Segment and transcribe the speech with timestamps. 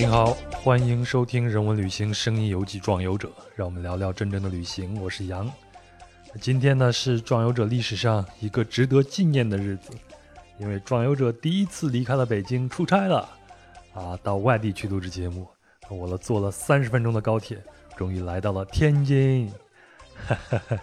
[0.00, 4.98] 您好，欢迎收听《人文旅行声音游记·壮游者》，让我们聊聊真正的旅行。
[4.98, 5.52] 我是杨。
[6.40, 9.90] 今天呢是壮游者历史上一个值得纪念的日子，
[10.56, 13.28] 因为壮游者第一次离开了北京出差了，
[13.92, 15.46] 啊，到外地去录制节目。
[15.90, 17.62] 我呢坐了三十分钟的高铁，
[17.94, 19.52] 终于来到了天津。
[20.26, 20.78] 哈哈哈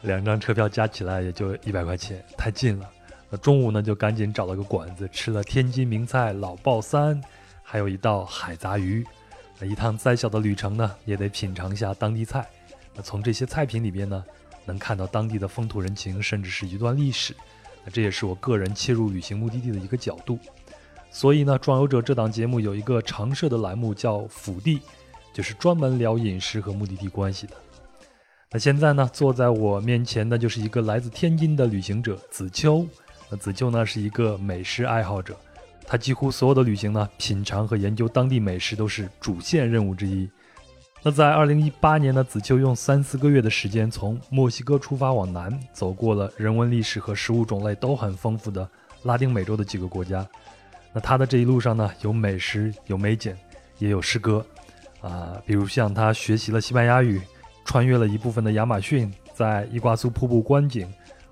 [0.00, 2.90] 两张车票加起来也就一百块钱，太近了。
[3.28, 7.22] 那中午呢就赶紧找了个馆子吃了天津名菜老爆三。
[7.70, 9.06] 还有一道海杂鱼，
[9.60, 12.44] 那一趟再小的旅程呢，也得品尝一下当地菜。
[12.96, 14.24] 那从这些菜品里边呢，
[14.64, 17.32] 能看到当地的风土人情，甚至是一段历史。
[17.84, 20.36] 那这也是我个人切入旅行目的地的一个角度。
[21.12, 24.80] 所以呢，壮游者这档节目有一个常设的栏目叫“府地”，
[25.32, 27.54] 就是专门聊饮食和目的地关系的。
[28.50, 32.84] 那现在呢，坐在我面前的就是一个来自天津的旅行者子秋。
[33.28, 35.38] 那子秋呢，是一个美食爱好者。
[35.86, 40.28] 他几乎所有的旅行呢，品尝和研究当地美食都是主线任务之一。
[41.02, 48.68] 那在二零一八年呢，子秋用三四个月的时间，从墨西哥出发往南，走过了人文历史和食物种类都很丰富的
[49.04, 50.26] 拉丁美洲的几个国家。
[50.92, 53.34] 那他的这一路上呢，有美食，有美景，
[53.78, 54.44] 也有诗歌，
[55.00, 57.20] 啊，比如像他学习了西班牙语，
[57.64, 60.86] 穿越了一部分的亚马逊，在伊瓜苏瀑布观景，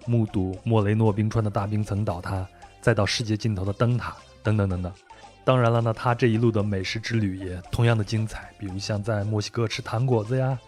[0.06, 2.48] 目睹莫雷诺冰川的大冰层倒塌，
[2.80, 4.16] 再到世界尽头的灯塔。
[4.48, 4.92] 等等等等，
[5.44, 10.58] 当然了呢，他这一路的美食之旅也同样的精彩，比如像在墨西哥吃糖果子呀，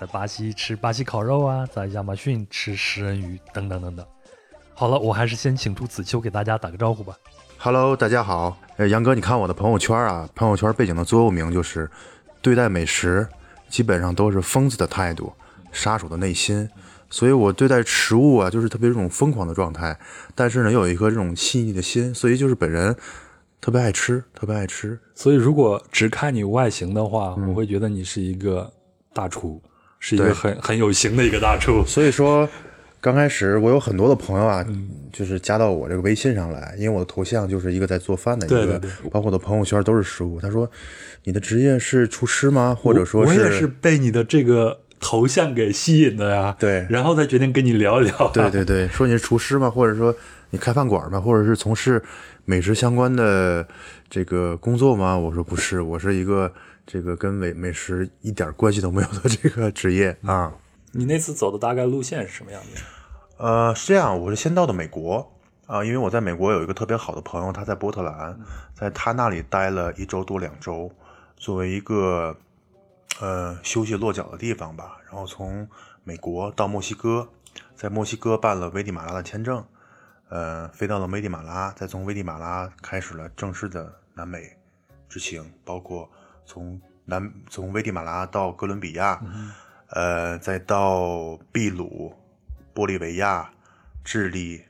[0.00, 4.06] 在巴西吃巴西烤肉啊，在亚马逊吃食人鱼等等等等。
[4.74, 7.14] 好了，我还是先请出子秋给大家打个招呼吧。
[7.58, 8.56] Hello，大家好。
[8.76, 11.90] 呃，杨哥，你看我的朋友圈啊，朋友圈背景的座右铭就是
[12.40, 13.26] 对待美食
[13.68, 15.32] 基本上都是疯子的态度，
[15.72, 16.68] 杀手的内心。
[17.10, 19.98] 所以我对待食物啊，就是特别这种疯狂的状态，
[20.34, 22.94] 但是呢，又有一颗这种细腻的心，所以就是本人
[23.60, 24.98] 特别爱吃，特别爱吃。
[25.14, 28.70] 所以如果只看你外形的话，我会觉得你是一个
[29.14, 29.62] 大厨，
[29.98, 31.82] 是一个很很有型的一个大厨。
[31.86, 32.46] 所以说，
[33.00, 34.66] 刚开始我有很多的朋友啊，
[35.10, 38.78] 就是加到我这个微信上来，因为我的头像就是一个在做饭的一个，
[39.10, 40.38] 包括我的朋友圈都是食物。
[40.38, 40.70] 他说
[41.24, 42.76] ：“你的职业是厨师吗？
[42.78, 44.80] 或者说是？”我也是被你的这个。
[45.00, 48.30] 头像给吸引的呀，对，然后才决定跟你聊一聊。
[48.32, 49.70] 对对对， 说你是厨师吗？
[49.70, 50.14] 或者说
[50.50, 51.20] 你开饭馆吗？
[51.20, 52.02] 或者是从事
[52.44, 53.66] 美食相关的
[54.10, 55.16] 这个工作吗？
[55.16, 56.52] 我说不是，我是一个
[56.86, 60.52] 这个跟美美食一点关系都没有的这个职业啊。
[60.92, 63.44] 你那次走的大概路线是什么样的？
[63.44, 65.30] 呃，是这样，我是先到的美国
[65.66, 68.36] 啊，因为我在美国有一个特别好的朋友，他在波特兰，
[68.74, 70.90] 在他那里待了一周多两周，
[71.36, 72.36] 作为一个。
[73.20, 74.98] 呃，休息落脚的地方吧。
[75.04, 75.68] 然后从
[76.04, 77.28] 美国到墨西哥，
[77.74, 79.64] 在墨西哥办了危地马拉的签证，
[80.28, 84.56] 呃，飞到了危地马拉，再从危地马拉开始了正式的南美
[85.08, 86.08] 之行，包括
[86.46, 89.20] 从南从危地马拉到哥伦比亚，
[89.88, 92.14] 呃，再到秘鲁、
[92.72, 93.50] 玻利维亚、
[94.04, 94.62] 智利、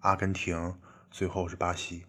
[0.00, 0.76] 阿根廷，
[1.10, 2.04] 最后是巴西。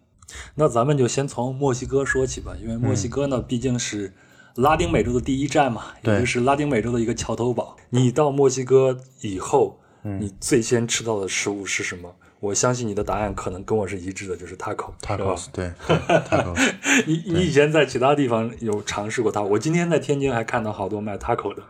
[0.54, 4.12] 那咱们就先从墨西哥说起吧，因为墨西哥呢，毕竟是。
[4.58, 7.76] 拉丁美洲的第一站嘛，也就是拉丁美洲的一个桥头堡。
[7.90, 12.12] 你到墨西哥以后，你最先吃到的食物是什么？
[12.40, 14.90] 我相信你的答案可能跟我是一致的，就是 taco。
[15.00, 16.56] taco 对，taco。
[17.06, 19.40] 你你以前在其他地方有尝试过它？
[19.40, 21.62] 我今天在天津还看到好多卖 taco 的。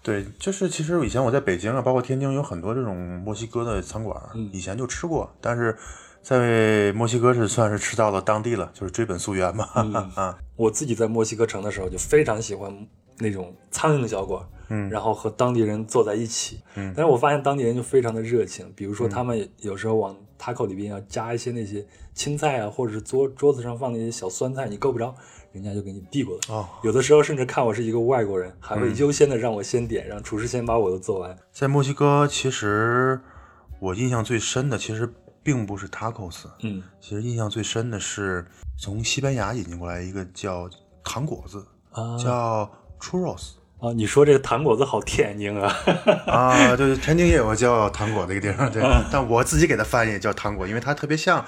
[0.00, 4.16] 对，就是其实以前我在北京啊，包括天津有很多这种墨西哥的餐馆，
[4.52, 5.76] 以前就吃过，但是。
[6.24, 9.68] 在墨西哥是算是吃到了当地了，就是追本溯源嘛。
[10.16, 12.74] 啊，我自己在墨西哥城的时候就非常喜欢
[13.18, 25.14] 那种苍蝇小馆，嗯，然后和当地人坐在一起，嗯，但是我发现当地人就非常的热情，比如说他们有时候往 taco 里边要加一些那些青菜啊，或者是桌桌子上放那些小酸菜，你够不着，
[25.52, 26.54] 人家就给你递过来。
[26.54, 31.36] 哦，有的时候甚至看我是一个外国人，还会优先的让我先点，让厨师先把我的做完。
[31.52, 33.20] 在墨西哥，其实
[33.78, 35.12] 我印象最深的，其实。
[35.44, 38.44] 并不是 tacos，嗯，其实印象最深的是
[38.76, 40.68] 从西班牙引进过来一个叫
[41.04, 42.68] 糖果子，啊叫
[42.98, 43.50] churros。
[43.80, 45.70] 啊，你说这个糖果子好天津啊！
[46.26, 48.82] 啊，对，天津也有个叫糖果的一个地方，对。
[49.12, 51.44] 但我自己给它翻译叫糖果，因为它特别像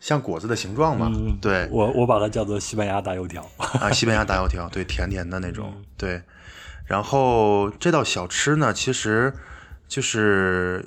[0.00, 1.12] 像果子的形状嘛。
[1.40, 3.48] 对，我我把它叫做西班牙大油条。
[3.58, 6.20] 啊，西班牙大油条，对，甜甜的那种，对。
[6.84, 9.32] 然后这道小吃呢，其实
[9.86, 10.84] 就是。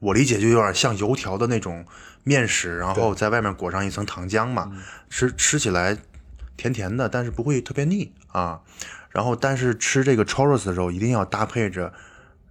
[0.00, 1.86] 我理解就有点像油条的那种
[2.24, 4.72] 面食，然后在外面裹上一层糖浆嘛，
[5.08, 5.96] 吃吃起来
[6.56, 8.60] 甜甜的，但是不会特别腻啊。
[9.10, 11.92] 然后，但是吃这个 churros 的时候一定要搭配着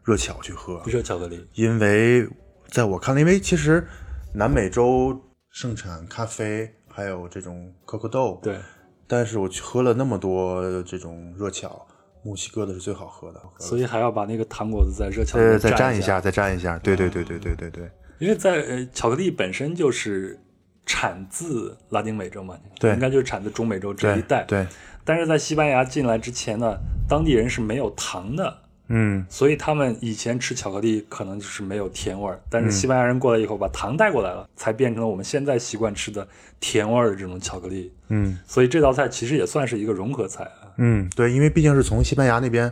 [0.03, 1.47] 热巧去喝，热巧克力。
[1.53, 2.27] 因为
[2.67, 3.87] 在我看来，因为其实
[4.33, 5.17] 南美洲
[5.49, 8.59] 盛产咖啡，还有这种可可豆，对，
[9.07, 11.87] 但是我去喝了那么多这种热巧，
[12.23, 13.41] 墨西哥的是最好喝的。
[13.59, 16.77] 所以还要把那个糖果子在热巧克力，再蘸一一下，再蘸一下。
[16.79, 17.89] 对对对对对对对。
[18.19, 20.37] 因为在呃，巧克力本身就是
[20.85, 24.43] 产自拉丁美洲嘛，对应该就是产自中美洲这一带。
[24.43, 24.67] 对，
[25.05, 26.75] 但是在西班牙进来之前呢，
[27.07, 28.57] 当地人是没有糖的，
[28.89, 32.41] 嗯所以他们以前吃巧克力可能就是没有甜味儿。
[32.49, 36.27] 但是西班牙人过来以后，把糖带过来了，才变成了我们现在习惯吃的
[36.59, 37.93] 甜味儿的这种巧克力。
[38.09, 40.58] 嗯所以这道菜其实也算是一个融合菜啊。
[40.79, 42.71] 嗯，对，因为毕竟是从西班牙那边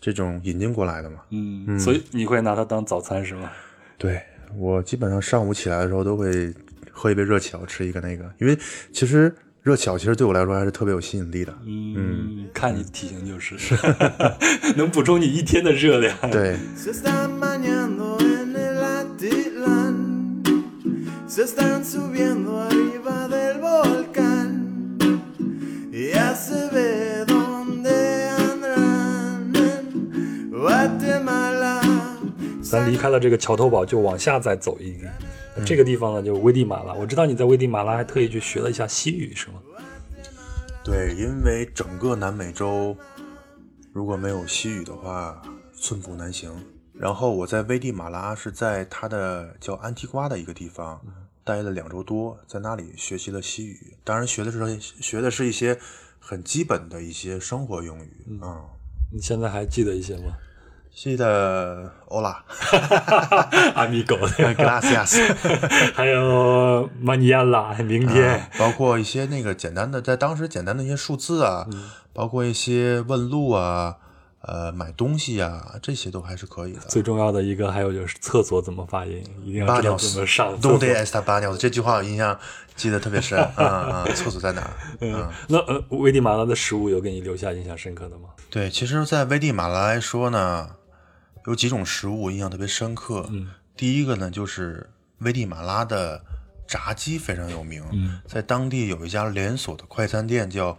[0.00, 1.20] 这种引进过来的嘛。
[1.30, 3.50] 嗯，嗯所以你会拿它当早餐是吗？
[3.96, 4.20] 对
[4.56, 6.52] 我基本上上午起来的时候都会
[6.90, 8.58] 喝一杯热巧，吃一个那个，因为
[8.92, 9.32] 其实
[9.62, 11.56] 热巧其实对我来说还是特别有吸引力的。
[11.64, 13.56] 嗯，看你体型就是，
[14.76, 16.18] 能补充你一天的热量。
[16.30, 16.56] 对，
[32.72, 35.12] 咱离开了这个桥头堡，就往下再走一点。
[35.66, 36.94] 这个地方呢，就危地马拉。
[36.94, 39.60] 我知道你在危地马拉还特意去学了一下西语，是吗？
[40.82, 42.96] 对，因为整个南美洲
[43.92, 45.42] 如果没有西语的话，
[45.74, 46.50] 寸步难行。
[46.94, 50.98] 然后我在危地马拉是在它的叫安提瓜的一个地方
[51.44, 53.98] 待了两周多，在那里学习了西语。
[54.02, 55.78] 当然学的是学的是一些
[56.18, 58.64] 很基本的一些生活用语啊。
[59.12, 60.32] 你现在还记得一些吗？
[60.94, 62.36] 记得 Hola
[63.74, 65.34] 阿米狗，Gracias，
[65.94, 68.34] 还有马尼亚拉，明天。
[68.34, 71.66] 啊包括一些那个简单的，在当时简单的一些数字啊，
[72.12, 73.96] 包括一些问路啊，
[74.42, 76.80] 呃，买东西啊，这些都还是可以的。
[76.82, 81.20] 最重要的一个还有就是厕所怎么发音，一定要知道怎么上厕 Donde 所。
[81.20, 81.56] está baño？
[81.56, 82.38] 这句话我印象
[82.76, 83.38] 记得特别深。
[83.56, 84.70] 啊啊，厕所在哪儿？
[85.00, 88.28] 嗯，那呃，危地马拉的食物有给你留下印象深刻的吗？
[88.50, 90.68] 对，其实，在危地马拉来说呢，
[91.46, 93.26] 有几种食物我印象特别深刻。
[93.30, 96.22] 嗯，第一个呢，就是危地马拉的
[96.66, 100.78] 炸鸡非常有名，嗯在当地有一家连锁的快餐店叫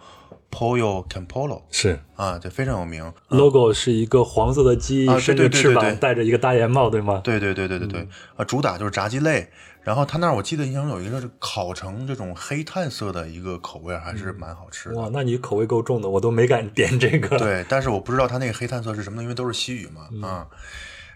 [0.50, 3.12] Pollo Campolo 是啊，这，非常有名。
[3.30, 7.21] ，logo 是一个黄色的鸡，啊对伸着翅膀，戴着一个大檐帽，对吗？
[7.24, 9.50] 对对对对对对，啊，主打就是炸鸡类。
[9.83, 14.95] 然后他那儿我记得印象中有一个是烤成这种黑炭色的一个口味，还是蛮好吃的。
[14.95, 20.27] 哇，那你口味够重的，我都没敢点这个。，对，但是我不知道它那个黑炭色是什么，因为都是西语嘛。
[20.27, 20.47] 啊，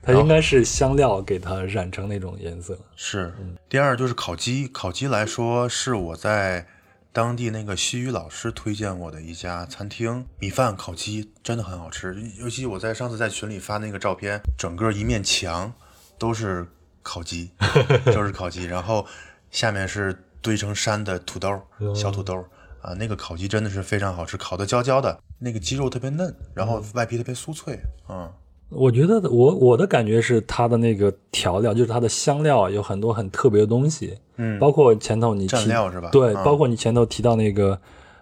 [0.01, 2.77] 它应该是香料给它染成那种颜色。
[2.95, 3.33] 是。
[3.69, 6.67] 第二就是烤鸡，烤鸡来说是我在
[7.13, 12.15] 当地那个西语老师推荐我的一家餐厅，米饭烤鸡真的很好吃。
[12.37, 15.73] 尤其我在上次在群里发那个照片，整个一面墙
[16.19, 16.67] 都是
[17.07, 17.49] 烤鸡，
[18.13, 19.05] 就是烤鸡，然后
[19.49, 21.57] 下面是堆成山的土豆，
[21.95, 22.43] 小土豆。
[22.79, 27.77] 啊，那个烤鸡真的是非常好吃，烤的焦焦的，那个鸡肉特别嫩，然后外皮特别酥脆，
[28.07, 28.31] 嗯，
[28.69, 34.57] 我觉得我我的感觉是它的那个调料，就是它的香料啊有很多很特别的东西，嗯。
[34.59, 36.09] 包括前头你提蘸料是吧？
[36.11, 36.43] 对，嗯。
[36.45, 37.77] 包括你前头提到那个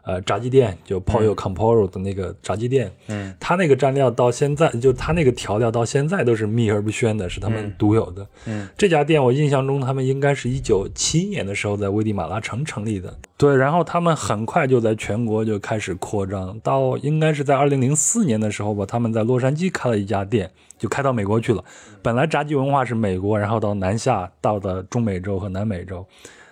[0.06, 8.28] 呃炸鸡店，就 Pollo Camporo 的那个炸鸡店，嗯，它那个蘸料到现在，就它那个调料到现在都是秘而不宣的，是他们独有的。
[8.46, 21.64] 嗯，这家店我印象中他们应该是一九七一年的时候在危地马拉城成立的，对，然后他们很快就在全国就开始扩张，到应该是在二零零四年的时候吧，他们在洛杉矶开了一家店，就开到美国去了。
[22.02, 26.06] 本来炸鸡文化是美国，然后到南下，到的中美洲和南美洲，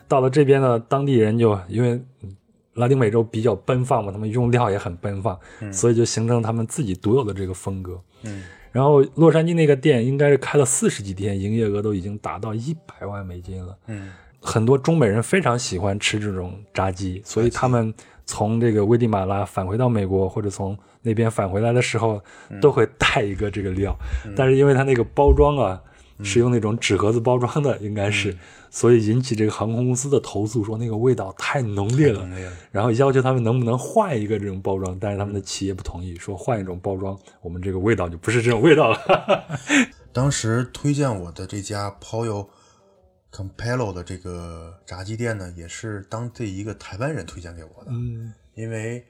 [0.07, 1.91] 到了这边呢，当地人就因为
[2.23, 2.35] 嗯
[2.75, 5.39] 拉丁美洲比较奔放嘛，他们用料也很奔放，
[5.71, 7.99] 所以就形成他们自己独有的这个风格。
[8.23, 13.77] 嗯，然后洛杉矶那个店应该是开了四十几天，营业额都已经达到一百万美金了。
[13.87, 17.93] 嗯，很多中美人非常喜欢吃这种炸鸡，所以他们
[18.25, 22.21] 从这个危地马拉返回到美国，或者从那边返回来的时候，
[22.61, 23.95] 都会带一个这个料。
[24.35, 25.81] 但是因为它那个包装啊，
[26.21, 28.37] 是用那种纸盒子包装的，应该是，
[28.69, 32.27] 所以引起这个航空公司的投诉，说那个味道太浓烈了。
[32.71, 38.99] 然后要求他们能不能换一个这种包装，但是他们的企业不同意，说换一种包装，我们这个味道就不是这种味道了。
[40.13, 42.47] 当时推荐我的这家 Pollo
[43.31, 49.03] Campello 的这个炸鸡店呢，也是当地一个台湾人推荐给我的，嗯，因为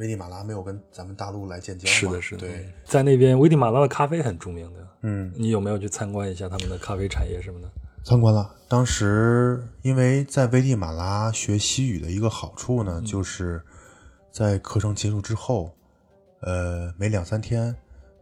[0.00, 2.48] 危地马拉没有跟咱们大陆来建交嘛，是的，是的。
[2.48, 7.70] 对，，在那边危地马拉的咖啡很著名的，嗯，你有没有去参观一下他们的咖啡产业什么的？
[8.02, 8.56] 参观了。
[8.66, 13.62] 当时因为在危地马拉学西语的一个好处呢，就是
[14.32, 15.74] 在课程结束之后，
[16.40, 17.76] 呃，每两三天，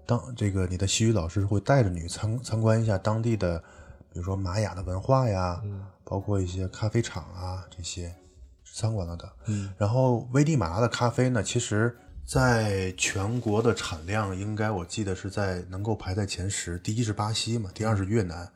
[0.04, 3.56] 当这个你的西语老师会带着你参参观一下当地的，
[4.12, 5.62] 比如说玛雅的文化呀，
[6.02, 8.12] 包括一些咖啡厂啊这些，
[8.78, 9.28] 三关了的。
[9.46, 18.48] 嗯，然后危地马拉的咖啡呢，其实在全国的产量应该我记得是在能够排在前十，第一是巴西嘛，第二是越南，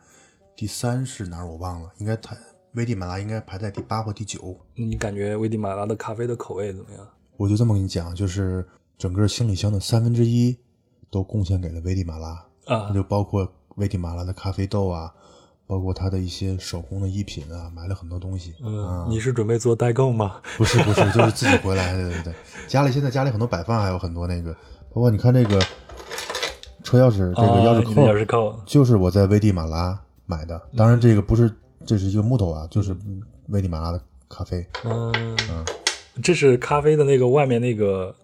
[0.55, 2.37] 第三是哪儿我忘了，应该它
[2.75, 4.57] 危地马拉应该排在第八或第九。
[4.77, 7.09] 你感觉危地马拉的咖啡的口味怎么样？
[7.37, 8.65] 我就这么跟你讲，就是
[8.97, 10.57] 整个行李箱的三分之一
[11.11, 12.29] 都贡献给了危地马拉，
[12.67, 15.13] 啊那就包括危地马拉的咖啡豆啊，
[15.67, 18.55] 包括他的一些手工的艺品啊，买了很多东西。
[18.63, 20.41] 嗯，你是准备做代购吗？
[20.59, 22.35] 不是不是，就是自己回来，对对对。
[22.67, 24.53] 家里现在家里很多摆放，还有很多那个，
[24.93, 25.59] 包括你看这个
[26.83, 30.61] 车钥匙，这个钥匙扣，钥匙扣，就是我在危地马拉买的。
[30.77, 31.51] 当然，这个不是，
[31.87, 32.95] 这是一个木头啊，就是
[33.49, 34.67] 危地马拉的咖啡。
[34.85, 35.37] 嗯，
[36.23, 38.15] 这是咖啡的那个外面那个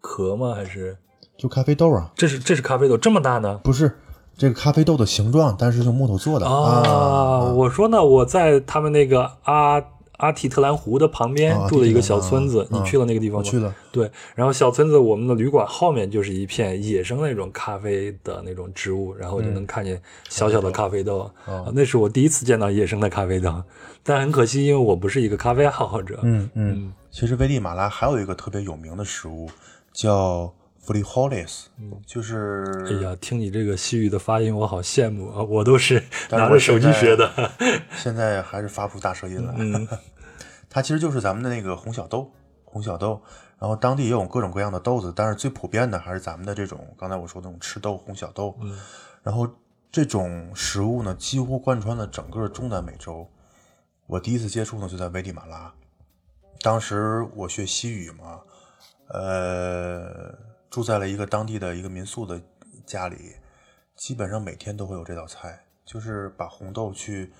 [0.00, 0.54] 壳吗？
[0.54, 0.96] 还是
[1.38, 3.58] 就咖啡豆啊，这是这是咖啡豆这么大呢？
[3.64, 3.96] 不是
[4.40, 9.84] 这个咖啡豆的形状，但是用木头做的啊，我说呢，我在他们那个阿
[10.16, 13.44] 阿提特兰湖的旁边啊住了一个小村子，你去了那个地方吗？
[13.44, 13.74] 去了。
[13.92, 23.62] 对，然后小村子我们的旅馆后面就是一片野生那种咖啡的那种植物，然后就能看见小小的咖啡豆，啊那是我第一次见到野生的咖啡豆，
[24.02, 26.18] 但很可惜，因为我不是一个咖啡爱好者。
[26.22, 26.92] 嗯嗯。
[27.10, 29.50] 其实危地马拉还有一个特别有名的食物
[29.92, 30.50] 叫
[30.92, 31.66] frijoles，
[32.04, 35.42] 就是哎呀，听你这个西语的发音，我好羡慕啊！
[35.42, 37.30] 我都是拿着手机学的。
[37.96, 39.54] 现在还是发不出大舌音来。
[39.56, 39.86] 嗯
[40.68, 42.32] 它其实就是咱们的那个红小豆，
[42.64, 43.22] 红小豆。
[43.58, 48.56] 然后当地也有各种各样的豆子，但是最普遍的还是咱们的这种刚才我说的那种赤豆、红小豆。
[48.62, 48.78] 嗯
[49.22, 49.46] 然后
[49.92, 53.28] 这种食物呢，几乎贯穿了整个中南美洲。
[54.06, 55.72] 我第一次接触呢，就在危地马拉。
[56.62, 58.40] 当时我学西语嘛，
[59.08, 60.32] 呃，
[60.70, 62.40] 住在了一个当地的一个民宿的
[62.86, 63.34] 家里，
[63.96, 67.32] 基本上每天都会有这道菜，就是把红豆去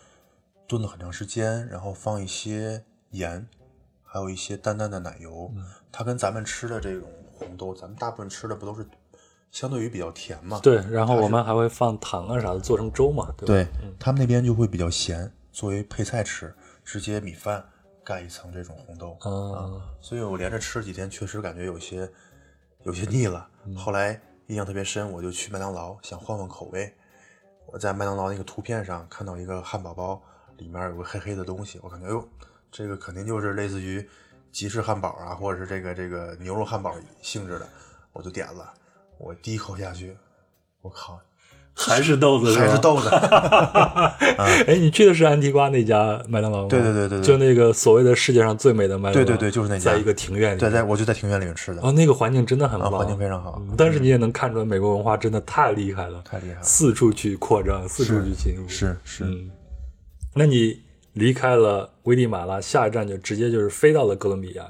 [0.66, 3.46] 炖了很长时间，然后放一些盐，
[4.02, 5.52] 还有一些淡淡的奶油。
[5.92, 8.84] 它跟咱们吃的这种红豆，咱们大部分吃的不都是
[9.52, 10.58] 相对于比较甜嘛？
[10.60, 13.64] 对，然后我们还会放糖啊啥的，做成粥嘛，对
[13.98, 16.52] 他们那边就会比较咸，作为配菜吃，
[16.84, 17.64] 直接米饭
[18.02, 19.16] 盖一层这种红豆。
[19.24, 22.10] 嗯，所以我连着吃了几天，确实感觉有些
[22.82, 23.48] 有些腻了。
[23.76, 26.92] 后来印象特别深，我就去麦当劳想换换口味。
[27.66, 30.20] 我在麦当劳那个图片上看到一个汉堡包，
[30.56, 32.28] 里面有个黑黑的东西，我感觉哎呦，
[32.70, 34.08] 这个肯定就是类似于
[34.50, 37.68] 吉士汉堡啊，或者是这个这个牛肉汉堡性质的，
[38.12, 38.74] 我就点了。
[39.18, 40.16] 我第一口下去，
[40.80, 41.20] 我靠，
[41.74, 42.78] 还是豆子，还是。
[42.78, 43.08] 豆子。
[44.66, 46.68] 哎，你去的是安提瓜那家麦当劳吗？
[46.68, 49.26] 对对对对对就那个所谓的世界上最美的麦当劳。
[49.26, 50.60] 对对对就是那家在一个庭院里。
[50.60, 56.62] 对，在我就在庭院里面吃的，哦，那个环境真的很啊，棒，环境非常好，嗯但是你也能看出来，美国文化真的太厉害了，太厉害了。
[56.62, 58.68] 四处去扩张，四处去侵入。
[58.68, 59.50] 是是，嗯，
[60.34, 60.80] 那你
[61.14, 64.64] 离开了危地马拉，下一站就直接就是飞到了哥伦比亚。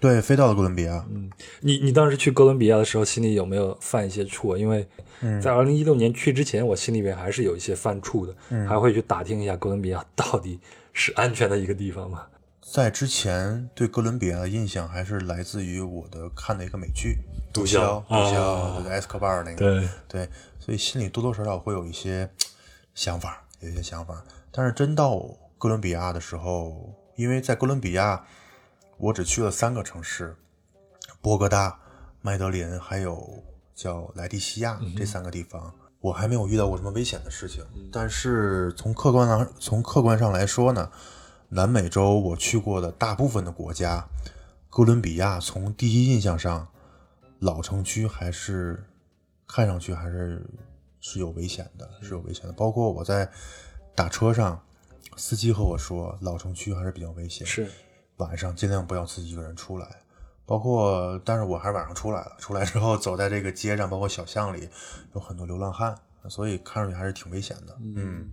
[0.00, 1.04] 对，飞到了哥伦比亚。
[1.10, 4.58] 嗯你你当时去哥伦比亚的时候，心里有没有犯一些怵啊？
[4.58, 4.86] 因为
[5.20, 10.60] 嗯在二零一六年去之前，我心里边还是有一些犯怵的，嗯还会去打听一下哥伦比亚到底
[10.92, 12.26] 是安全的一个地方吗？
[12.60, 17.16] 在之前对哥伦比亚的印象还是来自于我的看的一个美剧
[17.54, 20.28] 《毒枭》，毒枭，埃斯科巴尔那个，对，对，
[20.60, 22.28] 所以心里多多少少会有一些
[22.94, 24.22] 想法，有一些想法。
[24.52, 25.18] 但是真到
[25.56, 28.22] 哥伦比亚的时候，因为在哥伦比亚，
[28.98, 30.36] 我只去了三个城市：
[31.22, 31.78] 波哥大、
[32.20, 33.42] 麦德林，还有
[33.74, 35.72] 叫莱蒂西亚这三个地方。
[36.00, 40.90] 我还没有遇到过什么危险的事情，但是从客观上从客观上来说呢，
[41.48, 44.06] 南美洲我去过的大部分的国家，
[44.70, 46.68] 哥伦比亚从第一印象上，
[47.40, 48.84] 老城区还是
[49.46, 50.44] 看上去还是
[51.00, 52.52] 是有危险的，是有危险的。
[52.52, 53.28] 包括我在
[53.96, 54.60] 打车上，
[55.16, 57.68] 司机和我说，老城区还是比较危险，是
[58.18, 59.88] 晚上尽量不要自己一个人出来。
[60.46, 62.32] 包括，但是我还是晚上出来了。
[62.38, 64.66] 出来之后，走在这个街上，包括小巷里，
[65.14, 65.94] 有很多流浪汉，
[66.30, 67.76] 所以看上去还是挺危险的。
[67.82, 68.26] 嗯，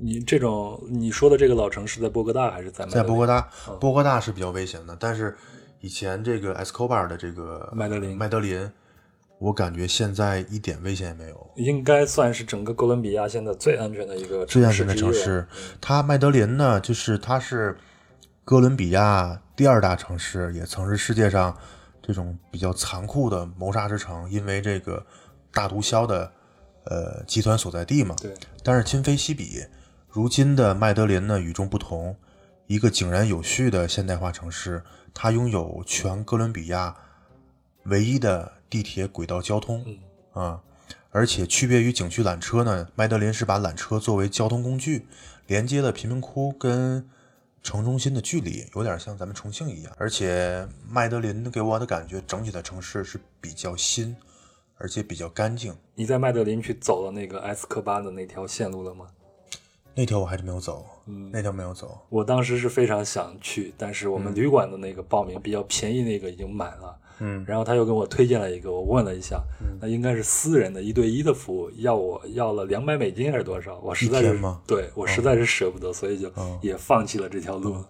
[0.00, 5.36] 你这种你说的这个老城是在波哥大还是在麦德林在波哥大，波哥大是比较危险的，但是
[5.78, 8.68] 以前这个 Escobar 的这个麦德林麦德林，
[9.38, 11.50] 我感觉现在一点危险也没有。
[11.54, 15.46] 应该算是整个哥伦比亚现在最安全的一个最安全的城市。
[15.80, 17.78] 它麦德林呢，就是它是
[18.50, 21.56] 哥伦比亚第二大城市，也曾是世界上
[22.02, 25.06] 这种比较残酷的谋杀之城，因为这个
[25.52, 26.32] 大毒枭的
[26.82, 28.16] 呃集团所在地嘛。
[28.20, 29.64] 对，但是今非昔比，
[30.08, 32.16] 如今的麦德林呢与众不同，
[32.66, 34.82] 一个井然有序的现代化城市，
[35.14, 36.96] 它拥有全哥伦比亚
[37.84, 39.86] 唯一的地铁轨道交通。
[40.32, 40.60] 啊，
[41.12, 45.06] 而且区别于景区缆车呢，麦德林是把缆车作为交通工具，
[45.46, 47.08] 连接了贫民窟跟
[47.62, 54.16] 城中心的距离有点像咱们重庆一样，而且麦德林给我的感觉，整体的城市是比较新，
[54.78, 55.74] 而且比较干净。
[55.94, 59.06] 你在麦德林去走了那个埃斯科巴的那条线路了吗？
[59.94, 60.86] 那条我还是没有走，
[61.32, 61.98] 那条没有走。
[62.08, 66.96] 我当时是非常想去，但是我们旅馆的那个报名比较便宜，那个已经满了。
[66.96, 67.09] 嗯，
[67.46, 69.42] 然后他又给我推荐了一个，我问了一下，
[69.80, 73.78] 那应该是私人的一对一的服务，要我要了两百美金还是多少？
[73.80, 77.88] 我实在是吗对我实在是舍不得，所以就也放弃了这条路了。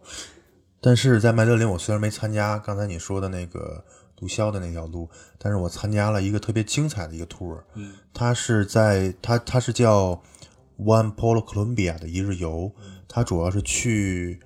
[0.80, 3.84] 但是在麦德林，我虽然没参加刚才你说的那个
[4.16, 5.08] 毒枭的那条路，
[5.38, 7.60] 但是我参加了一个特别精彩的一个 tour。
[7.74, 10.22] 嗯，它是在它它是叫
[10.78, 12.72] One Polo Columbia 的一日游，
[13.06, 14.40] 它主要是去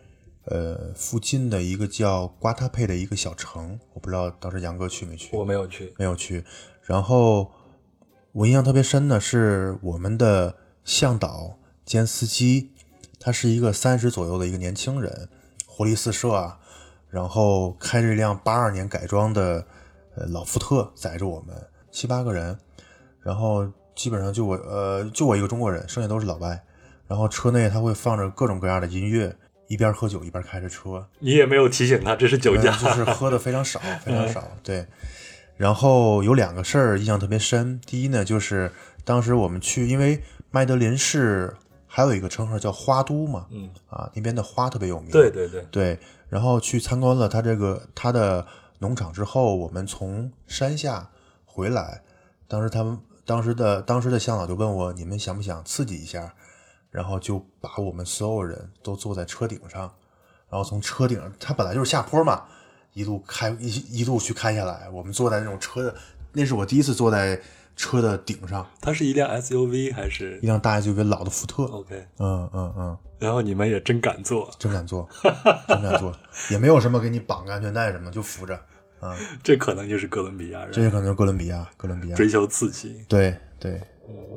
[0.46, 5.36] 呃附近的一个叫瓜塔佩的一个小城，我不知道当时杨哥去没去？
[5.36, 6.44] 我没有去，没有去。
[6.82, 7.50] 然后
[8.32, 12.72] 我印象特别深的是我们的向导兼司机，
[13.18, 15.28] 他是一个三十左右的一个年轻人，
[15.66, 16.58] 活力四射啊。
[17.08, 19.64] 然后开着一辆八二年改装的
[20.16, 21.54] 呃老福特载着我们
[21.92, 22.58] 七八个人，
[23.20, 26.64] 然后基本上就我呃就我一个中国人，剩下都是老外。
[27.06, 29.36] 然后车内他会放着各种各样的音乐，
[29.68, 32.76] 一边喝酒一边开着车，你也没有提醒他这是酒嗯驾。
[32.76, 34.46] 就是喝的非常少， 非常少。
[34.62, 34.86] 对，
[35.56, 37.80] 然后有两个事儿印象特别深。
[37.86, 38.70] 第一呢，就是
[39.04, 41.54] 当时我们去，因为麦德林市
[41.86, 45.10] 还有一个称号叫花都嘛，嗯啊，那边的花特别有名。
[45.10, 48.46] 对对对，对，然后去参观了他这个他的
[48.80, 51.10] 农场之后，我们从山下
[51.44, 52.02] 回来，
[52.46, 56.34] 当时他们当时的当时的向导就问我，你们想不想刺激一下？
[56.94, 59.80] 然后就把我们所有人都坐在车顶上，
[60.48, 62.44] 然后从车顶，它本来就是下坡嘛，
[62.92, 65.92] 一路开一一路去开下来，我们坐在那种车的，
[66.30, 67.40] 那是我第一次坐在
[67.74, 72.06] 车的顶上，它是一辆 SUV 还是一辆大 SUV 老的福特，OK？
[72.18, 75.08] 嗯嗯嗯，然后你们也真敢坐，真敢坐，
[75.66, 76.16] 真敢坐，
[76.48, 78.54] 也没有什么给你绑个安全带什么，就扶着，
[79.00, 82.14] 啊、这可能就是哥伦比亚人这也可能是哥伦比亚，哥伦比亚。
[82.14, 83.04] 追求刺激。
[83.08, 83.80] 对对。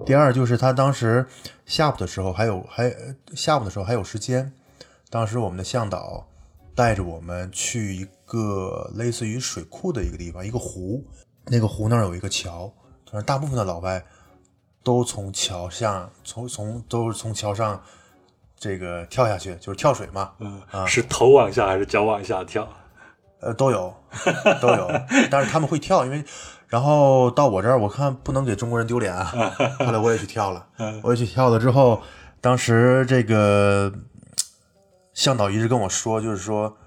[0.06, 1.26] 第二就是他当时
[1.66, 4.52] 下午的时候还有还呃下午的时候还有时间，
[5.10, 6.26] 当时我们的向导
[6.76, 11.04] 带着我们去一个类似于水库的一个地方，一个湖，
[11.46, 12.72] 那个湖那儿有一个桥，
[13.12, 14.04] 但是大部分的老外
[14.84, 17.82] 都从桥上从从都是从桥上
[18.58, 22.68] 这个跳下去，就是跳水嘛，嗯，是头往下还是脚往下跳？
[23.40, 23.94] 呃，都有，
[24.60, 24.88] 都有，
[25.30, 26.24] 但是他们会跳，因为，
[26.68, 29.26] 然后到我这儿，我看不能给中国人丢脸啊，
[29.80, 30.68] 后来我也去跳了，
[31.02, 32.02] 我也去跳了之后，
[32.42, 33.92] 当时这个
[35.14, 36.78] 向导一直跟我说，就是说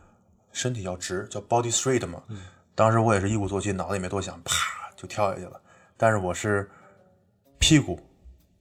[0.52, 2.22] 身体要直，叫 body straight 嘛，
[2.74, 4.54] 当时我也是一鼓作气，脑子也没多想，啪
[4.96, 5.60] 就跳下去了，
[5.96, 6.70] 但是我是
[7.58, 7.98] 屁股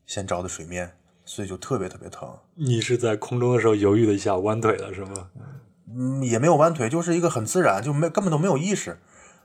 [0.06, 0.90] 先着的水面，
[1.26, 5.30] 所以就特别特别疼，你是在空中的时候犹豫了一下，弯腿了是吗？
[5.94, 9.00] 嗯，也没有弯腿，就是一个很自然，就没根本都没有意识，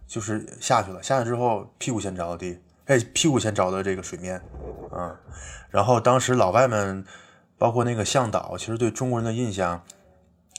[0.06, 1.02] 就是下去了。
[1.02, 4.40] 下去之后，屁股先着的地，哎，屁股先着的这个水面，
[4.92, 5.16] 嗯，
[5.70, 7.04] 然后当时老外们，
[7.58, 9.82] 包括那个向导，其实对中国人的印象，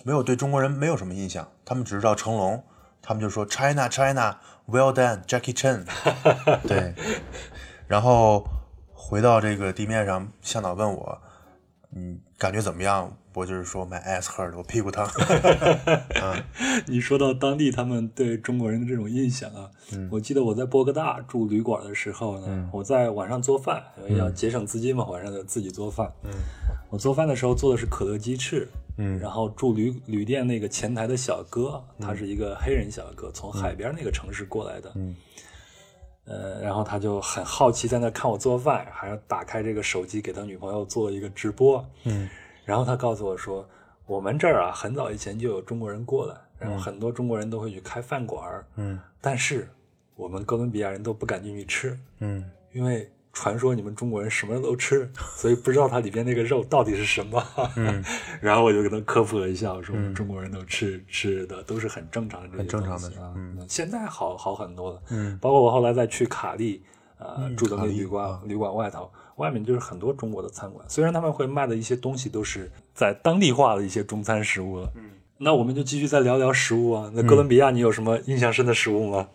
[0.03, 2.63] 没有对中国人没有什么印象，他们只知道成龙，
[3.01, 5.85] 他们就说 China China well done Jackie Chan，
[6.67, 6.95] 对，
[7.87, 8.47] 然后
[8.93, 11.21] 回到这个地面上，向导问我，
[11.95, 13.17] 嗯，感觉怎么样？
[13.33, 15.05] 我就是说 my ass hurt，我屁股疼。
[16.87, 19.69] 你说到当地他们对中国人的这种印象啊，
[20.09, 26.09] 我记得我在波哥大住旅馆的时候呢，我在晚上做饭，因为要节省资金嘛，晚上就自己做饭。
[26.23, 26.31] 嗯，
[26.89, 28.67] 我做饭的时候做的是可乐鸡翅。
[28.97, 34.89] 嗯然后住旅旅店那个前台的小哥，他是一个黑人小哥，从海边那个城市过来的。
[34.95, 35.13] 嗯
[36.25, 41.85] 呃，然后他就很好奇，在那看我做饭，还要打开这个手机给他女朋友做一个直播。
[42.03, 42.29] 嗯。
[42.65, 43.67] 然后他告诉我说，
[44.07, 48.99] 我们这儿啊，很早以前就有中国人过来，然后很多中国人都会去开饭馆，嗯。
[49.21, 49.69] 但是
[50.15, 52.43] 我们哥伦比亚人都不敢进去吃，嗯。
[52.73, 57.43] 因为传说你们中国人什么都吃， 所以不知道它里边那个肉到底是什么。
[57.75, 58.03] 嗯
[58.41, 63.33] 然后我就给他科普了一下，我说我们中国人都吃吃的都是很正常的这些很正常的东西啊。
[63.67, 66.81] 现在好好很多了，嗯包括我后来再去卡利，
[67.19, 70.85] 呃，住的那旅馆、啊旅馆外头，外面就是很多中国的餐馆。
[70.87, 74.89] 虽然他们会卖的一些东西都是在当地化的一些中餐食物了。
[74.95, 77.11] 嗯，那我们就继续再聊聊食物啊。
[77.13, 79.27] 那哥伦比亚你有什么印象深的食物吗？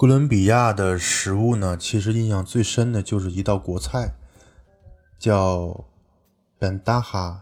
[0.00, 4.14] 哥伦比亚的食物呢，其实印象最深的就是一道国菜，
[5.18, 5.84] 叫
[6.58, 7.36] bandaja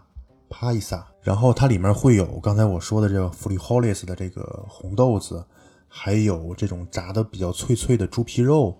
[0.50, 5.46] paisa，然后它里面会有刚才我说的这个 frijoles 的这个红豆子，
[5.86, 8.76] 还有这种炸的比较脆脆的猪皮肉，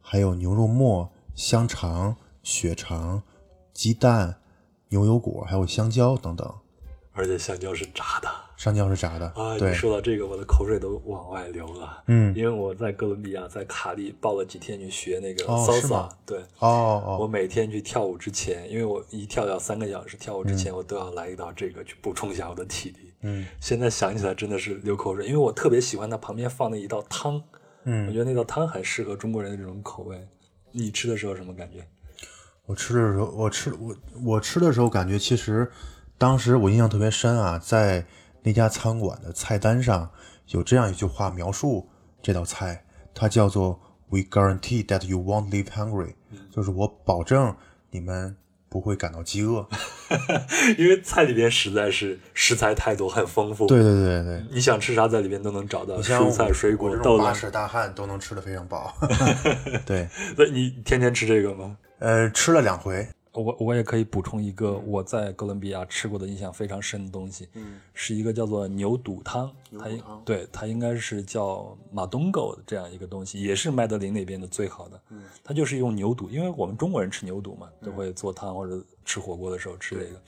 [0.00, 3.22] 还有牛肉末、香肠、血肠、
[3.72, 4.40] 鸡蛋、
[4.88, 6.52] 牛油果，还有香蕉等等。
[7.20, 9.56] 而且香蕉是炸的香蕉是炸的，啊！
[9.58, 12.02] 对你，说到这个，我的口水都往外流了。
[12.06, 23.12] 嗯，因为我在哥伦比亚，在卡利报了几天去学那个 salsa，、吗对，哦哦，我每天去跳舞之前，因为我一跳要三个小时，跳舞之嗯前我都要来一道这个去补充一下我的体力。
[23.22, 27.42] 嗯现在想起来真的是流口水，因为我特别喜欢它旁边放的一道汤，
[27.84, 30.26] 嗯我嗯，觉得那道汤很适合中国人的这种口味。
[30.72, 31.86] 你吃的时候什么感觉？
[32.66, 35.70] 我吃的时候，我吃我我吃的时候感觉其实
[36.20, 38.04] 当时我印象特别深啊，在
[38.42, 40.10] 那家餐馆的菜单上
[40.48, 41.88] 有这样一句话描述
[42.20, 43.80] 这道菜，它叫做
[44.10, 46.12] "We guarantee that you won't leave hungry"，
[46.54, 47.56] 就是我保证
[47.90, 48.36] 你们
[48.68, 49.66] 不会感到饥饿。
[50.76, 53.66] 因为菜里边实在是食材太多，很丰富。
[53.66, 57.02] 对对对对，你想吃啥在里边都能找到，你像蔬菜、水果我、这。
[57.02, 58.94] 种八尺大汉都能吃得非常饱。
[59.86, 60.06] 对，
[60.36, 61.78] 那你天天吃这个吗？
[61.98, 63.08] 呃，吃了两回。
[63.32, 69.88] 我我也可以补充一个我在哥伦比亚吃过的印象非常深的东西，嗯，是一个叫做牛肚汤，它
[70.24, 75.00] 对它应该是叫马东狗的这样一个东西，也是麦德林那边的最好的。
[75.10, 80.20] 嗯，它就是用牛肚，因为我们中国人吃牛肚嘛，都会做汤或者吃火锅的时候吃这个，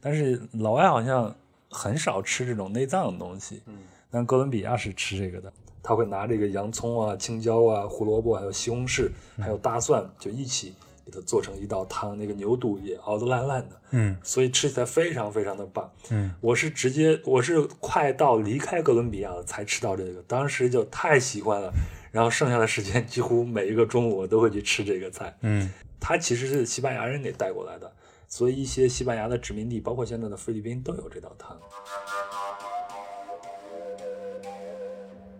[0.00, 1.34] 但是老外好像
[1.70, 3.62] 很少吃这种内脏的东西。
[3.66, 3.78] 嗯，
[4.10, 10.83] 但哥伦比亚是吃这个的，他会拿这个洋葱啊、青椒啊、胡萝卜还有西红柿还有大蒜就一起给
[11.14, 13.80] 它做成一道汤，那个牛肚也熬得烂烂的。
[13.92, 15.90] 嗯所以吃起来非常非常的棒。
[16.10, 21.72] 嗯，我是直接我是快到离开哥伦比亚了才吃到这个，当时就太喜欢了，
[22.10, 25.36] 然后剩下的时间几乎每一个中午我都会去吃这个菜。
[25.42, 27.90] 嗯它其实是西班牙人给带过来的，
[28.28, 31.56] 所以一些西班牙的殖民地，包括现在的菲律宾都有这道汤。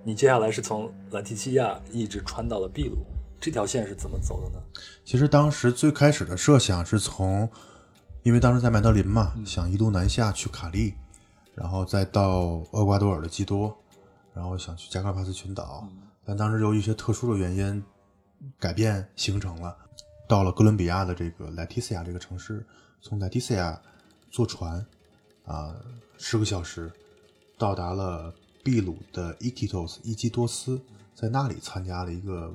[0.07, 2.99] 你接下来是从兰提西亚一直穿到了秘鲁，
[3.45, 4.65] 这条线是怎么走的呢？
[5.05, 7.47] 其实当时最开始的设想是从，
[8.23, 10.95] 因为当时在麦德林嘛，想一路南下去卡利，
[11.55, 13.77] 然后再到厄瓜多尔的基多，
[14.33, 15.87] 然后想去加克帕斯群岛，
[16.25, 17.85] 但当时由于一些特殊的原因
[18.59, 19.77] 改变行程了，
[20.27, 22.67] 到了哥伦比亚的这个莱提西亚这个城市，
[23.03, 23.79] 从莱提西亚
[24.31, 24.83] 坐船
[25.45, 25.77] 啊
[26.17, 26.91] 十个小时
[27.59, 28.33] 到达了
[28.65, 30.81] 秘鲁的伊基托斯伊基多斯，
[31.15, 32.51] 在那里参加了一个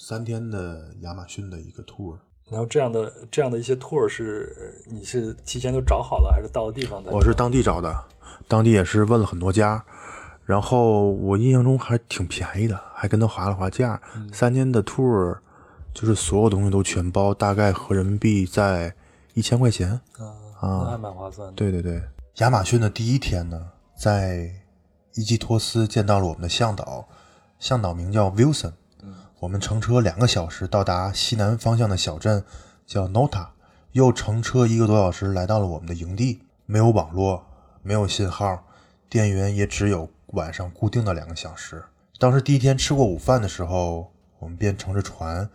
[0.00, 2.16] 三天的亚马逊的一个 tour。
[2.48, 7.10] 然后这样的这样的一些 tour 是你是提前都找好了，还是到了地方的？
[7.10, 7.92] 我是当地找的，
[8.46, 9.84] 当地也是问了很多家，
[10.44, 14.00] 然后我印象中还挺便宜的，还跟他划了划价。
[14.32, 15.36] 三天的 tour
[15.92, 18.94] 就是所有东西都全包，大概合人民币在
[19.34, 20.00] 一千块钱。
[20.16, 21.54] 啊，那还蛮划算的。
[21.54, 22.00] 对对对，
[22.36, 23.60] 亚马逊的第一天呢，
[23.94, 24.48] 在
[25.14, 27.06] 伊基托斯见到了我们的向导，
[27.58, 28.72] 向导名叫 Wilson。
[29.40, 32.44] 我们乘车两个小时到达西南方向的小镇，
[32.84, 33.46] 叫 Nota，
[33.92, 36.42] 又乘车一个多小时来到了我们的营地。
[36.66, 37.46] 没有网络，
[37.82, 38.64] 没有信号，
[39.08, 41.84] 电源也只有晚上固定的两个小时。
[42.18, 45.48] 当时第一天吃过午饭的时候，我们便乘着船，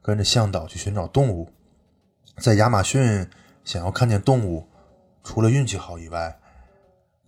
[0.00, 1.50] 跟着向导去寻找动物。
[2.38, 3.28] 在亚马逊，
[3.64, 4.68] 想要看见动物，
[5.24, 6.38] 除了运气好以外，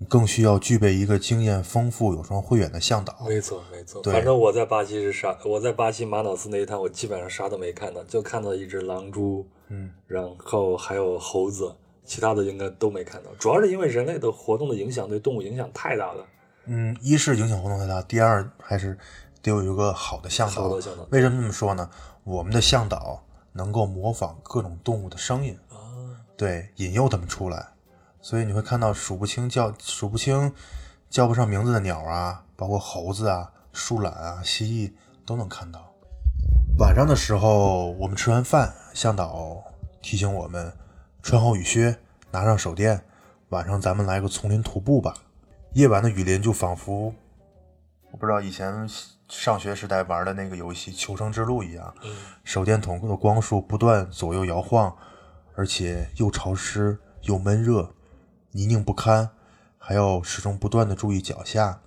[0.09, 3.17] 更需要具备一个经验丰富、有双慧眼的向导。
[3.27, 4.03] 没错，没错。
[4.03, 13.31] 反正我在巴西是啥，我在巴西马瑙斯那一趟，我基本上啥都没看到，就看到一只狼蛛，嗯，然后还有猴子，其他的应该都没看到。
[13.39, 16.25] 主要是因为人类的活动的影响对动物影响太大了。
[16.67, 18.99] 嗯，一是影响活动太大，第二还是
[19.41, 20.69] 得有一个好的向导。
[20.69, 21.89] 好的向导为什么这么说呢？
[22.25, 27.69] 我们的向导能够模仿各种动物的声音，啊，对，引诱它们出来。
[28.27, 30.53] 所以你会看到数不清叫数不清
[31.09, 34.93] 叫不上名字的鸟啊，包括猴子啊、树懒啊、蜥蜴
[35.25, 35.95] 都能看到。
[36.77, 39.63] 晚上的时候，我们吃完饭，向导
[40.03, 40.73] 提醒我们
[41.23, 41.97] 穿好雨靴，
[42.33, 43.01] 拿上手电，
[43.51, 45.15] 晚上咱们来个丛林徒步吧。
[45.75, 47.15] 夜晚的雨林就仿佛，
[48.11, 48.89] 我不知道以前
[49.29, 51.95] 上学时代玩的那个游戏《求生之路》一样，
[52.43, 54.93] 手电筒的光束不断左右摇晃，
[55.55, 57.89] 而且又潮湿又闷热，
[58.57, 59.29] 泥泞不堪，
[59.77, 61.79] 还要始终不断的注意脚下。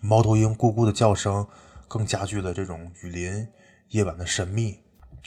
[0.00, 1.46] 猫头鹰咕咕的叫声
[1.86, 3.46] 更加剧了这种雨林
[3.90, 4.80] 夜晚的神秘。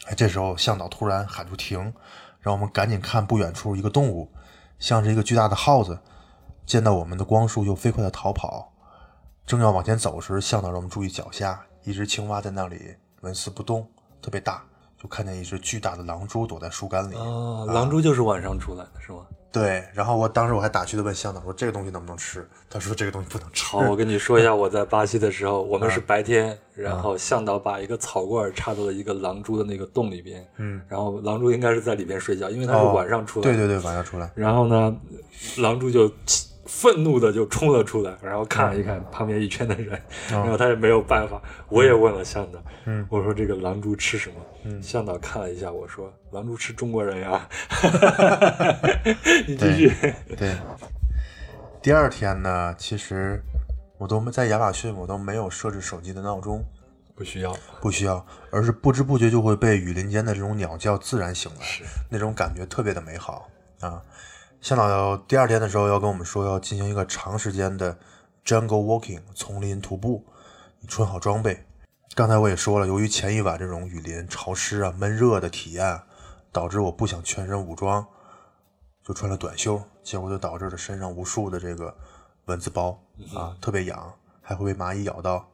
[0.06, 1.94] 哎，这时候向导突然喊出停，
[2.40, 4.32] 让我们赶紧看不远处一个动物，
[4.80, 6.00] 像是一个巨大的耗子，
[6.66, 8.74] 见到我们的光束又飞快的逃跑。
[9.46, 13.88] 正要往前走时，向导让我们注意脚下，一只青蛙在那里纹丝不动，
[14.24, 14.64] 特别大，
[14.98, 17.14] 就看见一只巨大的狼蛛躲在树干里。
[17.14, 19.28] 哦，狼蛛就是晚上出来的是吗？
[19.54, 23.64] 对，然后我当时我还打趣的问向导说：“这个东西能不能吃？”他说：“这个东西不能吃。
[23.64, 33.56] 好，我跟你说一下，我在巴西的时候，我们是白天，然后向导把一个草罐插到了一个狼蛛的那个洞里边，嗯，然后狼蛛应该是在里边睡觉，因为它是晚上出来的。
[33.56, 34.32] 对对对，晚上出来。
[34.34, 34.96] 然后呢，
[35.60, 36.12] 狼蛛就
[36.76, 41.40] 愤怒的就冲了出来，然后看了一看旁边一圈的人，然后他也没有办法。
[41.70, 44.82] 我也问了向导，嗯我说这个狼蛛吃什么？
[44.82, 47.48] 向导看了一下，我说狼蛛吃中国人呀。
[49.48, 49.94] 你继续。
[50.36, 50.56] 对，
[51.82, 53.42] 第二天呢，其实
[54.00, 56.66] 我都没在亚马逊，我都没有设置手机的闹钟，
[57.16, 61.66] 不需要，不需要，而是不知不觉就会被雨林间的这种鸟叫自然醒来，
[62.10, 63.48] 那种感觉特别的美好
[63.80, 64.02] 啊。
[64.64, 68.00] 向导第二天的时候要跟我们说要进行一个长时间的
[68.46, 70.26] jungle walking 丛林徒步，
[70.80, 71.66] 你穿好装备。
[72.16, 76.00] 刚才我也说了，由于前一晚这种雨林潮湿啊、闷热的体验，
[76.54, 78.08] 导致我不想全身武装，
[79.04, 81.94] 就穿了短袖，结果就导致了身上无数的这个
[82.46, 82.98] 蚊子包
[83.36, 85.46] 啊，特别痒，还会被蚂蚁咬到。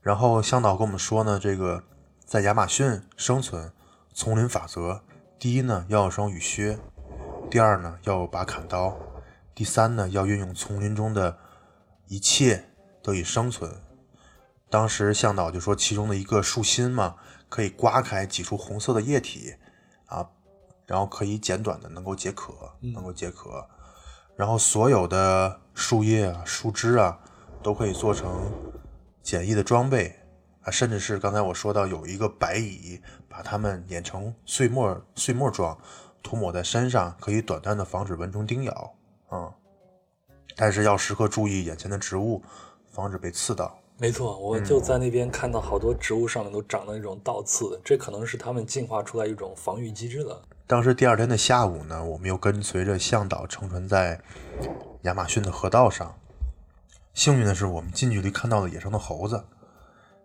[0.00, 1.84] 然后向导跟我们说呢，这个
[2.24, 3.70] 在亚马逊生存，
[4.12, 5.02] 丛林法则，
[5.38, 6.76] 第一呢要有双雨靴，
[7.48, 8.96] 第二呢要有把砍刀，
[9.54, 11.38] 第三呢要运用丛林中的
[12.08, 12.64] 一切
[13.02, 13.70] 得以生存。
[14.68, 17.16] 当时向导就说，其中的一个树心嘛，
[17.48, 19.54] 可以刮开挤出红色的液体
[20.06, 20.28] 啊，
[20.86, 23.66] 然后可以简短的能够解渴，能够解渴。
[24.34, 27.20] 然后所有的树叶啊、树枝啊，
[27.62, 28.52] 都可以做成
[29.22, 30.18] 简易的装备
[30.62, 35.78] 啊，甚至是刚才我说到有一个白蚁，把它们碾成碎末碎末状，
[36.26, 38.92] 涂抹在身上，可以短暂的防止蚊虫叮咬
[39.28, 39.54] 啊、
[40.56, 42.42] 但是要时刻注意眼前的植物，
[42.90, 43.78] 防止被刺到。
[43.96, 50.42] 没错，我就在那边看到好多植物上面都长了那种倒刺，这可能是它们进化出来一种防御机制了。
[50.66, 54.20] 当时第二天的下午呢，我们又跟随着向导乘船在
[55.02, 56.12] 亚马逊的河道上。
[57.14, 59.44] 幸运的是，我们近距离看到了野生的猴子。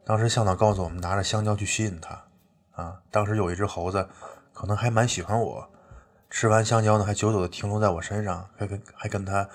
[0.03, 2.23] 当时向导告诉我们，拿着香蕉去吸引它。
[2.71, 4.09] 啊，当时有一只猴子，
[4.51, 5.69] 可能还蛮喜欢我。
[6.31, 9.47] 吃完香蕉呢，还久久的停留在我身上，还跟还跟他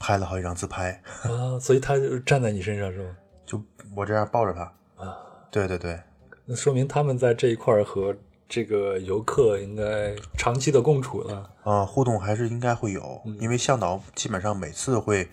[0.00, 1.00] 拍了好几张自拍。
[1.22, 3.16] 啊，所以他就站在你身上是吗？
[3.46, 3.62] 就
[3.94, 4.62] 我这样抱着他。
[5.02, 5.16] 啊，
[5.50, 5.98] 对对对，
[6.44, 8.14] 那说明他们在这一块儿和
[8.48, 11.50] 这个游客应该长期的共处了。
[11.62, 15.28] 啊，互动还是应该会有，因为向导基本上每次会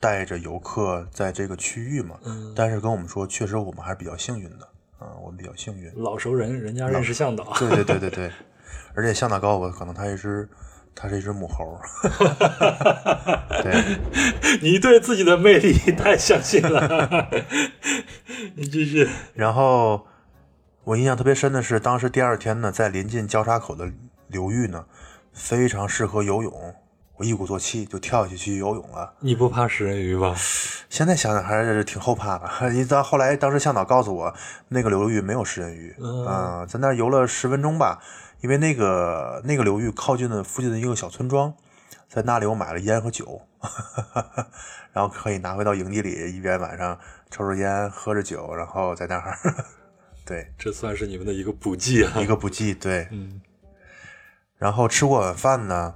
[0.00, 2.18] 带着游客在这个区域嘛。
[2.24, 4.66] 嗯但是跟我们说，确实我们还是比较幸运的，
[4.98, 5.92] 啊，我们比较幸运。
[6.02, 7.44] 老熟人，人家认识向导。
[7.58, 8.32] 对对对对对，
[8.94, 10.48] 而且向导告诉我，可能它一只，
[10.94, 11.78] 它是一只母猴。
[13.62, 13.98] 对，
[14.62, 17.28] 你对自己的魅力太相信了。
[18.54, 19.08] 你继续。
[19.34, 20.06] 然后
[20.84, 23.90] 我印象特别深的是，当时第二天呢，在临近交叉口的
[24.28, 24.84] 流域呢，
[25.32, 26.52] 非常适合游泳。
[27.16, 29.12] 我一鼓作气就跳下去去游泳了。
[29.18, 30.32] 你不怕食人鱼吧？
[30.88, 32.72] 现在想想还是挺后怕的。
[32.72, 34.32] 一到后来，当时向导告诉我，
[34.68, 37.98] 那个流域没有食人鱼，嗯啊、在那儿游了十分钟吧。
[38.40, 41.54] 因为那个那个流域靠近的附近的一个小村庄，
[42.08, 43.42] 在那里我买了烟和酒，
[44.92, 46.98] 然后可以拿回到营地里，一边晚上
[47.30, 49.38] 抽着烟，喝着酒，然后在那儿，
[50.24, 52.20] 对，这算是你们的一个补给啊。
[52.20, 53.08] 一个补给，对。
[53.10, 53.40] 嗯
[54.56, 55.94] 然后吃过晚饭呢，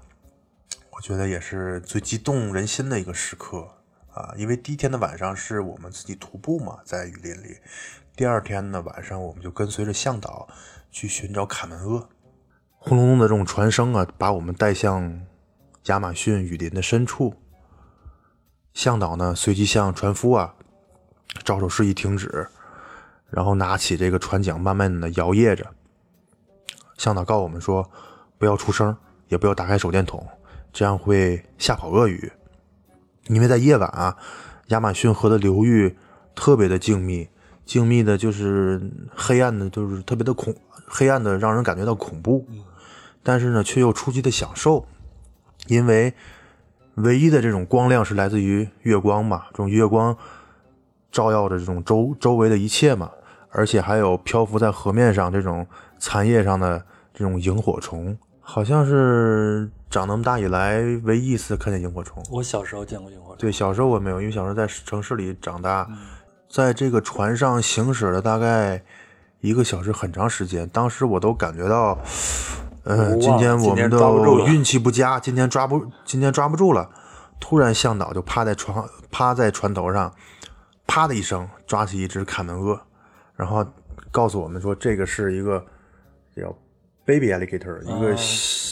[0.90, 3.68] 我觉得也是最激动人心的一个时刻
[4.14, 7.56] 啊，因为第一天的晚上是我们自己徒步嘛，在雨林里，
[8.14, 10.46] 第二天呢晚上我们就跟随着向导
[10.92, 12.08] 去寻找卡门鳄。
[12.84, 15.20] 轰隆隆的这种船声啊，把我们带向
[15.84, 17.34] 亚马逊雨林的深处。
[18.74, 20.54] 向导呢随即向船夫啊
[21.44, 22.48] 招手示意停止，
[23.30, 25.68] 然后拿起这个船桨慢慢的摇曳着。
[26.98, 27.88] 向导告诉我们说，
[28.36, 28.96] 不要出声，
[29.28, 30.26] 也不要打开手电筒，
[30.72, 32.32] 这样会吓跑鳄鱼。
[33.28, 34.16] 因为在夜晚啊，
[34.68, 35.96] 亚马逊河的流域
[36.34, 37.28] 特别的静谧，
[37.64, 40.52] 静谧的就是黑暗的，就是特别的恐，
[40.88, 42.44] 黑暗的让人感觉到恐怖。
[43.22, 44.86] 但是呢，却又出奇的享受，
[45.66, 46.12] 因为
[46.96, 50.16] 唯一的这种光亮是来自于月光嘛，这种月光
[51.10, 53.10] 照耀着这种周周围的一切嘛，
[53.50, 55.66] 而且还有漂浮在河面上这种
[55.98, 62.22] 残叶上的这种萤火虫，好像是长那么大以来唯一一次看见萤火虫。
[62.30, 63.36] 我小时候见过萤火虫。
[63.38, 65.88] 对，小时候我没有，因为小时候在城市里长大，
[66.48, 68.82] 在这个船上行驶了大概
[69.40, 70.68] 一个小时，很长时间。
[70.68, 71.98] 当时我都感觉到，
[72.84, 76.90] 呃，今天我们抓不住了都运气不佳，今天抓不，今天抓不住了。
[77.38, 80.12] 突然，向导就趴在床，趴在船头上，
[80.86, 82.80] 啪的一声抓起一只卡门鳄，
[83.36, 83.64] 然后
[84.10, 85.64] 告诉我们说，这个是一个
[86.36, 86.54] 叫
[87.04, 88.16] baby alligator，一个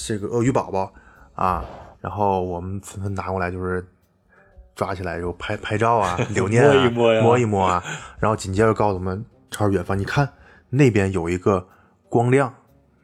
[0.07, 0.92] 这个鳄鱼宝宝
[1.35, 1.64] 啊。
[2.01, 3.87] 然后我们纷纷拿过来，就是
[4.75, 7.85] 抓起来就拍拍照啊， 留念啊，摸一摸呀摸一摸啊。
[8.18, 10.33] 然后紧接着告诉我们，朝着远方，你看
[10.70, 11.68] 那边有一个
[12.09, 12.55] 光亮，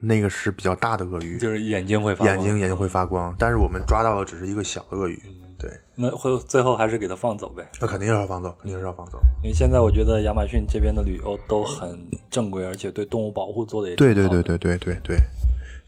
[0.07, 3.35] 那个是比较大的鳄鱼，就是眼睛会发光眼睛眼睛会发光。
[3.39, 5.21] 但是我们抓到的只是一个小的鳄鱼。
[5.27, 7.67] 嗯对，那会最后还是给它放走呗。
[7.81, 9.19] 那肯定是要放走，肯定是要放走。
[9.43, 11.99] 因为现在我觉得亚马逊这边的旅游都很
[12.31, 15.17] 正规，而且对动物保护做的也对对对对对对对。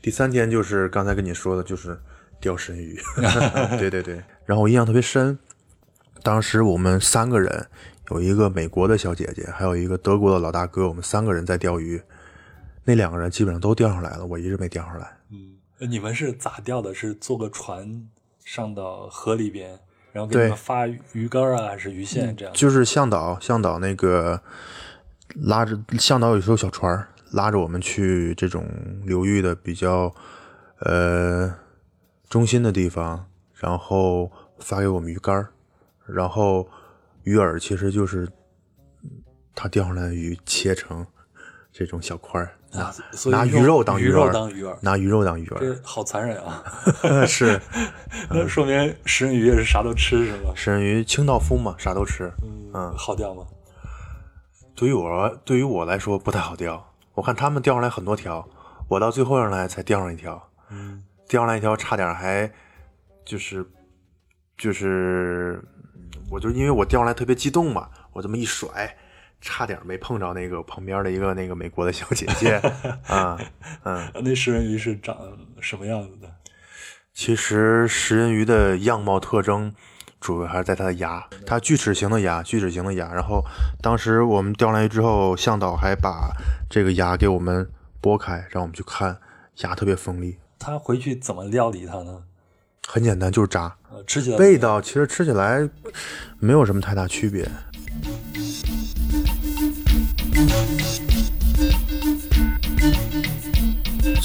[0.00, 2.00] 第三天就是刚才跟你说的，就是
[2.40, 2.98] 钓神鱼。
[3.78, 4.22] 对对对。
[4.46, 5.38] 然后我印象特别深，
[6.22, 7.66] 当时我们三个人，
[8.10, 12.00] 有一个美国的小姐姐，还有一个德国的老大哥，我们三个人在钓鱼。
[12.88, 15.14] 那两个人基本上都钓上来了，我一直没钓上来。
[15.28, 16.94] 嗯你们是咋钓的？
[16.94, 18.08] 是坐个船
[18.42, 19.78] 上到河里边，
[20.10, 22.54] 然后给你们发鱼竿啊，还是鱼线这样？
[22.54, 24.40] 就是向导，向导那个
[25.34, 28.66] 拉着向导有时候小船儿拉着我们去这种
[29.04, 30.12] 流域的比较
[30.78, 31.54] 呃
[32.30, 35.52] 中心的地方，然后发给我们鱼竿儿，
[36.06, 36.66] 然后
[37.24, 38.26] 鱼饵其实就是
[39.54, 41.06] 他钓上来的鱼切成
[41.70, 46.62] 这种小块儿，啊，所以拿鱼肉当鱼肉当鱼饵，拿鱼肉当鱼饵，这好残忍啊！
[47.26, 47.60] 是
[48.30, 50.52] 那说明食人鱼也是啥都吃是吧？
[50.54, 52.30] 食人鱼清道夫嘛，啥都吃。
[52.74, 53.42] 嗯，好钓吗？
[54.74, 58.46] 对于我对于我来说不太好钓，我看他们钓上来很多条，
[58.88, 62.50] 我到最后上来才钓上一条，嗯，钓上来一条差点还
[63.24, 63.66] 就是
[64.58, 65.62] 就是，
[66.30, 68.94] 我就因为我钓上来特别激动嘛，我这么一甩，
[69.40, 72.54] 差点没碰着那个旁边的一个那个美国的小姐姐
[73.06, 73.38] 啊
[73.84, 75.16] 嗯， 那食人鱼是长
[75.60, 76.28] 什么样子的？
[77.12, 79.74] 其实食人鱼的样貌特征。
[80.20, 83.14] 主要还是在它的牙，它锯齿形的牙，锯齿形的牙。
[83.14, 83.40] 然后
[83.80, 86.32] 当时我们钓上来之后，向导还把
[86.68, 87.70] 这个牙给我们
[88.02, 89.16] 剥开，让我们去看，
[89.58, 90.36] 牙特别锋利。
[90.58, 92.24] 它回去怎么料理它呢？
[92.88, 93.76] 很简单，就是炸。
[93.92, 95.70] 呃，吃起来味道其实吃起来
[96.40, 97.48] 没有什么太大区别。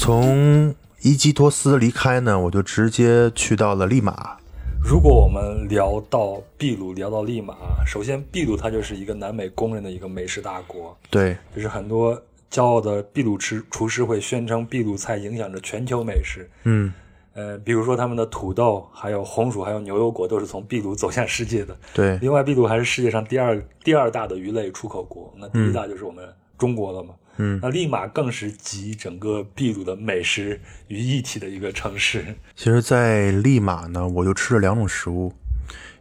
[0.04, 4.36] 从伊基托斯离开呢，我就直接去到了利马。
[4.78, 7.54] 如果我们聊到秘鲁，聊到利马，
[7.86, 16.46] 首先秘鲁它就是一个南美公认的一个美食大国，对，就是很多骄傲的秘鲁吃厨师会宣称秘鲁菜影响着全球美食。
[16.64, 16.92] 嗯，
[17.32, 21.74] 呃，比如说他们的土豆、还有红薯、还有牛油果都是从秘鲁走向世界的。
[21.94, 27.14] 对，另外，秘鲁还是世界上第二第二大的鱼类出口国，那第一大就是我们中国了嘛。
[27.36, 32.24] 嗯，那利马更是集整个秘鲁的美食于一体的一个城市。
[32.54, 35.32] 其实，在利马呢，我就吃了两种食物，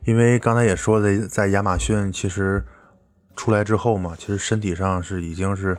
[0.05, 2.63] 因为刚才也说的，在亚马逊其实
[3.35, 5.77] 出来之后嘛，其实身体上是已经是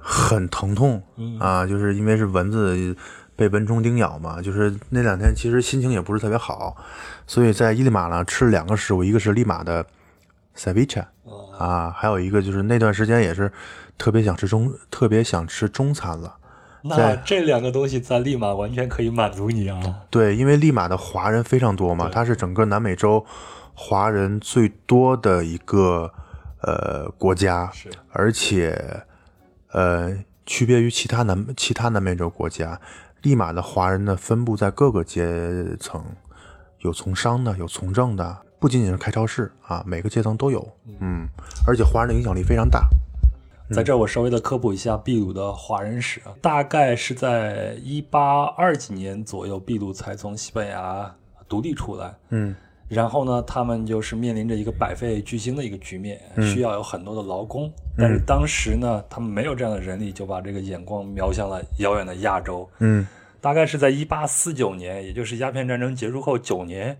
[0.00, 1.02] 很疼痛、
[1.40, 2.96] 啊，就是因为是蚊子
[3.34, 6.76] 被蚊虫叮咬嘛，就是那两天其实心情也不是特别好，
[7.26, 9.84] 所以在伊利马呢吃了两个食物，一个是利马的
[10.56, 11.04] ceviche
[11.58, 13.50] 啊，还有一个就是那段时间也是
[13.98, 16.36] 特别想吃中，特别想吃中餐了。
[16.82, 19.82] 那这两个东西在利马完全可以满足你啊！
[20.10, 23.26] 对，因为利马的华人非常多嘛，它是整个南美洲
[23.74, 26.12] 华人最多的一个
[26.62, 29.02] 呃国家，是而且
[29.72, 32.80] 呃区别于其他南其他南美洲国家，
[33.22, 35.26] 利马的华人呢分布在各个阶
[35.80, 36.02] 层，
[36.78, 40.66] 有从商的，有从政的，不仅仅是开超市啊，每个阶层都有，
[41.00, 41.28] 嗯，
[41.66, 42.88] 而且华人的影响力非常大。
[43.70, 51.14] 在这儿我稍微的科普一下秘鲁的华人史啊，大概是在一八二几年左右，秘鲁才从西班牙
[51.48, 52.14] 独立出来。
[52.30, 52.54] 嗯
[52.88, 57.70] 然后呢，他们就是面临着一个百废俱兴的一个局面，需要有很多的劳工。
[57.98, 62.66] 但是当时呢，他们没有这样的人力，就把这个眼光瞄向了遥远的亚洲。
[62.78, 63.06] 嗯
[63.42, 66.98] 大概是在一八四九年，也就是鸦片战争结束后九年，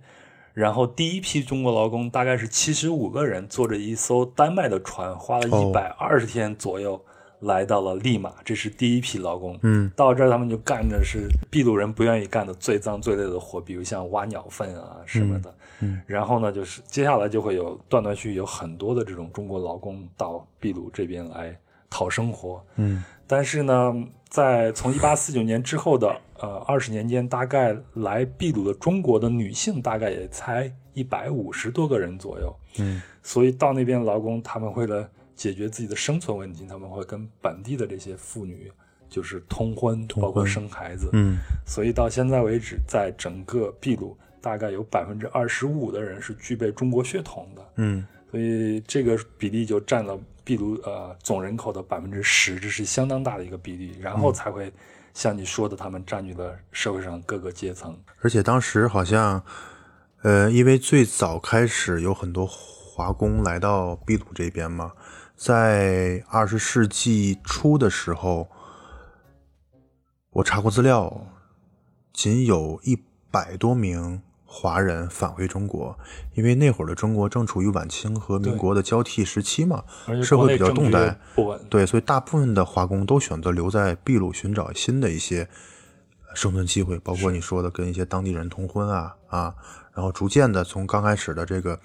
[0.59, 7.01] 然后第一批中国劳工大概是七十五个人，坐着一艘丹麦的船，花了哦一百二十天左右。
[7.42, 9.57] 来到了利马，这是第一批劳工。
[9.62, 15.55] 嗯，到这儿他们就干的是秘鲁人不愿意干的最脏最累的活，比如像挖鸟粪啊什么的。
[15.79, 21.57] 嗯然后呢，就是接下来就会有断断续续有很多的这种中国劳工到秘鲁这边来
[21.88, 22.61] 讨生活。
[22.75, 23.94] 嗯但是呢，
[24.29, 32.54] 在从一八四九年之后的呃二十年间，大概来秘鲁的中国的女性大概也才一百五十多个人左右。
[32.78, 38.70] 嗯所以到那边劳工，他们为了解决自己的生存问题，他们会跟本地的这些妇女
[39.08, 41.10] 就是通婚，包括生孩子。
[41.12, 41.36] 嗯
[41.66, 47.62] 所以到现在为止，在整个秘鲁，大概有百分之二十五的人是具备中国血统的。
[47.76, 54.72] 嗯所以这个比例就占了秘鲁呃总人口的百分之十，这是相当大的一个比例，然后才会
[55.15, 57.98] 像你说的，他们占据了社会上各个阶层。
[58.21, 59.42] 而且当时好像，
[60.23, 64.92] 呃，因为最早开始有很多华工来到秘鲁这边嘛，
[65.37, 68.48] 在二十世纪初的时候，
[70.31, 71.27] 我查过资料，
[72.13, 72.96] 仅有一
[73.31, 75.96] 百多名华人返回中国，
[76.33, 79.85] 因为那会儿的中国正处于晚清和民国的交替时期嘛，
[80.23, 81.17] 社会比较动荡，
[81.69, 85.46] 对，所以大部分的华工都选择留在秘鲁寻找新的一些
[86.27, 89.55] 呃生存机会，包括你说的跟一些当地人通婚啊啊，
[89.92, 91.79] 然后逐渐的从刚开始的这个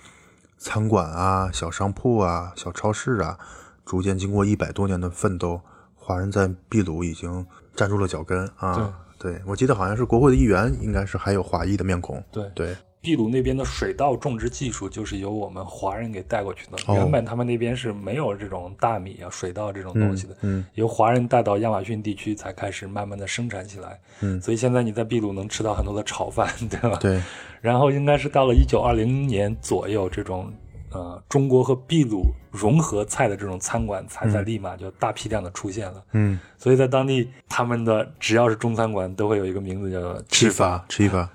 [0.57, 3.38] 餐馆啊、小商铺啊、小超市啊，
[3.86, 5.59] 逐渐经过一百多年的奋斗，
[5.95, 7.45] 华人在秘鲁已经
[7.76, 9.01] 站住了脚跟啊。
[9.24, 12.21] 对，我记得好像是国会的议员，应该是还有华裔的面孔。
[12.30, 16.78] 对对，秘鲁那边的水稻种植技术就是由我们华人给带过去的。
[16.88, 23.97] 哦原本他们那边是没有这种大米啊、水稻这种东西的，嗯由华人带到亚马逊地区才开始慢慢的生产起来。
[24.19, 26.97] 嗯所以现在你在秘鲁能吃到很多的炒饭，对吧？。
[26.99, 27.21] 对，
[27.61, 30.51] 然后应该是到了一九二零年左右，这种
[30.93, 36.03] 呃中国和秘鲁融合菜的这种餐馆才在利马就大批量的出现了。
[36.11, 41.27] 嗯，所以在当地，他们的只要是中餐馆都会有一个名字叫吃法吃法。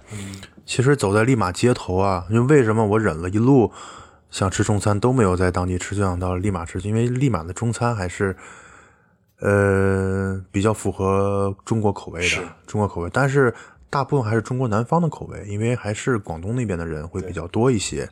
[0.65, 3.73] 其实走在利马街头啊，因为为什么我忍了一路
[4.31, 8.37] 想吃中餐都没有在当地吃，就想到利马吃，因为利马的中餐还是
[9.41, 12.37] 呃比较符合中国口味的
[12.67, 13.55] 中国口味，但是
[13.89, 18.09] 大部分还是中国南方的口味，因为还是广东那边的人会比较多一些。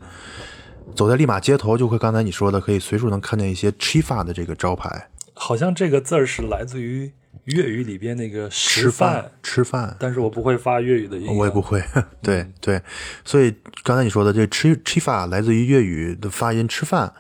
[0.95, 7.13] 走在利马街头，就会刚才你说的，可以随处能看见一些 chifa 的这个招牌，好像这个字儿是来自于
[7.45, 11.37] 粤语里边那个吃饭，吃饭，但是我不会发粤语的音。
[11.37, 11.61] 我也不。
[11.61, 11.83] 会，
[12.23, 12.81] 对对，
[13.25, 17.13] 所以刚才你说的这吃 chifa 来自于粤语的发音吃饭，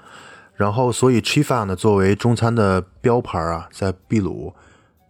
[0.54, 4.54] 然后所以 chifa 呢作为中餐的标牌啊，在秘鲁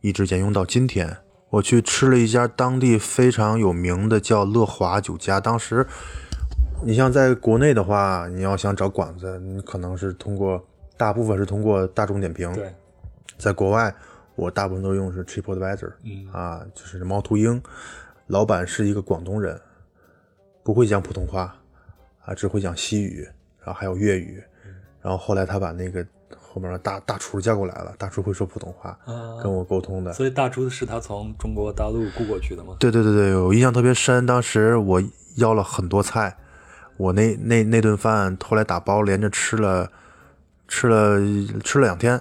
[0.00, 1.18] 一直沿用到今天。
[1.50, 5.86] 我去吃了一家当地非常有名的叫乐华酒家，当时
[6.82, 10.64] 你像在国内的话，你要想找馆子，你可能是通过
[10.96, 12.72] 大部分是通过大众点评，对，
[13.38, 13.92] 在国外，
[14.34, 17.60] 我大部分都用是 TripAdvisor，嗯啊，就是猫头鹰，
[18.28, 19.60] 老板是一个广东人，
[20.62, 21.56] 不会讲普通话，
[22.24, 23.26] 啊，只会讲西语，
[23.58, 24.42] 然后还有粤语，
[25.02, 26.06] 然后后来他把那个
[26.38, 30.12] 后面的大大厨叫过来了，大厨会说普通话，啊跟我沟通的。
[30.12, 32.76] 所以大厨是他从中国大陆雇过去的吗？
[32.78, 35.02] 对对对对，我印象特别深，当时我
[35.36, 36.36] 要了很多菜，
[36.96, 39.90] 我那那那顿饭后来打包连着吃了，
[40.68, 41.20] 吃了
[41.62, 42.20] 吃了两天，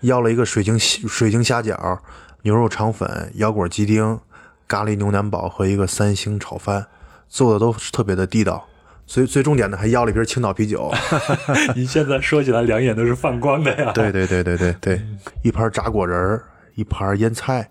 [0.00, 1.98] 要了一个水晶水晶虾饺、
[2.42, 4.18] 牛肉肠粉、腰果鸡丁、
[4.66, 6.86] 咖喱牛腩煲和一个三星炒饭，
[7.28, 8.66] 做的都是特别的地道。
[9.06, 10.92] 所以最重点的还要了一瓶青岛啤酒
[11.74, 13.90] 你现在说起来两眼都是放光的呀。
[13.92, 15.02] 对对对对对对，
[15.42, 16.44] 一盘炸果仁儿，
[16.74, 17.70] 一盘腌菜，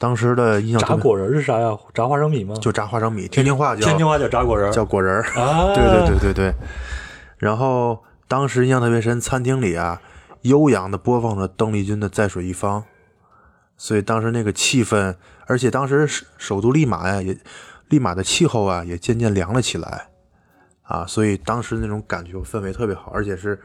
[0.00, 1.76] 当时的印象炸果仁是啥呀？
[1.92, 2.54] 炸花生米吗？
[2.54, 4.72] 就炸花生米，天津话叫天津话叫炸果仁。
[4.72, 5.22] 叫果仁儿。
[5.38, 6.54] 啊，对对对对对。
[7.36, 10.00] 然后当时印象特别深，餐厅里啊，
[10.40, 12.80] 悠扬的播放着邓丽君的《在水一方》，
[13.76, 15.14] 所以当时那个气氛，
[15.46, 17.36] 而且当时首首都利马呀，也
[17.90, 20.08] 利马的气候啊，也渐渐凉了起来，
[20.84, 23.60] 啊，所以当时那种感觉氛围特别好，而且是，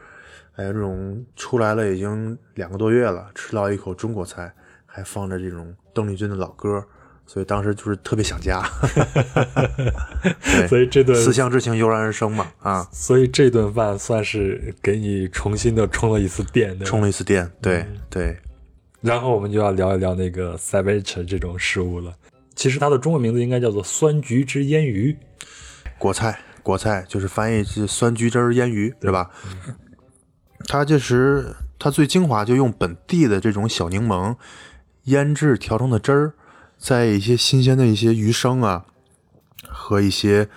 [0.56, 4.52] 哎呀，这种出来了已经两个多月了，吃到一口中国菜，
[4.96, 6.82] 还放着这种邓丽君的老歌。
[7.28, 8.62] 所以当时就是特别想家，
[10.40, 18.38] 对，所以这顿思乡之情油然而生嘛，啊，所以这顿饭算是给你重新的充了一次电，对充了一次电，对、嗯对，
[19.00, 22.14] 然后我们就要聊一聊那个 ceviche 这种食物了。
[22.54, 25.16] 其实它的中文名字应该叫做酸橘汁腌鱼。
[25.98, 29.28] 国菜国菜就是翻译是酸橘汁儿腌鱼，对吧？
[30.68, 34.36] 它就是它最精华就用本地的这种小柠檬
[35.06, 36.32] 腌制调成的汁儿，
[36.78, 38.84] 在一些新鲜的一些鱼生啊
[39.68, 40.48] 和一些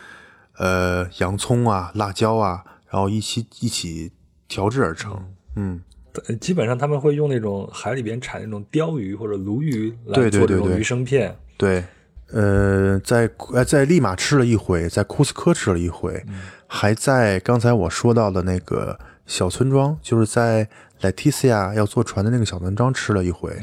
[0.57, 4.11] 呃洋葱啊、辣椒啊，然后一起一起
[4.47, 5.19] 调制而成。
[5.55, 5.81] 嗯，
[6.27, 11.35] 呃基本上他们会用那种海里边产那种鲷鱼或者鲈鱼来对对对对做这种鱼生片。
[11.57, 11.83] 对，
[12.31, 16.25] 呃，在呃在利马吃了一回，在库斯科吃了一回，
[16.67, 20.67] 还在刚才我说到的那个小村庄，就是在
[21.01, 23.55] Leticia 要坐船的那个小村庄吃了一回。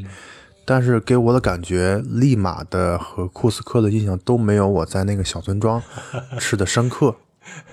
[0.67, 5.81] 但是给我的感觉，利马的和库斯科的印象都没有我在那个小村庄
[6.39, 7.17] 吃的深刻。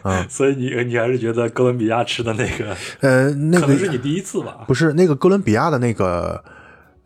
[0.03, 4.63] 嗯，所以你你还是觉得哥伦比亚吃的那个，呃，那个可能是你第一次吧？
[4.67, 6.43] 不是那个哥伦比亚的那个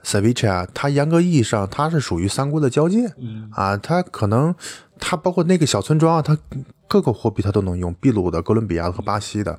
[0.04, 3.08] ceviche 啊，它严格意义上它是属于三国的交界。
[3.18, 4.54] 嗯啊，它可能
[5.00, 6.38] 它包括那个小村庄啊，它
[6.90, 9.58] 各个货币它都能用，秘鲁的、哥伦比亚的和巴西的。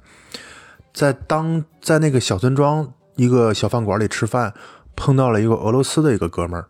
[0.93, 4.53] 在当在那个小村庄一个小饭馆里吃饭，
[4.99, 6.67] 碰到了一个俄罗斯的一个哥们儿。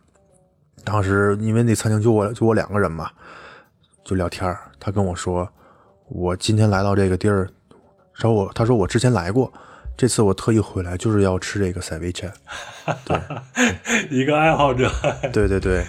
[0.85, 3.11] 当时因为那餐厅就我就我两个人嘛，
[4.05, 5.49] 就聊天儿他跟我说，
[6.09, 7.49] 我今天来到这个地儿，
[8.15, 9.51] 然后我他说我之前来过，
[9.97, 12.31] 这次我特意回来就是要吃这个 ceviche。
[14.11, 14.91] 一个爱好者，
[15.33, 15.85] 对对对，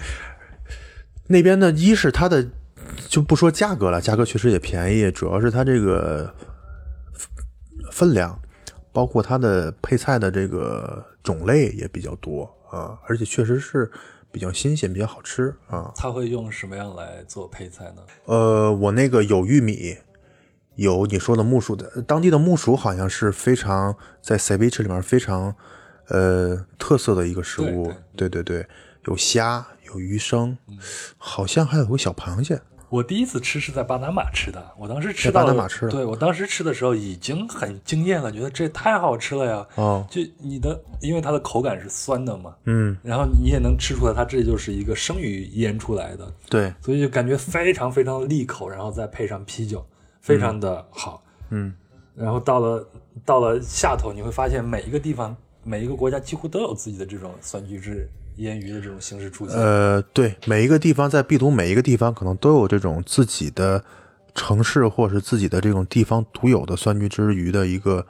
[1.27, 2.45] 那边呢一是它的
[3.07, 6.33] 就不说价格了，价格确实也便宜，主要是它这个
[7.91, 8.37] 分量，
[8.91, 13.91] 包括它的配菜的这个种类也比较多啊，而且确实是
[14.31, 15.91] 比较新鲜，比较好吃啊。
[15.95, 18.01] 他会用什么样来做配菜呢？
[18.25, 19.97] 呃，我那个有玉米，
[20.75, 25.55] 有你说的木薯的，当地的木薯好像是非常在 ceviche 里面非常
[26.07, 27.91] 呃特色的一个食物。
[28.15, 28.67] 对对对，
[29.05, 30.57] 有虾，有鱼生，
[31.17, 32.61] 好像还有个小螃蟹。
[32.89, 39.67] 我第一次吃是在巴拿马吃的，我当时吃到巴拿马吃的对我当时吃的时候已经很惊艳了，觉得这太好吃了呀！
[39.75, 49.85] 哦，就你的，因为它的口感是酸的嘛，嗯，然后你也能吃出来，它这就是一个生鱼腌出来的，对，所以就感觉非常非常利口，然后再配上啤酒，
[50.19, 51.23] 非常的好。
[51.51, 51.73] 嗯，
[52.15, 52.89] 然后到了
[53.23, 58.09] 到了下头，你会发现每一个地方、每一个国家几乎都有自己的这种酸橘汁
[58.39, 59.57] 腌鱼的这种形式出现。
[59.57, 63.83] 呃，对，每一个地方在秘鲁每一个地方可能都有这种自己的
[64.35, 68.05] 城市或者是自己的这种地方独有的酸橘汁鱼的一个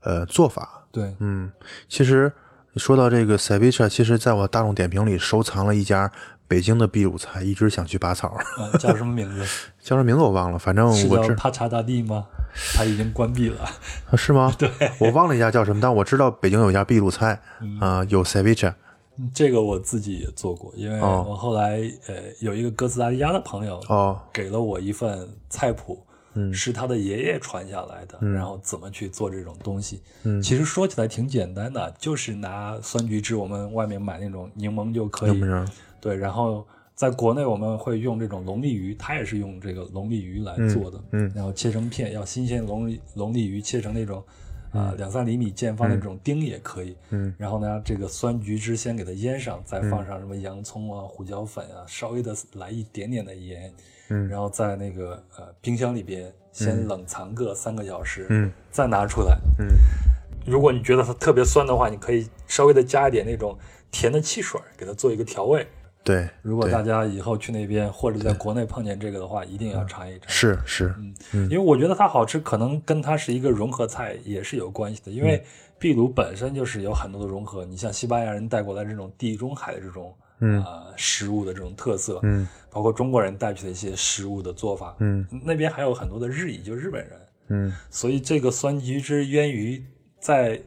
[0.00, 0.84] 呃做法。
[0.90, 1.50] 对，嗯，
[1.88, 2.32] 其实
[2.76, 6.10] 说到这个 ceviche，其实在我大众点评里收藏了一家
[6.48, 9.44] 北京的秘鲁菜，一直想去拔草，啊，叫什么名字？
[9.80, 12.26] 叫什么名字我忘了，反正是我知叫帕查大地吗？
[12.74, 13.62] 它已经关闭了。
[14.10, 14.52] 啊是吗？
[14.58, 17.38] 对，我忘了一家叫什么，但我知道北京有一家秘鲁菜
[17.80, 18.72] 啊、有 ceviche。
[19.34, 25.98] 这个我自己也做过，因为哦我后来呃有一个哥斯达黎加的朋友哦，给了我一份菜谱，
[26.34, 30.00] 嗯是他的爷爷传下来的，然后怎么去做这种东西。
[30.22, 35.40] 嗯其实说起来挺简单的，就是拿酸橘汁，我们外面买那种柠檬就可以？
[36.00, 36.64] 对，然后
[36.94, 44.22] 在国内我们会用这种龙利鱼，它也是用这个龙利鱼来做的，嗯然后切成片，要新鲜龙利龙利鱼切成那种。
[44.72, 53.72] 啊、两三厘米见方的这种丁也可以，嗯，然后呢，这个酸橘汁先给它腌上，再放上什么洋葱啊、胡椒粉啊，稍微的来一点点的盐，
[54.10, 54.28] 嗯。
[54.28, 58.52] 然后在那个呃冰箱里边先冷藏个三个小时，嗯。
[58.70, 59.66] 再拿出来，嗯。
[60.46, 63.58] 如果你觉得它特别酸的话，你可以稍微的加一点那种
[63.90, 65.66] 甜的汽水，给它做一个调味。
[66.08, 70.26] 对，如果大家以后去那边或者在国内碰见这个的话，一定要尝一尝。
[70.26, 70.94] 是是，
[71.32, 75.10] 因为我觉得它好吃，可能跟它是一个融合菜也是有关系的。
[75.12, 75.44] 因为
[75.78, 80.64] 秘鲁本身就是有很多的融合，你像西班牙人带过来这种地中海的这种嗯。
[80.64, 82.48] 呃食物的这种特色，嗯。
[82.70, 85.26] 包括中国人带去的一些食物的做法，嗯。
[85.44, 87.72] 那边还有很多的日裔，就日本人，嗯。
[87.90, 89.84] 所以这个酸橘汁源于
[90.18, 90.58] 在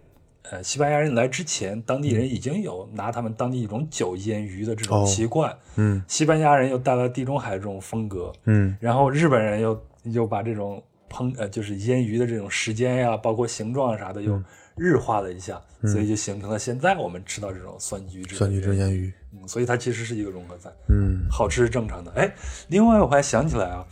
[0.49, 6.03] 呃西班牙人来之前，当地人已经有拿他们当地一种酒腌鱼的这种哦习惯，嗯。
[6.07, 8.75] 西班牙人又带来地中海这种风格，嗯。
[8.79, 14.41] 然后日本人又又把这种烹呃就是腌鱼的这种时间呀，包括形状啥的又
[14.75, 16.07] 日化了一下，所以。
[16.07, 21.25] 就形成了现在我们吃到这种酸橘汁酸橘汁腌鱼，嗯，所以它其实是一个融合菜，嗯。
[21.29, 22.11] 好吃是正常的。
[22.13, 22.33] 哎，
[22.67, 23.85] 另外我还想起来啊，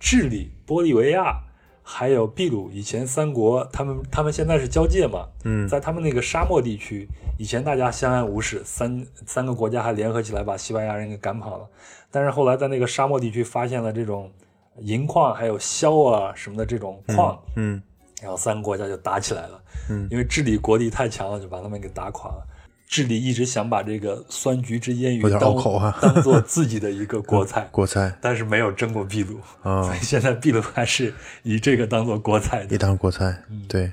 [0.00, 1.40] 智利、玻利维亚
[1.82, 7.08] 还有秘鲁，以前三国他们他们现在是交界嘛，嗯在他们那个沙漠地区，
[7.38, 11.66] 以前大家相安无事，三三个国家还联合起来把西班牙人给赶跑了。
[12.10, 14.30] 但是后来在那个沙漠地区发现了这种
[14.78, 17.82] 银矿还有硝啊什么的这种矿，嗯
[18.22, 19.60] 然后三个国家就打起来了。
[19.90, 22.46] 嗯因为治理国力太强了，就把他们给打垮了。
[22.92, 25.56] 智利一直想把这个酸橘汁腌鱼当
[25.98, 28.14] 当做 自己的一个国菜，国菜。
[28.20, 32.74] 但是没有争过秘鲁，啊 所以现在秘鲁还是以这个当做国菜的。
[32.74, 32.78] 一。
[32.78, 33.64] 当国菜，嗯。
[33.66, 33.90] 对，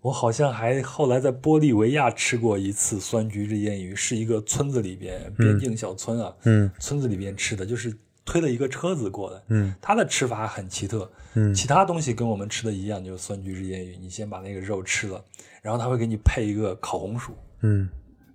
[0.00, 6.70] 我好像还后来在玻利维亚吃过一次酸橘汁腌鱼，是一个村子里边边境小村啊，嗯。
[6.78, 9.74] 村子里边吃的，就是推了一个车子过来，嗯。
[9.82, 11.52] 它的吃法很奇特，嗯。
[11.52, 15.22] 其他东西跟我们吃的一样，就是酸橘汁腌鱼，你先把那个肉吃了，
[15.60, 17.86] 然后他会给你配一个烤红薯，嗯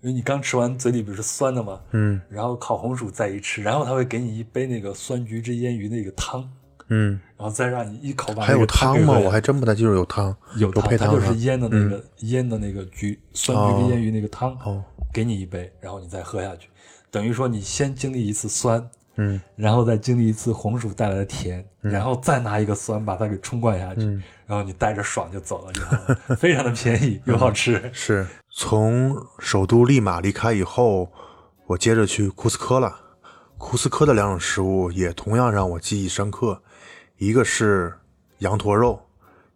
[0.08, 1.82] 因为你刚吃完嘴里不是酸的吗？
[1.92, 2.22] 嗯。
[2.30, 6.50] 然后烤红薯再一吃，然后他会给你一杯那个酸橘汁腌鱼那个汤，
[6.88, 9.20] 嗯，然后再让你一口把还有那个汤汤吗？
[9.20, 14.82] 我还真不太记住有汤，有汤，它就是腌的那个、腌的那个橘酸橘汁腌鱼那个汤，哦。
[15.14, 16.70] 给你一杯，然后你再喝下去，
[17.12, 24.24] 等于说你先经历一次酸，嗯然后再经历一次红薯带来的甜，然后再拿一个酸把它给冲灌下去，嗯。
[24.46, 27.90] 然后你带着爽就走了就非常的便宜又好吃。
[27.92, 28.26] 是
[28.60, 31.12] 从首都利马离开以后，
[31.68, 32.92] 我接着去库斯科了。
[33.60, 36.60] 库斯科的两种食物也同样让我记忆深刻，
[37.18, 37.94] 一个是
[38.40, 39.00] 羊驼肉，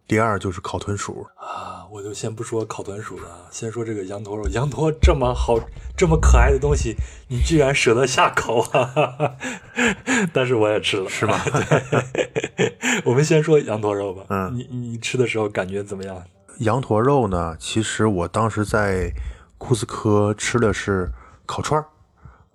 [0.05, 1.25] 第二就是烤豚鼠。
[1.35, 4.47] 啊，我就先不说烤豚鼠了，先说这个羊驼肉。
[4.49, 5.57] 羊驼这么好、
[5.97, 6.95] 这么可爱的东西，
[7.27, 9.35] 你居然舍得下口啊！
[10.31, 11.43] 但是我也吃了，是吧？
[12.55, 14.25] 对， 我们先说羊驼肉吧。
[14.29, 16.23] 嗯你你吃的时候感觉怎么样？
[16.59, 19.13] 羊驼肉呢，其实我当时在
[19.57, 21.11] 库斯科吃的是
[21.45, 21.85] 烤串儿，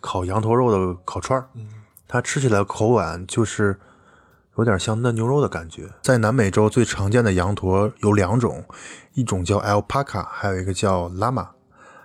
[0.00, 1.48] 烤羊驼肉的烤串儿。
[1.54, 1.66] 嗯
[2.08, 3.76] 它吃起来口感就是
[4.56, 5.88] 有点像嫩牛肉的感觉。
[6.02, 8.64] 在南美洲最常见的羊驼有两种，
[9.14, 11.48] 一种叫 alpaca，还有一个叫 llama。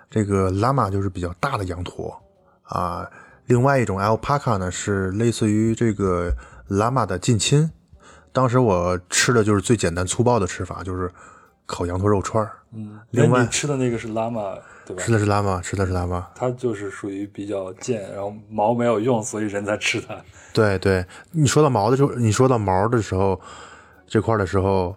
[0.09, 2.19] 这个 llama 就是比较大的羊驼
[2.63, 3.07] 啊，
[3.45, 6.35] 另外一种 alpaca 呢是类似于这个
[6.67, 7.71] llama 的近亲。
[8.33, 11.11] 当时我吃的就是最简单粗暴的吃法，就是
[11.71, 12.51] 烤羊驼肉串儿。
[12.73, 15.11] 嗯，另外你吃的那个是拉玛，对吧吃？
[15.11, 16.23] 的是 llama，吃的是 llama。
[16.35, 20.15] 它就是属于比较贱，然后毛没有用，所以人才吃它。
[20.53, 23.39] 对对，你说到毛的时候，你说到毛的时候，
[24.07, 24.95] 这块儿的时候，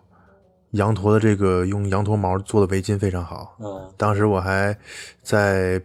[0.72, 3.56] 羊驼的这个用羊驼毛做的围巾非常好。
[3.60, 4.76] 嗯，当时我还
[5.22, 5.82] 在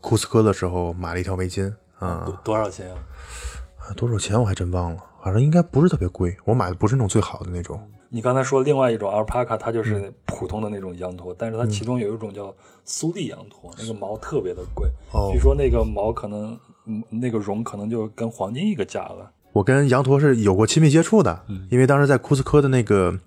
[0.00, 3.92] 库斯科的时候买了一条围巾啊、多多少钱啊？
[3.96, 6.36] 多少钱我还真忘了，反正应该不是特别贵。
[6.44, 7.80] 我买的不是那种最好的那种。
[8.14, 12.54] 你刚才说另外一种阿尔帕卡它就是普通的那种羊驼，但是它其中有一种叫
[12.84, 16.54] 苏利羊驼，那个毛特别的贵，哦据说那个毛可能，
[16.84, 19.30] 嗯，那个绒可能就跟黄金一个价了。
[19.52, 23.18] 我跟羊驼是有过亲密接触的，因为当时在库斯科的那个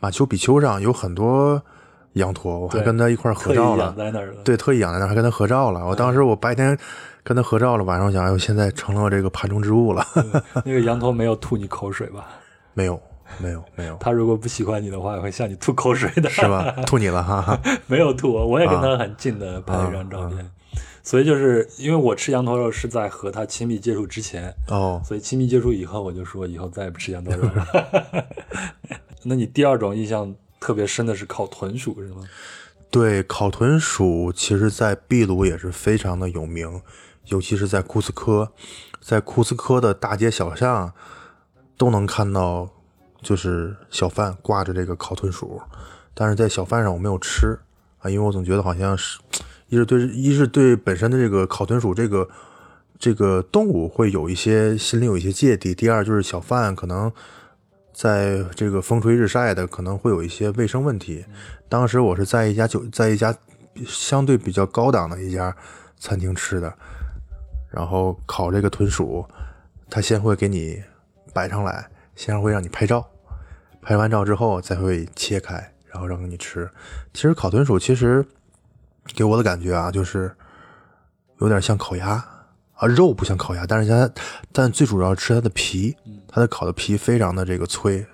[0.00, 1.62] 马丘比丘上有很多
[2.14, 3.94] 羊驼，我还跟他一块合照了。
[3.96, 4.42] 在那儿了。
[4.42, 5.86] 对，特意养在那儿，还跟他合照了。
[5.86, 6.76] 我当时我白天
[7.22, 10.04] 跟他合照了，晚上我想，哎呦，现在成了这个盘中之物了。
[10.64, 12.26] 那个羊驼没有吐你口水吧？
[12.74, 13.00] 没有，
[13.38, 16.28] 没有，没有，他如果不喜欢你的话，会向你吐口水的。
[16.30, 16.70] 是吧？
[16.86, 17.58] 吐你了哈。
[17.86, 20.50] 没有吐，我也跟他很近的拍了一张照片。
[21.04, 28.26] 所以就是因为我吃羊头肉是在和他亲密接触之前，哦，所以亲密接触以后，我就说以后再也不吃羊头肉了。
[29.24, 32.22] 那你第二种印象特别深的是烤豚鼠是吗？
[32.88, 36.80] 对，烤豚鼠其实在秘鲁也是非常的有名，
[37.26, 38.52] 尤其是在库斯科，
[39.00, 40.92] 在库斯科的大街小巷
[41.76, 42.68] 都能看到，
[43.22, 45.60] 就是小贩挂着这个烤豚鼠，
[46.12, 47.58] 但是在小贩上我没有吃
[48.00, 49.18] 啊，因为我总觉得好像是，
[49.68, 52.28] 一是对一是对本身的这个烤豚鼠这个
[52.98, 57.10] 这个动物会有一些心里有一些芥蒂，第二就是小贩可能。
[57.94, 61.22] 在这个风吹日晒的，可能会有一些卫生问题。
[61.68, 63.36] 当时我是在一家酒，在一家
[63.86, 65.54] 相对比较高档的一家
[65.98, 66.72] 餐厅吃的，
[67.70, 69.22] 然后烤这个豚鼠，
[69.90, 70.82] 他先会给你
[71.34, 73.06] 摆上来，先会让你拍照，
[73.82, 75.54] 拍完照之后才会切开，
[75.90, 76.70] 然后让给你吃。
[77.12, 78.24] 其实烤豚鼠其实
[79.14, 80.30] 给我的感觉啊，就是
[81.40, 82.10] 有点像烤鸭
[82.74, 84.10] 啊，肉不像烤鸭，但是它
[84.52, 85.96] 但最主要吃它的皮，
[86.28, 88.06] 它的烤的皮非常的这个脆，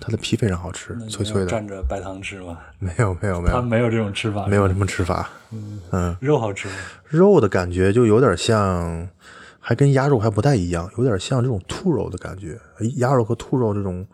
[0.00, 1.48] 它的皮非常好吃，脆脆的。
[1.48, 2.58] 蘸着白糖吃吗？
[2.80, 5.30] 没有没有 没有它没有这种吃法，没有这么吃法。
[5.92, 6.74] 嗯，肉好吃吗？
[7.06, 9.08] 肉的感觉就有点像，
[9.60, 12.58] 还跟鸭肉还不太一样，有点像这种兔肉的感觉，
[12.96, 14.06] 鸭肉和兔肉这种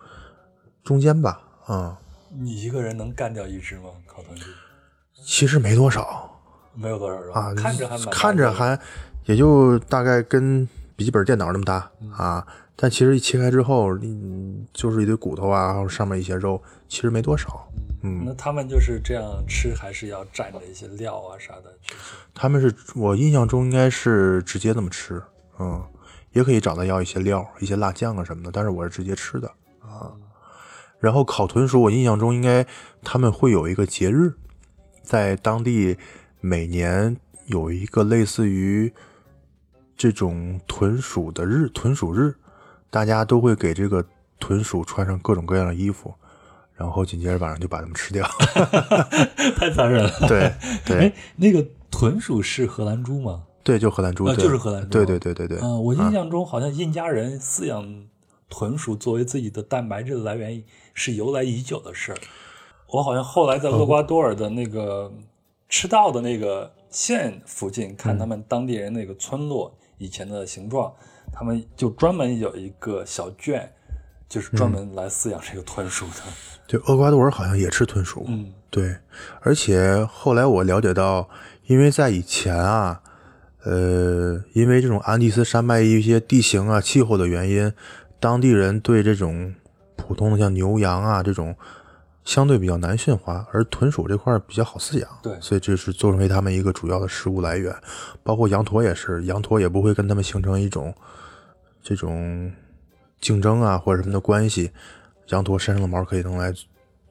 [0.85, 1.41] 中间吧。
[1.67, 1.99] 啊、
[2.31, 3.85] 你一个人能干掉一只吗？
[4.07, 4.43] 烤团鸡
[5.25, 6.31] 其实没多少
[6.75, 8.79] 没有多少肉啊，看着还蛮看着还
[9.25, 17.67] 也就大概跟笔记本电脑那么大啊，但其实一切开之后，嗯，就是一堆骨头啊，然后上面一些肉，其实没多少。
[18.03, 21.95] 嗯，那他们就是这样吃，还是要蘸着一些料啊啥的去？
[22.35, 25.23] 他们是我印象中应该是直接那么吃，
[25.59, 25.83] 嗯，
[26.33, 29.55] 也可以找他要一些料，一些辣酱啊什么的，但是我是直接吃的啊。
[30.99, 32.67] 然后烤豚鼠，我印象中应该
[33.03, 34.35] 他们会有一个节日，
[35.03, 35.97] 在当地
[36.41, 37.17] 每年
[37.47, 38.93] 有一个类似于
[39.97, 42.35] 这种豚鼠的日，豚鼠日，
[42.91, 44.05] 大家都会给这个
[44.41, 46.15] 豚鼠穿上各种各样的衣服，
[46.75, 48.27] 然后紧接着晚上就把它们吃掉。
[49.57, 50.11] 太残忍了。
[50.27, 50.53] 对
[50.85, 53.45] 对哎，那个豚鼠是荷兰猪吗？
[53.63, 55.59] 对，就荷兰猪，啊对就是荷兰猪对对对对对。
[55.59, 58.05] 啊、我印象中好像印加人饲养
[58.55, 62.19] 豚鼠作为自己的蛋白质的来源是由来已久的事儿。
[62.87, 65.13] 我好像后来在厄瓜多尔的那个
[65.69, 70.95] 赤道的那个县附近看他们当地人那个村落以前的形状，
[71.33, 73.69] 他们就专门有一个小圈，
[74.29, 76.23] 就是专门来饲养这个豚鼠的。
[76.69, 78.25] 对，厄瓜多尔好像也吃豚鼠。
[78.29, 78.97] 嗯，对，
[79.41, 81.29] 而且后来我了解到，
[81.67, 83.03] 因为在以前啊，
[83.65, 87.73] 呃，因为这种安第斯山脉一些地形啊、气候的原因，
[88.25, 89.55] 当地人对这种
[89.97, 91.55] 普通的像牛羊啊这种
[92.25, 95.07] 相对比较难驯化，而豚鼠这块儿比较好饲养。
[95.23, 97.71] 对所以这是作为他们一个主要的食物来源。
[98.23, 100.95] 包括羊驼也是，羊驼也不会跟他们形成一种
[101.83, 102.51] 这种
[103.21, 104.71] 竞争啊或者什么的关系。
[105.29, 106.51] 羊驼身上的毛可以用来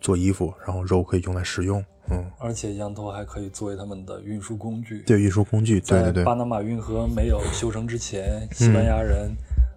[0.01, 1.85] 做衣服，然后肉可以用来食用。
[2.09, 5.03] 嗯，而且羊驼还可以作为他们的运输工具。
[5.05, 9.31] 对，运输工具，对对对巴拿马运河没有修成之前，西班牙人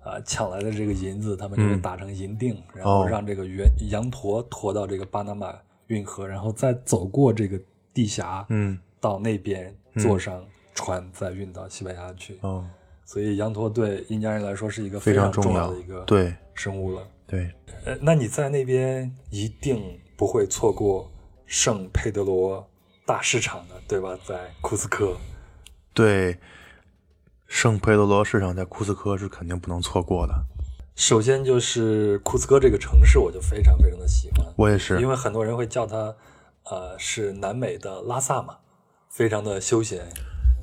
[0.06, 5.52] 啊、抢来的这个银子，他们就会打成银锭，然后哦让这个原羊驼驮到这个巴拿马
[5.88, 7.60] 运河，然后再走过这个
[7.92, 10.44] 地峡，嗯，到那边坐上
[10.74, 12.38] 船，再运到西班牙去。
[12.42, 12.64] 哦，
[13.04, 17.02] 所以羊驼对印加人来说是一个非常常重要的一个对生物了。
[17.26, 17.50] 对，
[17.84, 21.10] 呃，那你在那边一定不会错过
[21.46, 22.64] 圣佩德罗
[23.04, 24.16] 大市场的，对吧？
[24.24, 25.16] 在库斯科。
[25.92, 26.36] 对，
[27.46, 30.34] 圣佩德罗市场在库斯科是肯定不能错过的。
[30.94, 36.14] 首先就是库斯科这个城市，我就非常非常的喜欢，我也是，因为很多人会叫它，
[36.64, 38.56] 呃，是南美的拉萨嘛，
[39.10, 40.06] 非常的休闲。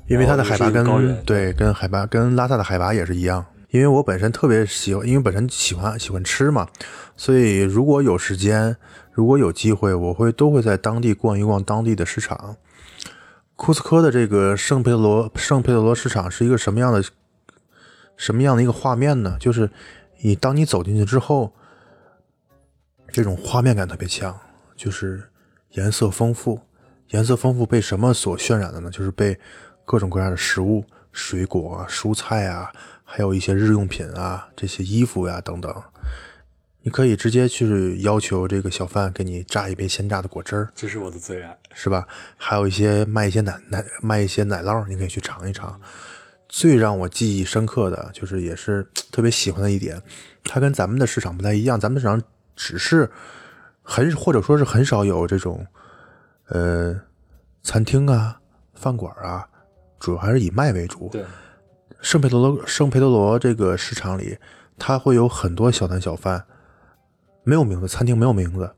[0.08, 3.46] 因为它的海拔跟对跟海拔跟拉萨的海拔也是一样。
[3.70, 6.68] 因为我本身特别喜欢，因为本身喜欢喜欢吃嘛，
[7.16, 8.76] 所以如果有时间，
[9.12, 12.56] 如果有机会，我会都会在当地逛一逛当地的市场。
[13.56, 17.02] 库斯科的这个圣佩德罗圣佩德罗市场是一个什么样的
[18.16, 19.36] 什么样的一个画面呢？
[19.38, 19.70] 就是
[20.20, 21.52] 你当你走进去之后，
[23.08, 24.38] 这种画面感特别强，
[24.76, 25.22] 就是
[25.70, 26.60] 颜色丰富，
[27.08, 28.90] 颜色丰富被什么所渲染的呢？
[28.90, 29.38] 就是被
[29.84, 32.72] 各种各样的食物、水果、蔬菜啊，
[33.04, 35.82] 还有一些日用品啊，这些衣服呀、等等。
[36.84, 41.58] 你可以直接去要求这个小贩给你榨一杯鲜榨的果汁儿，这是我的最爱。
[41.72, 42.06] 是吧？
[42.36, 45.80] 还有一些卖一些奶奶卖一些奶酪，你可以去尝一尝。
[46.46, 50.00] 最让我记忆深刻的就是，也是特别喜欢的一点，
[50.44, 51.80] 它跟咱们的市场不太一样。
[51.80, 52.22] 咱们市场
[52.54, 53.10] 只是
[53.82, 55.66] 很或者说是很少有这种
[56.48, 57.00] 呃
[57.62, 58.38] 餐厅啊、
[58.74, 59.48] 饭馆啊，
[59.98, 61.08] 主要还是以卖为主。
[61.10, 61.24] 对，
[62.02, 64.36] 圣佩德罗圣佩德罗这个市场里，
[64.78, 66.44] 它会有很多小摊小贩，
[67.44, 68.70] 没有名字，餐厅没有名字，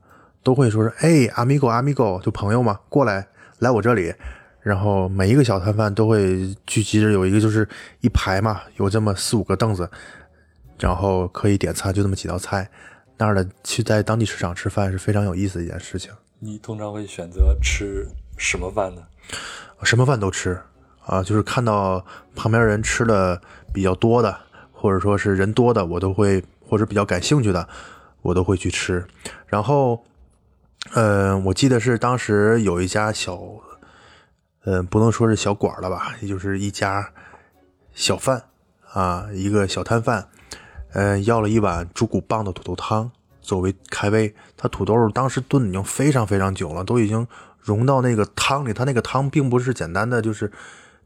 [0.43, 3.27] 都会说是哎阿米狗阿米狗，就朋友嘛，过来
[3.59, 4.13] 来我这里。
[4.61, 7.65] 然后每一个小摊贩都会聚集着，有一个就是
[8.01, 9.89] 一排嘛，有这么四五个凳子，
[10.77, 12.69] 然后可以点餐，就这么几道菜。
[13.17, 16.11] 那儿的去在当地市场吃饭是非常有意思的一件事情。
[16.39, 18.05] 你通常会选择吃
[18.37, 19.01] 什么饭呢？
[19.83, 20.59] 什么饭都吃
[21.05, 22.05] 啊，就是看到
[22.35, 23.41] 旁边人吃的
[23.73, 24.37] 比较多的，
[24.73, 27.67] 或者说是人多的，我都会或者比较感兴趣的，
[28.27, 29.05] 我都会去吃。
[29.45, 30.03] 然后，
[30.93, 33.39] 嗯、我记得是当时有一家小，
[34.65, 37.13] 嗯、不能说是小馆了吧，也就是一家
[37.93, 38.43] 小贩
[38.91, 40.27] 啊，一个小摊贩，
[40.91, 43.09] 嗯、要了一碗猪骨棒的土豆汤
[43.41, 44.35] 作为开胃。
[44.57, 47.25] 他土豆当时炖已经非常非常久了，都已经
[47.61, 48.73] 融到那个汤里。
[48.73, 50.51] 它那个汤并不是简单的，就是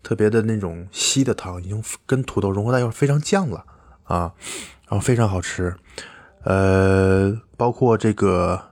[0.01, 3.63] 特别的那种稀的汤，已经跟土豆融合在一块，非常酱了
[4.05, 4.33] 啊，
[4.89, 5.75] 然后非常好吃。
[6.43, 8.71] 呃，包括这个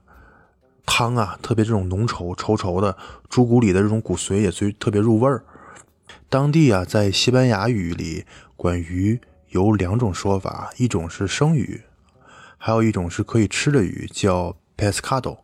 [0.85, 2.97] 汤啊，特别这种浓稠稠稠的，
[3.29, 5.43] 猪骨里的这种骨髓也最特别入味儿。
[6.27, 11.81] 当地啊，在西班牙语里，管鱼有两种说法，一种是生鱼，
[12.57, 15.39] 还有一种是可以吃的鱼，叫 pescado。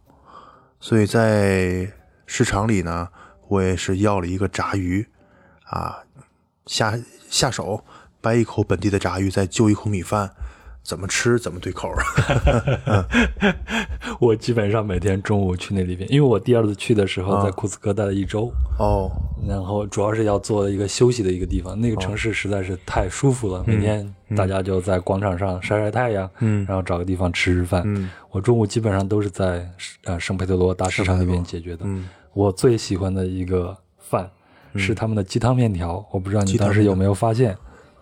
[0.79, 1.91] 所以在
[2.25, 3.09] 市场里呢，
[3.47, 5.07] 我也是要了一个炸鱼，
[5.65, 5.99] 啊，
[6.65, 6.99] 下
[7.29, 7.83] 下手
[8.21, 10.35] 掰一口本地的炸鱼，再就一口米饭，
[10.85, 11.97] 怎么吃怎么对口儿。
[14.21, 19.11] 我基本上每天中午去那里边，因为我第二次去的时候在库斯科待了一周，哦，
[19.47, 21.77] 然后主要是要做一个休息的一个地方。
[21.79, 27.81] 那个城市实在是太舒服了，每天大家就在广场上晒晒太阳，嗯然后找个地方吃吃饭。
[27.85, 29.67] 嗯我中午基本上都是在
[30.03, 31.79] 呃圣佩德罗大市场那边解决的。
[31.85, 34.29] 嗯，我最喜欢的一个饭
[34.75, 37.57] 是他们的鸡汤面条，我不知道你当时有没有发现。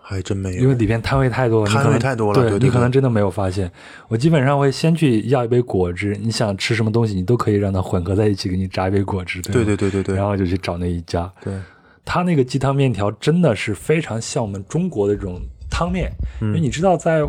[0.05, 3.71] 还真没有，因为里边摊位太多了，你摊可能位太多了对对对对你可能真的没有发现。
[4.09, 9.41] 我基本上会先去要一杯果汁，你想吃什么东西，你都可以让它混合在一起，给你榨一杯果汁。
[9.41, 11.57] 对对对对对对然后就去找那一家，对，
[12.03, 15.39] 他那个鸡汤面条真的是非常像我们中国的这种
[15.69, 17.25] 汤面，因为你知道在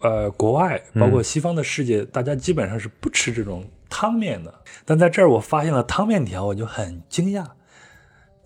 [0.00, 4.52] 呃国外，包括西方的世界，大家基本上是不吃这种汤面的。
[4.84, 7.44] 但在这儿我发现了汤面条，我就很惊讶，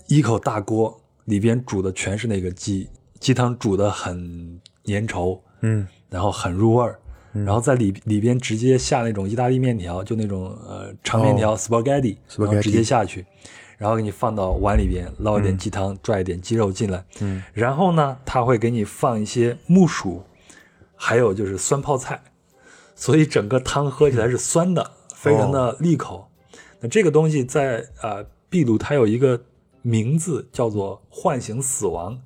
[0.07, 2.89] 一口大锅里边煮的全是那个鸡，
[3.23, 5.87] 鸡汤煮的很粘稠，嗯。
[6.11, 6.99] 然后很入味儿。
[7.33, 13.25] 然后在里里边直接下那种意大利面条，就那种呃长面条、spaghetti，然后直接下去，
[13.79, 20.23] 然后给你放到碗里边，捞一点鸡汤，拽一点鸡肉进来，嗯，然后呢，他会给你放一些木薯，
[20.95, 22.21] 还有就是酸泡菜，
[22.95, 26.29] 所以整个汤喝起来是酸的，非常的利口。
[26.81, 29.43] 那这个东西在呃秘鲁它有一个
[29.81, 32.21] 名字叫做唤醒死亡，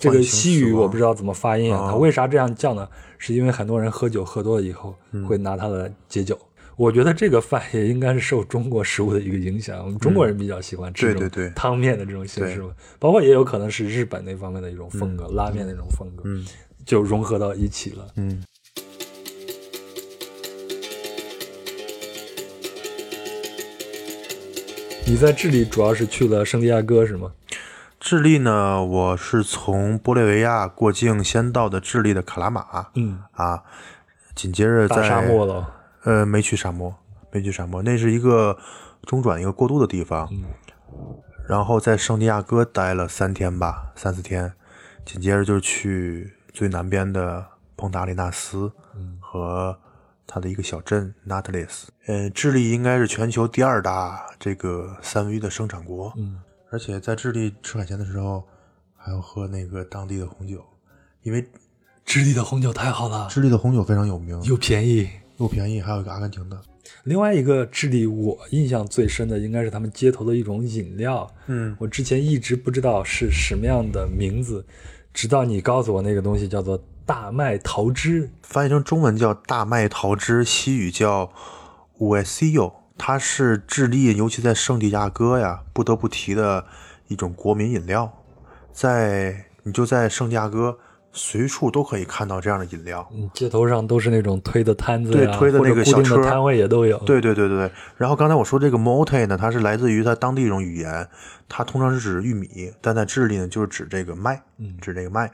[0.00, 2.88] 这个西语我不知道怎么发音啊，哦它为啥这样叫呢？
[3.18, 6.38] 是因为很多人喝酒喝多了以后嗯会拿它来解酒。
[6.76, 12.68] 我觉得这个饭也应该是受中国食物的一个影响，我们中国人比较喜欢吃这种汤面的这种形式吧，
[12.98, 16.44] 包括也有可能是日本那方面的一种风格，拉面那种风格，嗯
[16.84, 18.08] 就融合到一起了。
[18.16, 18.42] 嗯。
[25.06, 27.30] 你在智利主要是去了圣地亚哥是吗？
[28.04, 32.88] 智利呢，我是从玻利维亚过境先到的智利的卡拉马。
[32.96, 33.62] 嗯啊，
[34.34, 35.72] 紧接着在沙漠了。
[36.02, 36.94] 呃，没去沙漠，
[37.30, 38.58] 没去沙漠，那是一个
[39.04, 40.28] 中转一个过渡的地方。
[40.30, 40.44] 嗯
[41.48, 44.52] 然后在圣地亚哥待了三天吧，三四天，
[45.06, 49.78] 紧接着就去最南边的蓬达里纳斯嗯和
[50.26, 51.84] 它的一个小镇 Natales。
[52.06, 56.40] 呃，智利应该是全球第二大这个三文鱼的生产国，嗯，
[56.74, 58.42] 而且在智利吃海鲜的时候
[58.96, 60.60] 还要喝那个当地的红酒，
[61.22, 61.46] 因为
[62.04, 65.08] 智利的红酒太好了，智利的红酒非常有名，又便宜。
[65.36, 66.60] 又便宜，还有一个阿根廷的。
[67.04, 74.66] 另外一个智利我印象最深的应该是他们街头的一种饮料，嗯，我之前一直不知道是什么样的名字，
[75.12, 78.28] 直到你告诉我那个东西叫做大麦桃汁。
[78.42, 81.32] 翻译成中文叫大麦桃汁，西语叫
[81.98, 86.64] u e s i o 它是智利，尤其在圣地亚哥呀，不得不提的
[87.08, 88.12] 一种国民饮料。
[88.72, 90.78] 在你就在圣地亚哥
[91.12, 93.08] 随处都可以看到这样的饮料。
[93.12, 97.70] 嗯，街头上都是那种推的摊子呀，对推的那个小车的摊位也都有。，对对对对对。
[97.96, 101.08] 然后刚才我说这个 mote 呢，它是来自于它当地一种语言，
[101.48, 105.30] 它通常是指玉米，但在智利呢就是指这个麦，嗯指这个麦。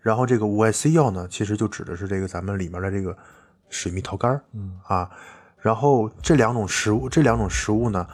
[0.00, 3.14] 然后这个 e s i o 呢，其实就指的是这个咱们里面的这个
[3.68, 5.10] 水蜜桃干儿嗯啊。
[5.68, 8.08] 然后这两种食物，这两种食物呢，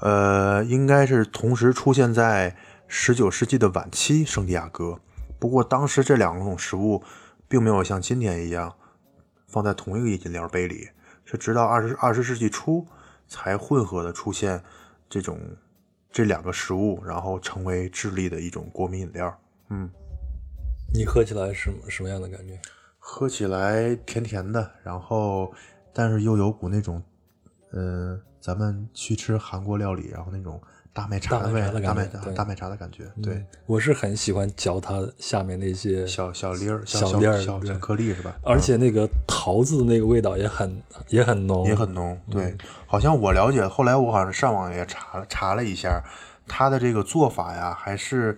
[0.00, 2.54] 呃，应该是同时出现在
[2.88, 5.00] 十九世纪的晚期圣地亚哥。
[5.38, 7.02] 不过当时这两种食物
[7.48, 8.76] 并没有像今天一样
[9.48, 10.90] 放在同一个饮料杯里，
[11.24, 12.86] 是直到二十二十世纪初
[13.26, 14.62] 才混合的出现
[15.08, 15.40] 这种
[16.12, 19.40] 这两个食物，然后成为智利的一种国民饮料。
[19.70, 19.88] 嗯，
[20.92, 22.60] 你喝起来什么什么样的感觉？
[22.98, 25.50] 喝起来甜甜的，然后
[25.92, 27.02] 但是又有股那种，
[27.72, 30.60] 呃，咱们去吃韩国料理，然后那种
[30.92, 33.34] 大麦茶的味大麦茶，大麦大麦茶的感觉，对。
[33.34, 38.34] 嗯，，我是很喜欢嚼它下面那些小小粒儿、小小粒儿小小颗粒是吧？
[38.42, 42.18] 而且那个桃子的那个味道也很也很浓，也很浓。
[42.26, 42.32] 嗯。
[42.32, 46.02] 对，好像我了解，后来我好像上网也查了查了一下，
[46.46, 48.36] 它的这个做法呀，还是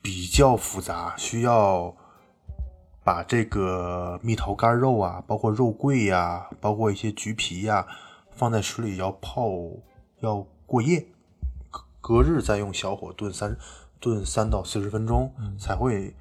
[0.00, 1.94] 比较复杂，需要
[3.04, 7.86] 把这个蜜桃干肉啊，包括肉桂呀，包括一些橘皮呀，
[8.30, 9.50] 放在水里要泡，
[10.20, 11.04] 要过夜，
[11.70, 13.56] 隔隔日再用小火炖三
[13.98, 16.14] 炖三到四十分钟，才会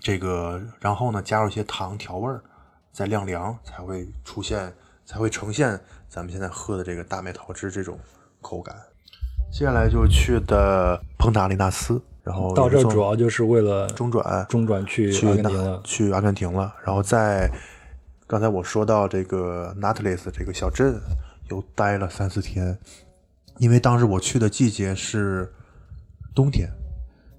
[0.00, 2.42] 这个，然后呢加入一些糖调味儿，
[2.92, 7.98] 再晾凉，才会出现，才会呈现咱们现在喝的这个大麦桃汁这种
[8.40, 8.74] 口感。
[9.50, 15.80] 接下来就去的蓬达利纳斯，然后到这儿主要就是为了中转中转去去那阿根廷了。
[15.82, 17.50] 去阿根廷了，然后在
[18.26, 21.00] 刚才我说到这个 Natales 这个小镇
[21.48, 22.78] 又待了三四天，
[23.56, 25.50] 因为当时我去的季节是
[26.34, 26.68] 冬天，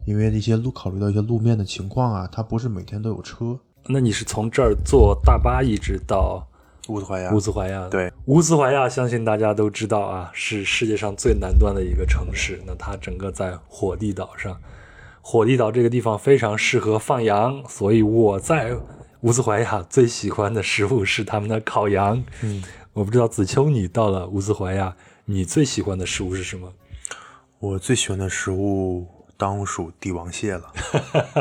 [0.08, 3.60] 因为一些路考虑到一些路面的情况啊，它不是每天都有车。
[3.86, 6.44] 那你是从这儿坐大巴一直到
[6.88, 7.88] 乌兹怀亚乌兹怀亚？
[7.90, 12.60] 对，乌兹怀亚相信大家都知道啊，是世界上最南端的一个城市。
[12.66, 14.60] 那它整个在火地岛上，
[15.22, 18.76] 火地岛这个地方非常适合放羊，所以我在
[19.22, 22.24] 乌兹怀亚最喜欢的食物是他们的烤羊。
[22.42, 22.64] 嗯，
[22.94, 24.96] 我不知道子秋，你到了乌兹怀亚，
[25.26, 26.74] 你最喜欢的食物是什么？
[27.60, 29.06] 我最喜欢的食物
[29.36, 30.72] 当属帝王蟹了。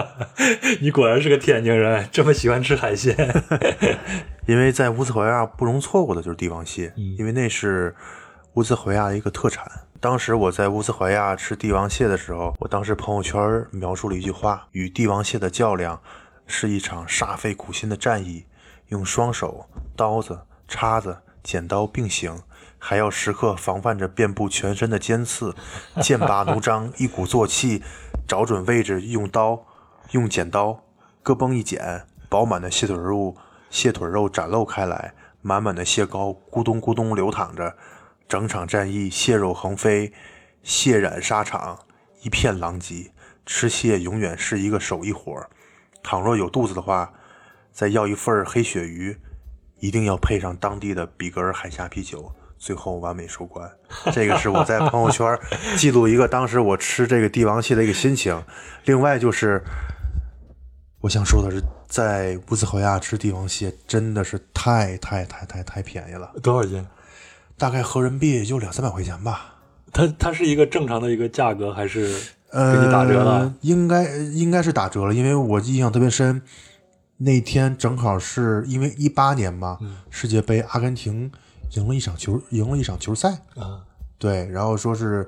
[0.83, 3.17] 你果然是个天津人，这么喜欢吃海鲜。
[4.47, 7.95] 因为在乌兹怀亚不容错过的就是帝王蟹，嗯因为那是
[8.55, 9.65] 乌兹怀亚的一个特产。
[10.01, 16.01] 当时我在乌斯怀亚吃帝王蟹的时候，我当时朋友圈描述了一句话：与帝王蟹的较量
[16.47, 18.47] 是一场煞费苦心的战役，
[18.89, 20.39] 用双手、刀子、
[20.69, 22.41] 叉子、剪刀并行，
[22.79, 25.53] 还要时刻防范着遍布全身的尖刺，
[26.01, 27.83] 剑拔弩张，一鼓作气，
[28.29, 29.67] 找准位置，用刀、
[30.13, 30.85] 用剪刀，
[31.25, 33.35] 咯嘣一剪，饱满的蟹腿肉
[33.69, 37.77] 蟹腿肉展露开来，满满的蟹膏咕咚咕咚流淌着，
[38.29, 40.13] 整场战役蟹肉横飞，
[40.63, 41.79] 血染沙场，
[42.21, 43.11] 一片狼藉。
[43.47, 45.49] 吃蟹永远是一个手艺活儿，
[46.03, 47.11] 倘若有肚子的话，
[47.73, 49.17] 再要一份黑鳕鱼，
[49.81, 53.71] 一定要配上当地的比格尔海峡啤酒，最后完美收官。
[54.13, 55.39] 这个是我在朋友圈
[55.79, 58.45] 记录一个当时我吃这个帝王蟹的一个心情。
[58.85, 59.65] 另外就是，
[61.01, 66.87] 我想说的是，在乌兹怀亚吃帝王蟹真的是太太太太太便宜了，多少钱？
[67.59, 69.57] 大概合人民币也就两三百块钱吧。
[69.93, 72.15] 它它是一个正常的一个价格，还是
[72.51, 73.53] 呃，给你打折了？
[73.63, 76.41] 应该应该是打折了，因为我印象特别深，
[77.17, 81.31] 那天正好是因为一八年嘛，嗯世界杯阿根廷
[81.77, 83.81] 赢了一场球，赢了一场球赛，啊，
[84.19, 85.27] 对，然后说是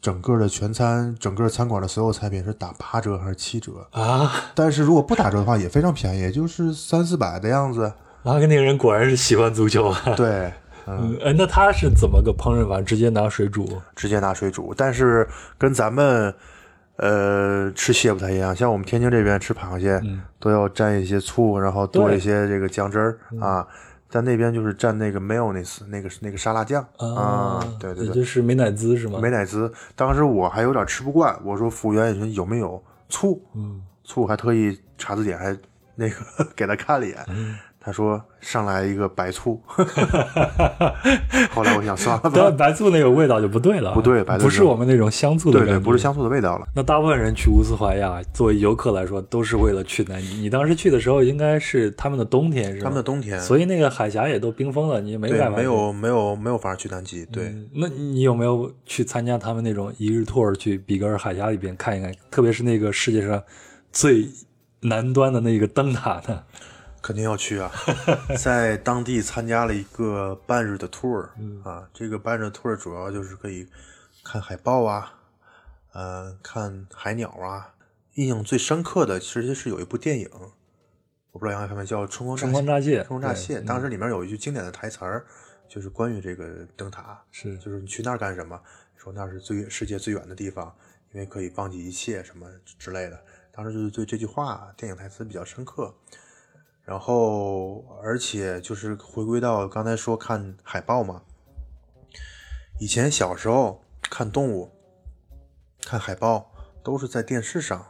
[0.00, 3.86] 整个的全餐，整个餐馆的所有菜品是打八折还是七折？
[3.92, 7.92] 啊，但是如果不打折的话，也非常便宜，也就是三四百的样子。
[8.24, 10.14] 拉格那个人果然是喜欢足球啊。
[10.16, 10.52] 对，
[10.86, 12.80] 嗯，嗯，哎，那他是怎么个烹饪法？
[12.80, 13.80] 直接拿水煮？
[13.94, 15.26] 直接拿水煮，但是
[15.58, 16.34] 跟咱们
[16.96, 18.54] 呃吃蟹不太一样。
[18.54, 23.66] 像我们天津这边吃螃蟹，嗯都要蘸一些醋，然后多一些这个酱汁儿啊。
[24.08, 29.18] 在那边就是蘸那个 mayonnaise，那个那个沙拉酱啊，对对对，就是美乃滋是吗？
[29.18, 29.72] 美乃滋。
[29.96, 33.42] 当时我还有点吃不惯，我说服务员，有没有醋？
[33.54, 35.56] 嗯，醋还特意查字典还
[35.94, 36.14] 那个
[36.54, 39.60] 给他看了一眼，嗯他说上来一个白醋。
[41.50, 46.68] 后来我想算了吧， 但白醋那个味道就不对了，不对白醋不是我们那种香醋的对对，不是香醋的味道了。
[46.76, 50.36] 那大部分人去乌斯怀亚，作为游客来说，都是为了去南极。
[50.36, 52.84] 你当时去的时候，应该是他们的冬天，是吧？
[52.84, 55.56] 他们的冬天，所以那个海峡也都冰封了，你也没对办法。
[55.56, 57.46] 没有没有没有法去南极，对。
[57.46, 62.14] 嗯那你有没有去参加他们那种一日 tour 去比格尔海峡里边看一看？
[62.30, 63.42] 特别是那个世界上
[63.90, 64.28] 最
[64.82, 66.42] 南端的那个灯塔呢？
[67.02, 67.70] 肯定要去啊，
[68.40, 71.28] 在当地参加了一个半日的 tour，、
[71.64, 73.68] 啊，这个半日的 tour 主要就是可以
[74.22, 75.14] 看海豹啊，
[75.92, 77.74] 呃，看海鸟啊。
[78.14, 80.28] 印象最深刻的其实是有一部电影，
[81.32, 85.24] 我不知道杨看没，叫《春光春光乍泄，春光乍泄，当时里面有一句经典的台词儿，
[85.66, 88.60] 就是关于这个灯塔，是就是你去那儿干什么？
[88.96, 90.72] 说那儿是最世界最远的地方，
[91.12, 92.46] 因为可以忘记一切什么
[92.78, 93.18] 之类的。
[93.50, 95.92] 当时就是对这句话电影台词比较深刻。
[96.84, 101.22] 然后，而且就是回归到刚才说看海豹嘛，
[102.80, 104.70] 以前小时候看动物，
[105.80, 106.52] 看海豹
[106.82, 107.86] 都是在电视上，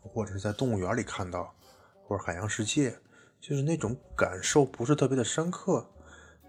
[0.00, 1.54] 或者是在动物园里看到，
[2.02, 2.98] 或者海洋世界，
[3.40, 5.90] 就是那种感受不是特别的深刻。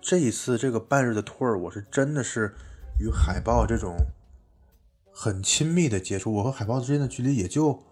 [0.01, 2.55] 这一次这个半日的 tour，我是真的是
[2.99, 3.95] 与海豹这种
[5.11, 7.83] 很亲密的接触，我和海豹之间的距离也就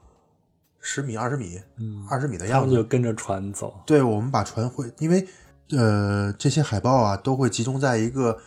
[0.85, 2.83] 十米、二十米，嗯二十米的样子他们就。
[2.83, 3.81] 跟着船走。
[3.85, 5.25] 对，我们把船会，因为
[5.69, 8.37] 呃这些海豹啊都会集中在一个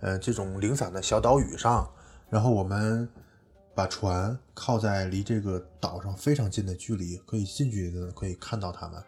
[0.00, 1.90] 呃这种零散的小岛屿上，
[2.28, 3.08] 然后我们
[3.74, 9.02] 把船靠在离这个岛上非常近的距离，可以近距离的可以看到它们，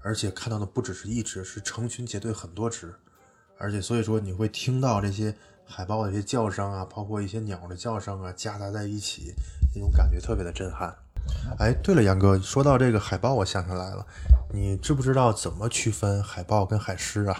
[0.00, 2.94] 而且看到的不只是一只，是成群结队很多只，
[3.58, 9.34] 而且所以说你会听到这些海豹的一些叫声啊，包括一些鸟的叫声啊，夹杂在一起，
[9.74, 10.94] 那种感觉特别的震撼。
[11.58, 14.04] 哎，对了，杨哥，说到这个海豹，我想起来了，
[14.52, 17.36] 你知不知道怎么区分海豹跟海狮啊？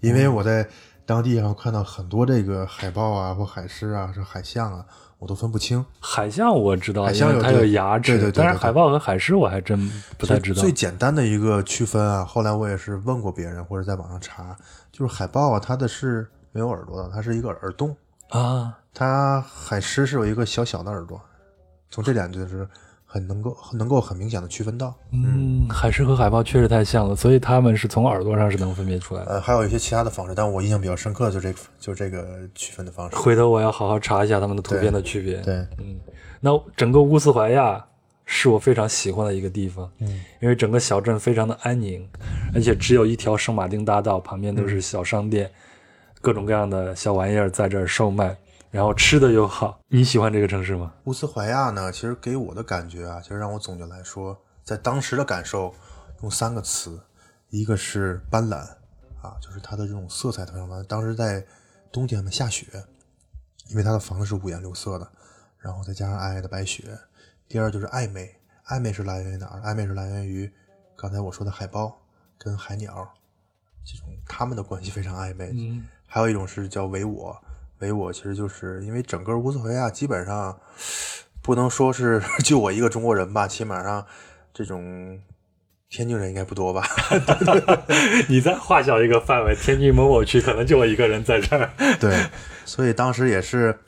[0.00, 0.68] 因为我在
[1.06, 4.84] 当地上看到很多这个海豹啊，或海狮啊，是海象啊，
[5.18, 5.84] 我都分不清。
[6.00, 10.70] 海象我知道，海象有它有牙齿，对对对对对但是海豹和海狮我还真不太知道最。
[10.70, 14.56] 简单的一个区分啊，后来我也是问过别人或者在网上查，
[14.92, 17.94] 就是海豹啊，它的是没有耳朵的，它是一个耳洞；
[18.30, 21.20] 啊，它海狮是有一个小小的耳朵。
[21.90, 22.68] 从这点就是
[23.14, 24.92] 很能够能够很明显的区分到。
[25.12, 29.30] 嗯，海狮和海豹确实太像了，所以它们是从耳朵上是能分别出来的。
[29.34, 33.14] 呃，还有一些其他的方式，但我印象比较深刻的就这个，就这个区分的方式。
[33.14, 35.36] 回头我要好好查一下它们的图片的区别。
[35.42, 35.96] 对，嗯，
[36.40, 37.84] 那整个乌斯怀亚
[38.24, 40.08] 是我非常喜欢的一个地方，嗯，
[40.40, 42.04] 因为整个小镇非常的安宁，
[42.52, 45.48] 而且只有一条圣马丁大道，旁边都是小商店，
[46.20, 48.36] 各种各样的小玩意儿在这儿售卖，
[48.74, 49.78] 然后吃的又好。
[49.86, 50.92] 你喜欢这个城市吗？
[51.04, 55.72] 乌斯怀亚呢，其实给我的感觉啊，其实让我总结来说，在当时的感受，
[56.22, 57.00] 用三个词，
[57.50, 58.56] 一个是斑斓
[59.22, 60.82] 啊，就是它的这种色彩特别斑斓。
[60.88, 61.46] 当时在
[61.92, 62.66] 冬天嘛下雪，
[63.68, 65.08] 因为它的房子是五颜六色的，
[65.56, 66.98] 然后再加上皑皑的白雪。
[67.46, 68.34] 第二就是暧昧，
[68.66, 69.60] 暧昧是来源于哪儿？
[69.60, 70.52] 暧昧是来源于
[70.96, 71.96] 刚才我说的海豹
[72.36, 73.08] 跟海鸟，
[73.84, 75.52] 这种它们的关系非常暧昧。
[75.54, 77.40] 嗯，还有一种是叫唯我，
[77.84, 80.58] 唯我其实就是因为整个乌斯怀亚基本上
[81.42, 84.04] 不能说是 就我一个中国人吧，起码上
[84.54, 85.20] 这种
[85.90, 86.82] 天津人应该不多吧？
[88.28, 91.70] 你再划小一个范围，天津某某区可能就我一个人在这儿。
[92.00, 92.26] 对，
[92.64, 93.78] 所以当时也是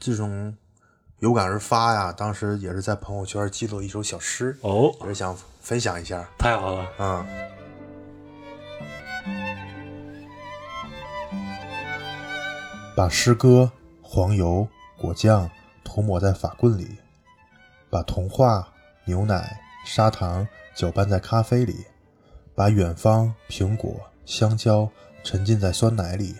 [0.00, 0.54] 这种
[1.20, 6.28] 有感而发呀，当时也是在朋友圈记录一首小诗，哦，也是想分享一下。
[6.36, 7.26] 太好了，嗯，
[12.96, 15.50] 把诗歌、黄油、果酱
[15.82, 16.96] 涂抹在法棍里，
[17.90, 18.68] 把童话、
[19.04, 21.84] 牛奶、砂糖搅拌在咖啡里，
[22.54, 24.88] 把远方、苹果、香蕉
[25.24, 26.36] 沉浸在酸奶里，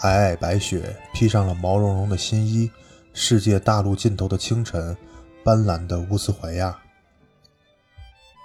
[0.00, 2.70] 皑皑白雪披上了毛茸茸的新衣，
[3.14, 4.94] 世界大陆尽头的清晨，
[5.42, 6.78] 斑斓的乌斯怀亚。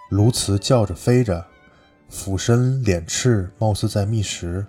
[0.09, 1.45] 鸬鹚叫着飞着，
[2.07, 4.65] 俯身敛翅，貌似在觅食；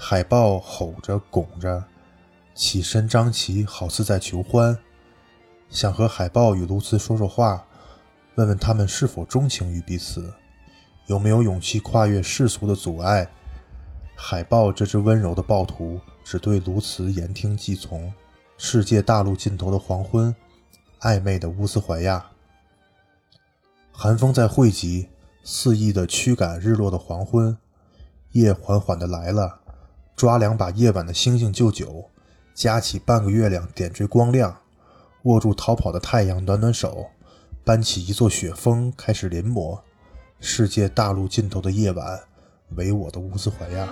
[0.00, 1.82] 海豹吼着拱着，
[2.54, 4.78] 起身张旗，好似在求欢。
[5.68, 7.66] 想和海豹与卢茨说说话，
[8.36, 10.32] 问问他们是否钟情于彼此，
[11.06, 13.28] 有没有勇气跨越世俗的阻碍。
[14.14, 18.14] 海豹这只温柔的暴徒只对卢茨言听计从。
[18.56, 20.34] 世界大陆尽头的黄昏，
[21.00, 22.24] 暧昧的乌斯怀亚。
[23.90, 25.08] 寒风在汇集，
[25.42, 27.58] 肆意的驱赶日落的黄昏。
[28.32, 29.57] 夜缓缓的来了，
[30.18, 32.10] 抓两把夜晚的星星就酒，
[32.52, 34.62] 夹起半个月亮点缀光亮，
[35.22, 37.06] 握住逃跑的太阳暖暖手，
[37.62, 39.78] 搬起一座雪峰开始临摹。
[40.40, 42.20] 世界大陆尽头的夜晚，
[42.74, 43.88] 唯我的乌斯怀亚。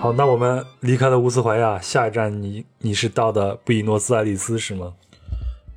[0.00, 4.94] 好，那我们离开了乌斯怀亚，下一站你你是到的布宜诺斯艾利斯是吗？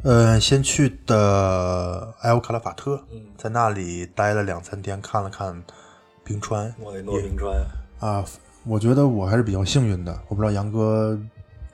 [0.08, 3.04] 呃，先去的埃欧卡拉法特，
[3.38, 5.62] 在那里待了两三天，看了看
[6.24, 7.58] 冰川莫雷诺冰川。
[8.00, 8.24] 啊。
[8.64, 11.20] 我觉得我还是比较幸运的，我不知道杨哥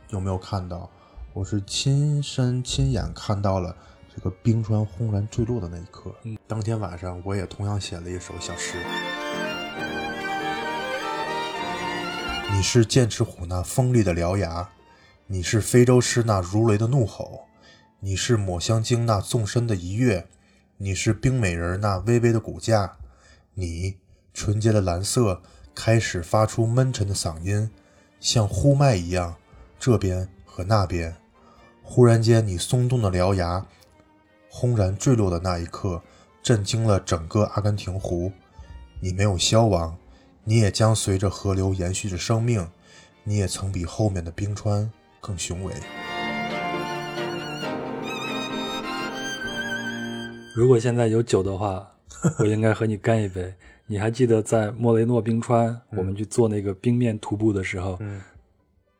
[0.10, 0.90] 有没有看到，
[1.32, 3.76] 我是亲身亲眼看到了
[4.16, 6.12] 这个冰川轰然坠落的那一刻。
[6.24, 8.78] 嗯，当天晚上我也同样写了一首小诗。
[12.52, 14.68] 你是剑齿虎那锋利的獠牙，
[15.28, 17.46] 你是非洲狮那如雷的怒吼，
[18.06, 20.28] 你是抹香鲸那纵身的一跃，
[20.76, 22.98] 你是冰美人那微微的骨架，
[23.54, 23.96] 你
[24.34, 25.42] 纯洁的蓝色
[25.74, 27.72] 开始发出闷沉的嗓音，
[28.20, 29.38] 像呼麦一样，
[29.80, 31.16] 这边和那边。
[31.82, 33.66] 忽然间，你松动的獠牙
[34.50, 36.02] 轰然坠落的那一刻，
[36.42, 38.30] 震惊了整个阿根廷湖。
[39.00, 39.98] 你没有消亡。
[40.44, 42.70] 你也将随着河流延续着生命，
[43.24, 44.92] 你也曾比后面的冰川
[45.22, 45.74] 更雄伟。
[50.56, 51.88] 如果现在有酒的话，
[52.40, 53.52] 我应该和你干一杯。
[53.88, 58.22] 你还记得在莫雷诺冰川，我们去做那个冰面徒步的时候，嗯，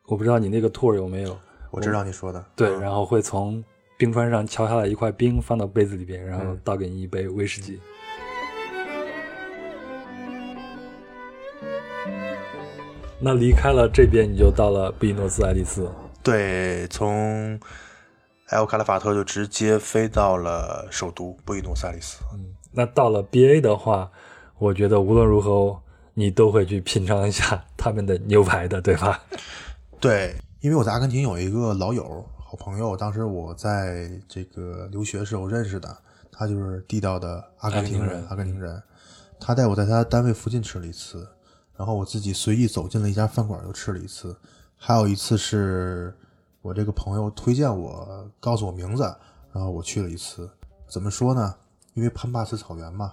[0.06, 1.36] 我不知道你那个 tour 有没有？
[1.70, 2.44] 我知道你说的。
[2.56, 3.62] 对，嗯然后会从
[3.96, 7.80] 冰川上敲下来一块冰，放到杯子里边，然后倒给你一杯威士忌。
[13.20, 15.88] 那离开了这边，你就到了布宜诺斯艾利斯。
[16.22, 17.58] 对，从
[18.48, 22.18] 埃欧卡拉法特就直接飞到了首都布宜诺斯艾利斯。
[22.32, 24.10] 嗯那到了 B A 的话，
[24.58, 25.80] 我觉得无论如何
[26.14, 29.22] 你都会去品尝一下他们的牛排的，对吧？
[30.00, 35.96] 对，因为我在阿根廷有一个老友、好朋友，当时我在这个留学时候认识的，
[36.32, 38.26] 他就是地道的阿根廷人。
[38.28, 38.82] 阿根廷人，
[39.38, 41.28] 他带我在他单位附近吃了一次，
[41.76, 44.36] 然后我自己随意走进了一家饭馆又吃了一次，
[44.76, 46.12] 还有一次是
[46.64, 49.02] 我这个朋友推荐我，告诉我名字，
[49.52, 50.48] 然后我去了一次。
[50.88, 51.54] 怎么说呢？
[51.92, 53.12] 因为潘帕斯草原嘛，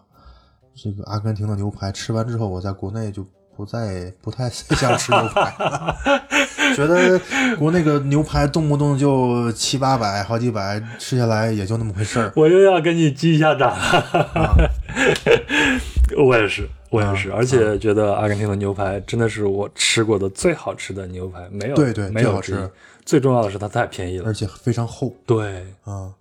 [0.73, 5.97] 这个阿根廷的牛排吃完之后，我在国内就不再不太 想吃牛排了，
[6.77, 7.19] 觉得
[7.57, 12.31] 国内个牛排动不动就七八百、好几百，吃下来也就那么回事儿。
[12.37, 14.71] 我又要跟你击一下掌了。
[16.21, 22.71] 我也是，我也是，而且觉得阿根廷的牛排真的是我吃过的最好吃的牛排，没有对对没有之一最好吃。
[23.03, 24.25] 最重要的是它太便宜了。
[24.25, 25.13] 而，且非常厚。
[25.25, 26.11] 对，啊、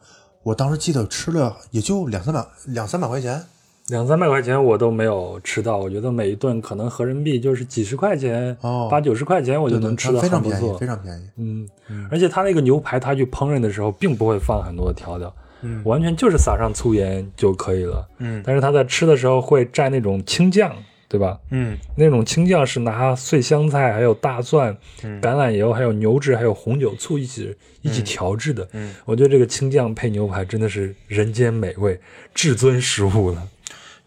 [0.42, 3.42] 我当时记得吃了也就两三百两三百块钱，
[3.88, 8.88] 两三百块钱我都没有吃到，我觉得每一顿可能合人民币就是几十块钱，哦。
[8.90, 10.86] 八九十块钱我就能吃的非常便宜，非。
[10.86, 11.28] 常便宜。
[11.36, 11.68] 嗯，
[12.10, 18.08] 而且它那个牛排，它去烹饪的时候并不会放很多的调料，嗯完全就是撒上粗盐就可以了。
[18.18, 20.74] 嗯但是他在吃的时候会蘸那种青酱，
[21.08, 21.38] 对吧？
[21.50, 28.68] 嗯那种青酱是拿碎香菜、还有大蒜、嗯橄榄油、还有牛脂、还有红酒、醋一起一起调制的。
[28.72, 32.00] 嗯，我觉得这个青酱配牛排真的是人间美味，
[32.34, 33.48] 至尊食物了。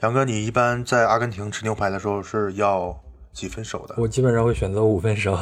[0.01, 2.97] 杨哥，你一般在阿根廷吃牛排的时候是要
[3.31, 3.95] 几分熟的？
[3.97, 5.37] 我基本上会选择五分熟。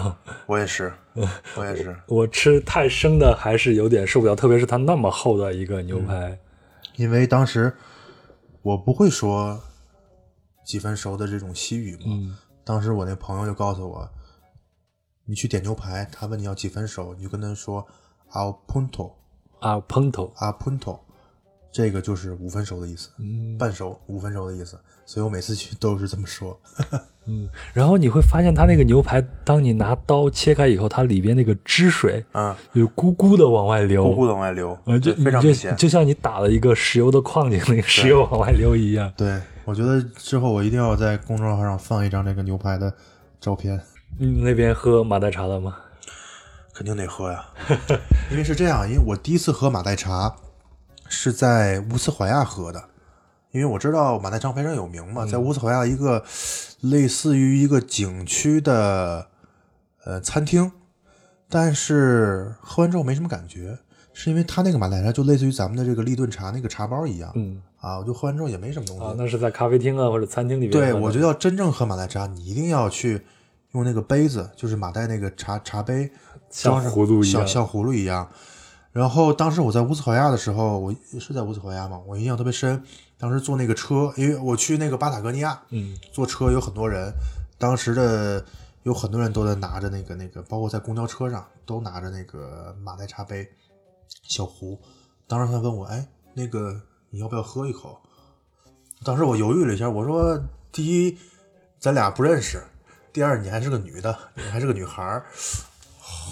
[0.45, 0.93] 我也是，
[1.57, 6.39] 我也是，我吃太生的还是有点受不了，特别是它那么厚的一个牛排。
[6.95, 7.73] 因为当时
[8.61, 9.61] 我不会说
[10.65, 12.03] 几分熟的这种西语嘛。
[12.05, 14.07] 嗯当时我那朋友就告诉我，
[15.25, 17.85] 你去点牛排，他问你要几分熟，你就跟他说
[18.31, 19.13] al punto
[19.59, 20.31] 啊，烹头。
[20.38, 20.99] al punto，
[21.72, 24.77] 这个就是五分熟的意思，嗯半熟五分熟的意思。
[25.06, 26.57] 所以我每次去都是这么说。
[27.26, 35.76] 嗯，然后你会发现它那个牛排，当你拿刀切开以后，它里边那个汁水嗯，就咕咕的往外流，咕咕的往外流，呃，就非常就明显。
[35.76, 39.11] 就像你打了一个石油的矿井，那个石油往外流一样。
[39.18, 42.93] 对，我觉得之后我一定要在公众号上放一张这个牛排的
[43.39, 43.80] 照片。
[44.18, 45.76] 你那边喝马黛茶了吗？
[46.73, 47.45] 肯定得喝呀，
[48.31, 50.34] 因为是这样，因为我第一次喝马黛茶
[51.11, 52.81] 是在乌斯怀亚喝的，
[53.51, 56.23] 因为我知道马黛茶非常有名嘛，在乌斯怀亚一个
[56.79, 59.27] 类似于一个景区的
[60.05, 60.71] 呃餐厅，
[61.49, 63.77] 但是喝完之后没什么感觉，
[64.13, 69.03] 是因为它那个马代茶就类似于咱们的这个立顿茶那个茶包一样，嗯啊，我就喝完之后也没什么东西。
[69.03, 73.21] 啊，那是在咖啡厅啊或者餐厅里边对，我觉得要真正喝马代茶，你一定要去
[73.73, 76.09] 用那个杯子，就是马代那个茶茶杯，
[76.49, 78.29] 像装上葫芦一样像像葫芦一样。
[78.91, 82.01] 然后当时我在乌斯怀亚的时候，我是在乌斯怀亚嘛？
[82.05, 82.84] 我印象特别深。
[83.18, 87.13] 当时坐那个车，因为我去那个巴塔哥尼亚，嗯坐车有很多人，
[87.57, 88.43] 当时的
[88.84, 93.47] 有很多人都在拿着那个那个，包括在公交车上都拿着那个马黛茶杯
[94.27, 94.77] 小壶。
[95.27, 96.81] 当时他问我，哎，那个
[97.11, 97.97] 你要不要喝一口？
[99.05, 100.38] 当时我犹豫了一下，我说：
[100.72, 101.18] 第一，
[101.80, 102.59] 咱俩不认识；
[103.13, 105.26] 第二，你还是个女的，你还是个女孩儿，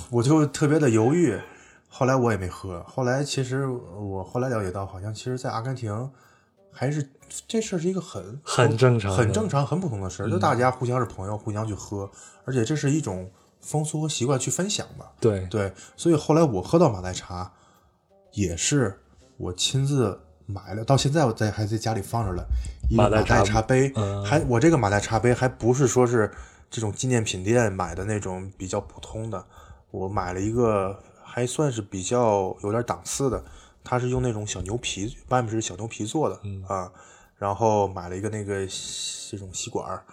[0.10, 1.40] 我就特别的犹豫。
[1.90, 2.82] 后来我也没喝。
[2.84, 6.10] 后来其实我后来了解到，好像其实，在阿根廷
[6.72, 7.10] 还是
[7.48, 12.10] 这事儿是一个很很正常很正常、很普通的事儿，就大家互相是朋友，互相去喝，
[12.45, 13.30] 而且这是一种
[13.60, 15.11] 风俗和习惯去分享吧。
[15.20, 17.52] 对对，所以后来我喝到马黛茶，
[18.32, 19.02] 也是
[19.38, 22.45] 我亲自买了，到现在我在还在家里放着了
[22.90, 26.32] 一个马马黛茶黛茶杯，嗯还我这个马黛茶杯还不是说是
[26.70, 29.44] 这种纪念品店买的那种比较普通的，
[29.91, 30.98] 我买了一个
[31.40, 33.41] 还算是比较有点档次的，
[33.82, 36.38] 它是用那种小牛皮，外面是小牛皮做的、
[36.68, 36.91] 啊，
[37.38, 38.68] 然后买了一个那个
[39.30, 40.03] 这种吸管儿，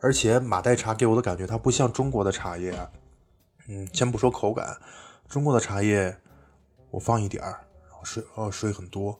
[0.00, 2.90] 而且马黛茶给我的感觉，它不像中国的茶叶啊，
[3.68, 4.76] 嗯，先不说口感，
[5.28, 6.18] 中国的茶叶
[6.90, 9.16] 我放一点儿，然后水哦水很多，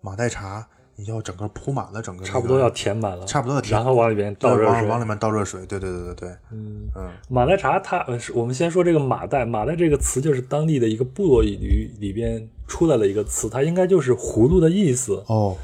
[0.00, 0.68] 马黛茶
[1.00, 4.72] 你要整个铺满了整个、那个，差不多要填满了，差不多要填然后往里边倒热水。
[4.74, 8.04] 往往里面倒热水，对对对对对，嗯嗯马代茶它，
[8.34, 15.22] 我们先说这个马代，马代这个词就是当地的一个部落语里边出来了一个词，它应该就是葫芦的意思。
[15.28, 15.56] 哦，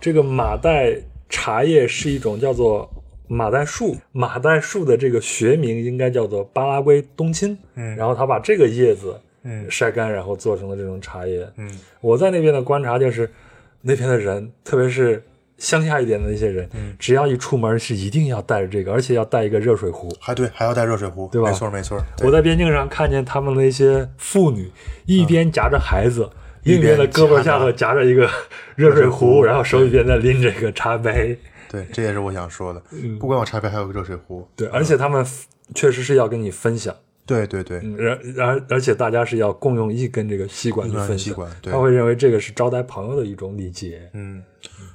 [0.00, 0.96] 这个马代
[1.28, 2.90] 茶叶是一种叫做
[3.28, 7.56] 马代树，马代树的这个学名应该叫做巴拉圭冬青。
[7.76, 9.14] 嗯然后他把这个叶子
[9.44, 11.48] 嗯晒干，然后做成了这种茶叶。
[11.58, 11.70] 嗯
[12.00, 13.30] 我在那边的观察就是，
[13.84, 15.22] 那边的人，特别是
[15.58, 20.08] 乡下一点的那些人，嗯只要一出门是一定要带着这个，而且要带一个热水壶。
[20.20, 24.70] 还对，还要带热水壶，对吧没错没错，我在边境上看见他们那些妇女
[25.06, 26.28] 一边夹着孩子，
[26.64, 28.28] 另一边的胳膊下头夹着一个
[28.74, 31.38] 热水壶，然后手里边在拎着一个茶杯。
[31.70, 32.82] 对，这也是我想说的，
[33.18, 35.24] 不光有茶杯，还有个热水壶，嗯对，而且他们
[35.74, 36.94] 确实是要跟你分享，
[37.26, 44.10] 对对对，嗯，然然而且大家是要共用一根这个吸管去分享吸管，对他会认为这个是招待朋友的一种礼节。
[44.12, 44.42] 嗯，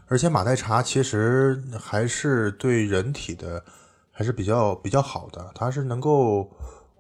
[0.08, 3.64] 而且马黛茶其实还是对人体的
[4.12, 6.50] 还是比较比较好的，它是能够，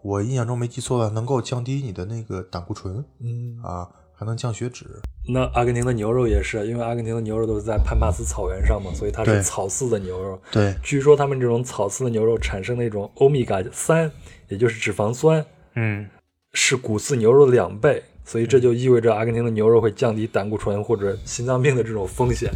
[0.01, 4.85] 我印象中没记错的，能够降低你的那个胆固醇嗯，啊，还能降血脂。
[5.31, 10.41] 那阿根廷的牛肉也是，因为阿根廷的牛肉都是在潘帕斯草原上嘛，所以它是草饲的牛肉。
[10.51, 14.11] 对，据说他们这种草饲的牛肉产生的一种欧米伽三，
[14.49, 15.43] 也就是脂肪酸，
[15.75, 16.07] 嗯，
[16.53, 22.51] 是谷饲牛肉的两倍，所以这就意味着阿根廷的牛肉会降低胆固醇或者心脏病的这种风险。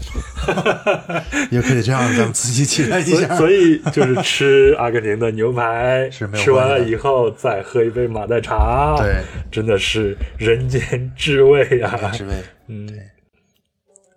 [1.49, 3.37] 也可以这样，咱们自己期待一所以，下。
[3.37, 12.11] 所以就是吃阿根廷的牛排，是没有吃完了以后再喝一杯马黛茶，对，真的是人间至味啊！
[12.11, 12.33] 至味。
[12.67, 12.87] 嗯，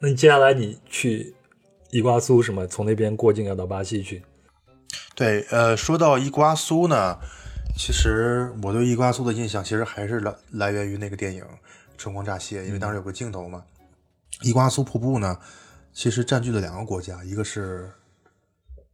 [0.01, 1.35] 那你接下来你去
[1.91, 2.67] 伊瓜苏什么？
[2.67, 4.23] 从那边过境要到巴西去？
[5.15, 7.19] 对，呃，说到伊瓜苏呢，
[7.77, 11.45] 其实我对伊瓜苏的印象其实还是来来源于那个电影
[11.99, 13.63] 《春光乍泄》，因为当时有个镜头嘛。
[14.43, 15.39] 伊瓜苏瀑布呢，
[15.93, 17.91] 其实占据了两个国家，一个是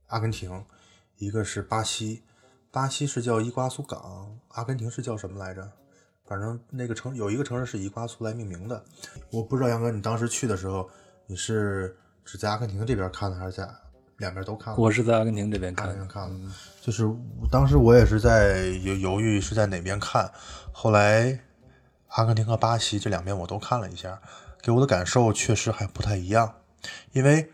[0.09, 0.65] 阿根廷，
[1.19, 2.23] 一个是巴西。
[2.71, 5.71] 巴西是叫伊瓜苏港，阿根廷是叫什么来着？
[6.27, 8.85] 反正那个城有一个城市是以伊瓜苏来命名的。
[9.31, 10.89] 我不知道杨哥，你当时去的时候，
[11.27, 13.69] 你是只在阿根廷这边看的，还是在
[14.19, 14.81] 两边都看了？
[14.81, 16.09] 我是在阿根廷这边看的。
[16.83, 17.09] 就是
[17.49, 20.29] 当时我也是在犹犹豫是在哪边看，
[20.73, 21.39] 后来
[22.09, 24.21] 阿根廷和巴西这两边我都看了一下，
[24.61, 26.57] 给我的感受确实还不太一样，
[27.13, 27.49] 因为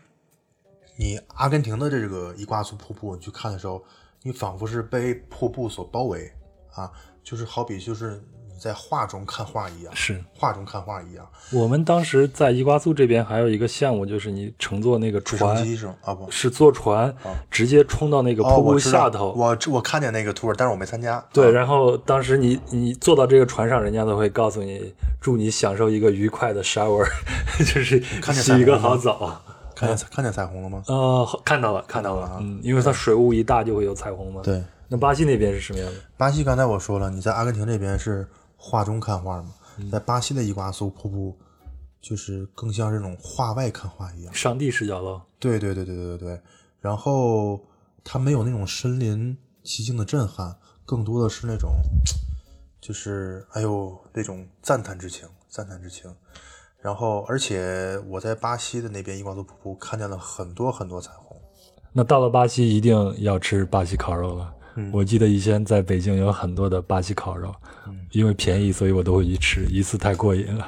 [0.95, 3.83] 你阿根廷的这个伊瓜苏瀑布，你去看的时候，
[4.23, 6.33] 你仿佛是被瀑布所包围
[6.73, 6.91] 啊，
[7.23, 8.19] 就是好比就是
[8.59, 15.95] 在画中看画一样，是画中看画一样，我们当时在伊瓜苏这边还有一个项目，就是你乘坐那个船，机是吗？
[16.03, 17.13] 啊不，是坐船
[17.49, 19.33] 直接冲到那个哦，瀑布下头。
[19.33, 21.23] 我我看见那个 tour，但是我没参加。
[21.31, 27.07] 对，啊然后当时你你坐到这个船上，人家都会告诉你，祝你享受一个愉快的 shower，
[27.59, 28.03] 就是
[28.33, 29.41] 洗一个好澡。
[29.75, 30.83] 看见看见彩虹了吗？
[30.87, 34.41] 呃，看到了，看到了啊，嗯，因为它水雾一大就会有彩虹嘛。。
[34.43, 35.95] 对，那巴西那边是什么样的？
[36.17, 38.27] 巴西刚才我说了，你在阿根廷这边是
[38.61, 39.53] 画中看画嘛，
[39.89, 41.39] 在巴西的伊瓜苏瀑布
[42.01, 44.33] 就是更像这种画外看画一样。
[44.33, 45.23] 上帝视角了。
[45.39, 46.41] 对对对对对对对。
[46.81, 47.59] 然后
[48.03, 50.55] 它没有那种身临其境的震撼，
[50.85, 51.71] 更多的是那种，
[52.81, 56.13] 就是哎呦那种赞叹之情，赞叹之情。
[56.81, 61.35] 然后，而且我在巴西的那边伊瓜苏瀑布看见了很多很多彩虹。
[61.91, 64.53] 那到了巴西一定要吃巴西烤肉了。
[64.75, 67.53] 嗯我记得以前在北京有很多的巴西烤肉，
[67.87, 70.67] 嗯因为便宜，所以我都会去吃，一次太过瘾了。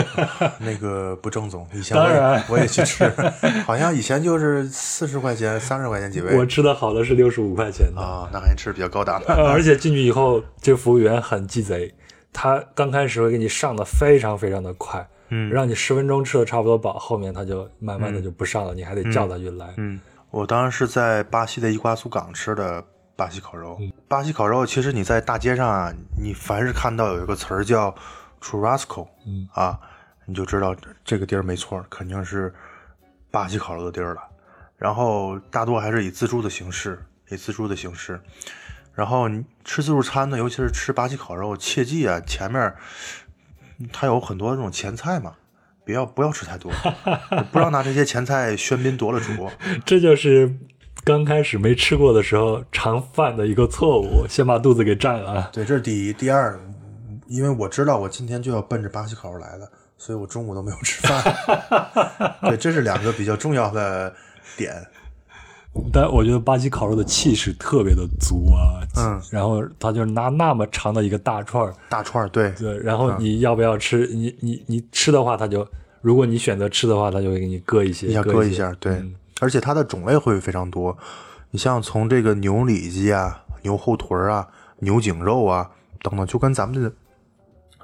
[0.60, 2.44] 那个不正宗，以前我也当然。
[2.48, 3.10] 我也去吃，
[3.66, 6.36] 好像以前就是四十块钱、三十块钱几位。
[6.36, 9.20] 我吃的好的是六十五块钱的，啊，那还吃的比较高档。
[9.20, 9.34] 的。
[9.34, 11.94] 呃而且进去以后，这服务员很鸡贼，
[12.32, 15.50] 他刚开始会给你上的非常非常的快，嗯。
[15.50, 19.74] 让你十分钟吃的差不多饱，后面他就慢慢的就不上了，你还得叫他去来。
[19.76, 20.00] 嗯，
[20.30, 22.82] 我当时是在巴西的伊瓜苏港吃的
[23.20, 23.78] 巴西烤肉。
[24.08, 27.94] 巴西烤肉其实你在大街上啊，你凡是看到有一个词儿叫
[28.40, 29.78] churrasco，嗯啊，
[30.24, 32.50] 你就知道这这个地儿没错，肯定是
[33.30, 34.22] 巴西烤肉的地儿了。
[34.78, 38.18] 然后大多还是以自助的形式，以自助的形式。
[38.94, 42.74] 然后你吃自助餐呢，尤其是吃巴西烤肉，切记啊，前面
[43.92, 45.34] 它有很多这种前菜嘛，
[45.84, 46.72] 不要不要吃太多，
[47.52, 49.50] 不要拿这些前菜喧宾夺了主。
[49.84, 50.56] 这就是
[51.10, 55.50] 刚开始没吃过的时候常犯的一个错误，先把肚子给占了。
[55.52, 56.12] 对，这是第一。
[56.12, 56.56] 第二，
[57.26, 59.68] 因为我知道我今天就要奔着巴西烤肉来的，
[59.98, 61.20] 所以我中午都没有吃饭。
[62.48, 64.14] 对，这是两个比较重要的
[64.56, 64.72] 点。
[65.92, 74.06] 但我觉得巴西烤肉的气势特别的足啊，嗯，然后他就拿那么长的一个大串儿，大串儿，对，对，然后你要不要吃？
[74.06, 75.66] 你你你吃的话，他就
[76.02, 78.92] 如果你选择吃的话，他就会给你割一些，一下割一些割一下，对。
[78.92, 80.96] 嗯而且它的种类会非常多，
[81.50, 84.46] 你像从这个牛里脊啊、牛后腿儿啊、
[84.78, 85.68] 牛颈肉啊
[86.02, 86.92] 等等，就跟咱们的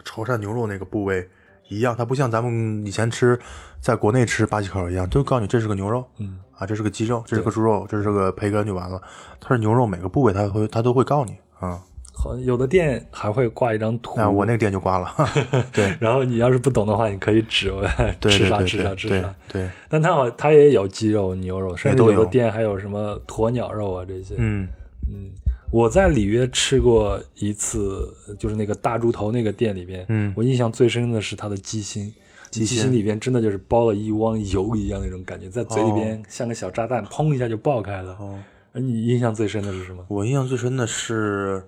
[0.04, 1.28] 潮汕牛肉那个部位
[1.68, 3.38] 一样，它不像咱们以前吃
[3.80, 9.02] 在国内吃巴西烤肉一样，就告诉你这是个牛肉，嗯啊，这是个鸡肉，这是个猪肉，这是个培根就完了。
[9.40, 11.82] 它是牛肉，每个部位它会它都会告诉你啊。
[12.18, 15.14] 好像有的店还会挂一张图，那我那个店就挂了，
[15.70, 15.94] 对。
[16.00, 17.86] 然后你要是不懂的话，你可以指我
[18.20, 19.34] 吃啥吃啥吃对啥。
[19.52, 22.24] 对，但它好，它也有鸡肉、牛肉，甚至有有。
[22.24, 24.34] 的店还有什么鸵鸟肉啊这些。
[24.38, 24.66] 嗯。
[25.08, 25.30] 嗯，
[25.70, 30.32] 我在里约吃过一次，就是那个大猪头那个店里边，嗯。
[30.36, 32.12] 我印象最深的是它的鸡心，
[32.50, 32.78] 鸡心。
[32.78, 38.16] 心里边真的就是包了一汪油一样那种感觉，在嘴里边像个小炸弹，砰一下就爆开了。
[38.18, 38.36] 哦，
[38.72, 40.04] 而你印象最深的是什么？
[40.08, 41.62] 我印象最深的是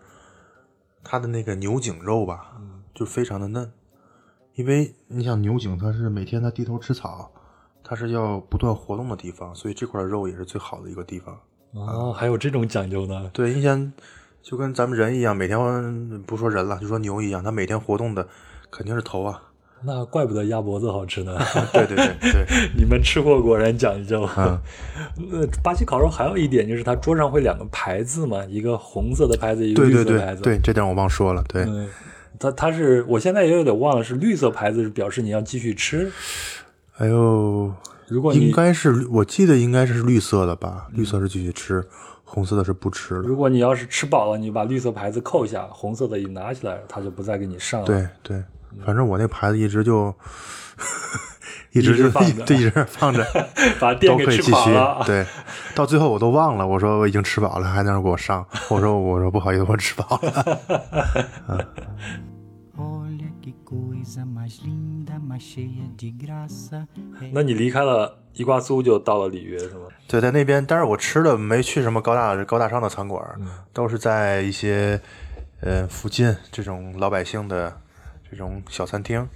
[1.02, 2.60] 它的那个牛颈肉吧，
[2.94, 3.70] 就非常的嫩，
[4.54, 7.30] 因为你想牛颈它是每天它低头吃草，
[7.82, 11.38] 它是要不断活动的地方，所以这块肉也是最好的一个地方。
[11.72, 13.30] 哦，还有这种讲究呢？
[13.32, 13.92] 对，你想
[14.42, 18.26] 就跟咱们人一样，每天不说人了，就说牛一样，它每天活动的
[18.70, 19.42] 肯定是头啊。
[19.82, 21.36] 那怪不得鸭脖子好吃呢。
[21.72, 22.46] 对对对对，
[22.76, 24.28] 你们吃货果然讲究。
[24.36, 24.58] 嗯
[25.32, 30.42] 呃，巴西烤肉还有一点就是它桌上会两个牌子嘛，一个红色的牌子，一个绿色的牌子。
[30.42, 31.44] 对对对，这点我忘说了。
[31.48, 31.88] 对，嗯，
[32.38, 36.10] 它它是我现在也有点忘了，是绿色牌子是表示你要继续吃。
[36.96, 37.72] 哎呦，
[38.08, 40.88] 如果你应该是我记得应该是绿色的吧？
[40.92, 41.84] 绿色是继续吃，
[42.24, 43.20] 红色的是不吃了。
[43.20, 47.86] 如果你要是吃饱了，你把绿色牌子扣下，红色的一拿起来，他就不再给你上了。
[47.86, 48.42] 对对，
[48.84, 50.14] 反正我那牌子一直就
[51.72, 53.24] 一直一直就放 一直放着，
[53.78, 55.04] 把店都给吃可以继续饱了。。
[55.04, 55.26] 对，
[55.74, 58.46] 到最后我都忘了，我说我已经吃饱了，还在那儿给我上。
[58.70, 61.66] 我说我说不好意思，我吃饱了。
[67.32, 69.82] 那你离开了伊瓜苏，就到了里约是吗？
[70.08, 73.22] 对，在那边，但是我吃的没去什么高大高大上的餐馆，
[73.74, 74.98] 都是在一些
[75.60, 77.78] 呃附近这种老百姓的
[78.30, 79.28] 这种小餐厅，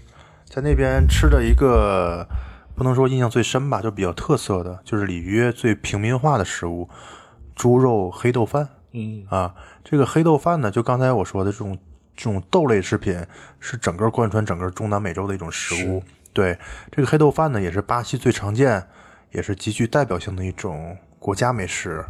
[0.44, 2.26] 在那边吃的一个
[2.74, 6.88] 不能说印象最深吧，就比较特色的，就是里约最平民化的食物——
[7.54, 9.54] 猪肉黑豆饭嗯啊。
[9.84, 11.78] 这个黑豆饭呢，就刚才我说的这种
[12.16, 13.24] 这种豆类食品，
[13.60, 16.02] 是整个贯穿整个中南美洲的一种食物。
[16.32, 16.58] 对，
[16.90, 18.86] 这个黑豆饭呢，也是巴西最常见，
[19.32, 22.04] 也是极具代表性的一种国家美食。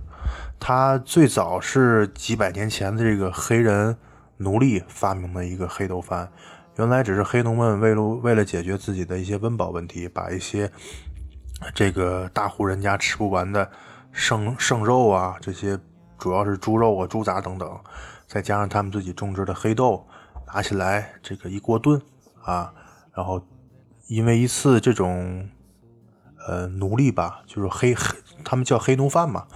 [0.61, 3.97] 它最早是几百年前的这个黑人
[4.37, 6.31] 奴隶发明的一个黑豆饭，
[6.77, 10.71] 原来只是黑奴们为了为了解决自己的一些温饱问题，把一些
[11.75, 13.71] 这个大户人家吃不完的
[14.11, 15.79] 剩剩肉啊，这些
[16.19, 17.81] 主要是猪肉啊、猪杂等等，
[18.27, 20.07] 再加上他们自己种植的黑豆，
[20.47, 22.01] 拿起来这个一锅炖
[22.43, 22.73] 啊，
[23.15, 23.41] 然后
[24.09, 25.49] 因为一次这种
[26.47, 29.47] 呃奴隶吧，就是黑黑，他们叫黑奴饭嘛，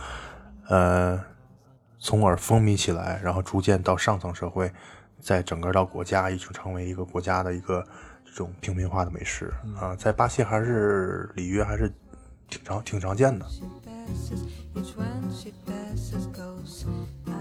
[0.68, 1.18] 呃，
[1.98, 4.70] 从而风靡起来，然后逐渐到上层社会，
[5.20, 7.84] 在整个到国家已经成为一个国家的一个
[8.24, 11.93] 这种平民化的美食啊，在巴西还是里约还是
[12.48, 13.47] 挺常挺常见的。
[17.26, 17.32] Ah,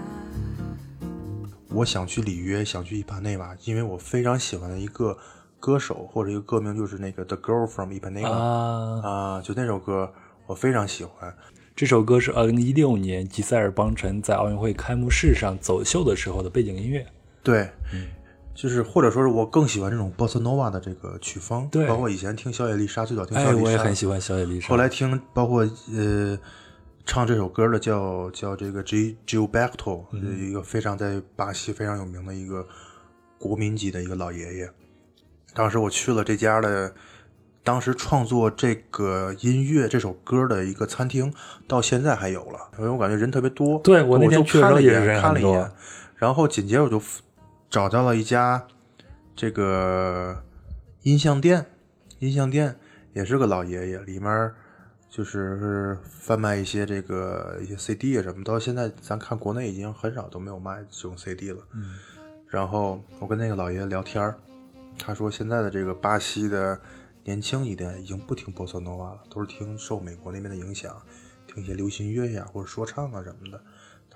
[1.68, 5.16] 我想去里约，想去伊帕内瓦，因为我非常喜欢的一个
[5.60, 10.12] 歌手或者一个歌名就是那个 The Girl from Ipanema 啊，啊，就那首歌
[10.46, 11.36] 我非常喜欢。
[11.74, 17.06] 这首歌是二零一六年吉塞尔邦辰在奥运会开幕式上走秀的时候的背景音乐。
[17.46, 17.70] 对，
[18.54, 24.68] 就是或者说是我更喜欢这种波斯诺瓦的这个曲风，对包括以前听小野丽莎，最早听小哎，野丽莎，我也很喜欢小野丽莎。
[24.68, 25.60] 后来听包括
[25.94, 26.36] 呃
[27.04, 30.04] 唱这首歌的叫叫这个 G Gilberto，、
[30.40, 32.66] 一个非常在巴西非常有名的一个
[33.38, 34.70] 国民级的一个老爷爷。
[35.54, 36.92] 当时我去了这家的，
[37.62, 41.32] 当时创作这个音乐这首歌的一个餐厅，
[41.68, 43.78] 到现在还有了，因为我感觉人特别多。
[43.80, 45.70] 对我那天去了也是看了一眼，人看了一眼，
[46.16, 47.00] 然后紧接着我就
[47.68, 48.66] 找到了一家
[49.34, 50.42] 这个
[51.02, 51.66] 音像店，
[52.20, 52.76] 音像店
[53.12, 54.52] 也是个老爷爷，里面
[55.08, 61.58] 就是贩卖一些这个一些 CD 啊什么，到现在咱看国内已经很少都没有卖这种 CD 了。
[61.74, 61.96] 嗯，
[62.48, 64.34] 然后我跟那个老爷爷聊天
[64.98, 66.80] 他说现在的这个巴西的
[67.24, 70.96] 年轻一代已经不听波萨诺瓦了，都是听受美国那边的影响，
[71.46, 73.60] 听一些流行乐呀或者说唱啊什么的。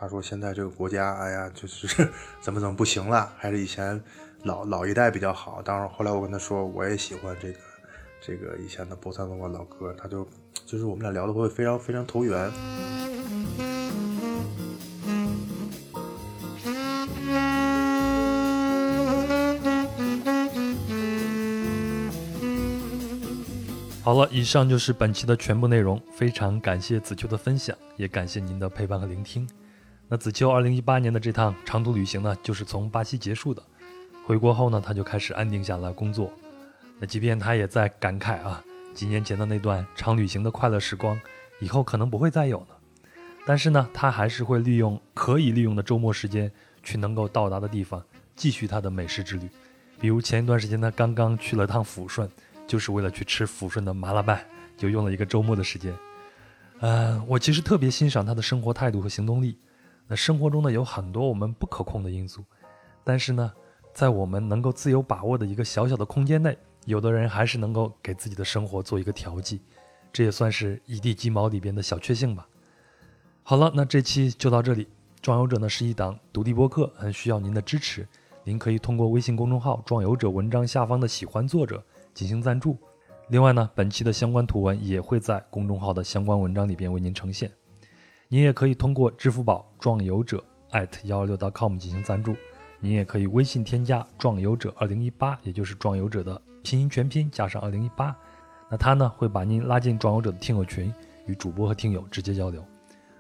[0.01, 2.09] 他说现在这个国家，哎呀，就是
[2.41, 4.03] 怎么怎么不行了，还是以前
[4.45, 5.61] 老老一代比较好。
[5.61, 7.59] 当然后来我跟他说，我也喜欢这个
[8.19, 10.27] 这个以前的波萨诺瓦老歌，他就
[10.65, 12.51] 就是我们俩聊的会非常非常投缘。
[24.03, 26.01] 好了，以上就是本期的全部内容。
[26.17, 29.47] 非常感谢子秋的分享，也感谢您的陪伴和聆听。
[30.12, 33.62] 那子秋2018年的这趟长途旅行呢，就是从巴西结束的。
[34.27, 36.32] 回国后呢，他就开始安定下来工作。
[36.99, 38.61] 那即便他也在感慨啊，
[38.93, 41.16] 几年前的那段长旅行的快乐时光，
[41.61, 42.66] 以后可能不会再有了。
[43.47, 46.51] 但是呢，他还是会利用可以利用的周末时间，
[46.82, 48.03] 去能够到达的地方，
[48.35, 49.49] 继续他的美食之旅。
[50.01, 52.28] 比如前一段时间，他刚刚去了趟抚顺。
[52.66, 54.45] 就是为了去吃抚顺的麻辣拌，
[54.77, 55.93] 就用了一个周末的时间。
[56.78, 59.59] 呃，我其实特别欣赏他的生活态度和行动力。
[60.11, 62.45] 那生活中呢有很多我们不可控的因素，
[63.05, 63.53] 但是呢，
[63.95, 69.61] 在我们能够自由把握的一个小小的空间内，有的人还是能够给自己的生活做一个调剂，
[70.12, 72.49] 这也算是一地鸡毛里边的小确幸吧。
[73.45, 74.89] 好了，那这期就到这里。
[75.23, 78.09] 壮游者呢是一档独立播客，很需要您的支持。
[78.43, 81.81] 您可以通过微信公众号“壮游者”文章下方的喜欢作者。
[82.12, 82.77] 进行赞助。
[83.28, 87.51] 另外呢，本期的相关图文也会在公众号的相关文章里边为您呈现。
[88.32, 90.40] 您也可以通过支付宝壮游者
[91.02, 92.36] 幺六 .com 进行赞助。
[92.78, 98.16] 您也可以微信添加壮游者二零一八，也就是壮游者的拼音全拼加上二零一八。
[98.70, 100.94] 那他呢会把您拉进壮游者的听友群，
[101.27, 102.65] 与主播和听友直接交流。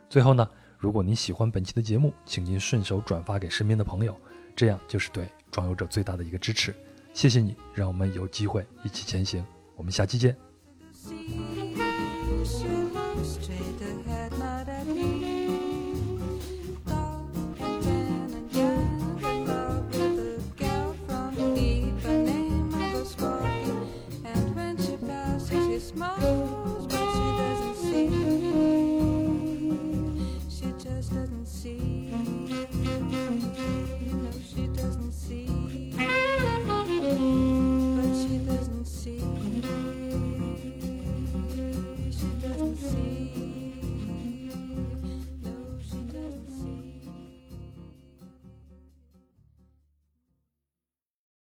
[0.08, 4.16] 最后呢，如果您喜欢本期的节目，请您顺手转发给身边的朋友，
[4.54, 6.72] 这样就是对壮游者最大的一个支持。
[7.12, 9.44] 谢谢你，让我们有机会一起前行。
[9.74, 10.36] 我们下期见。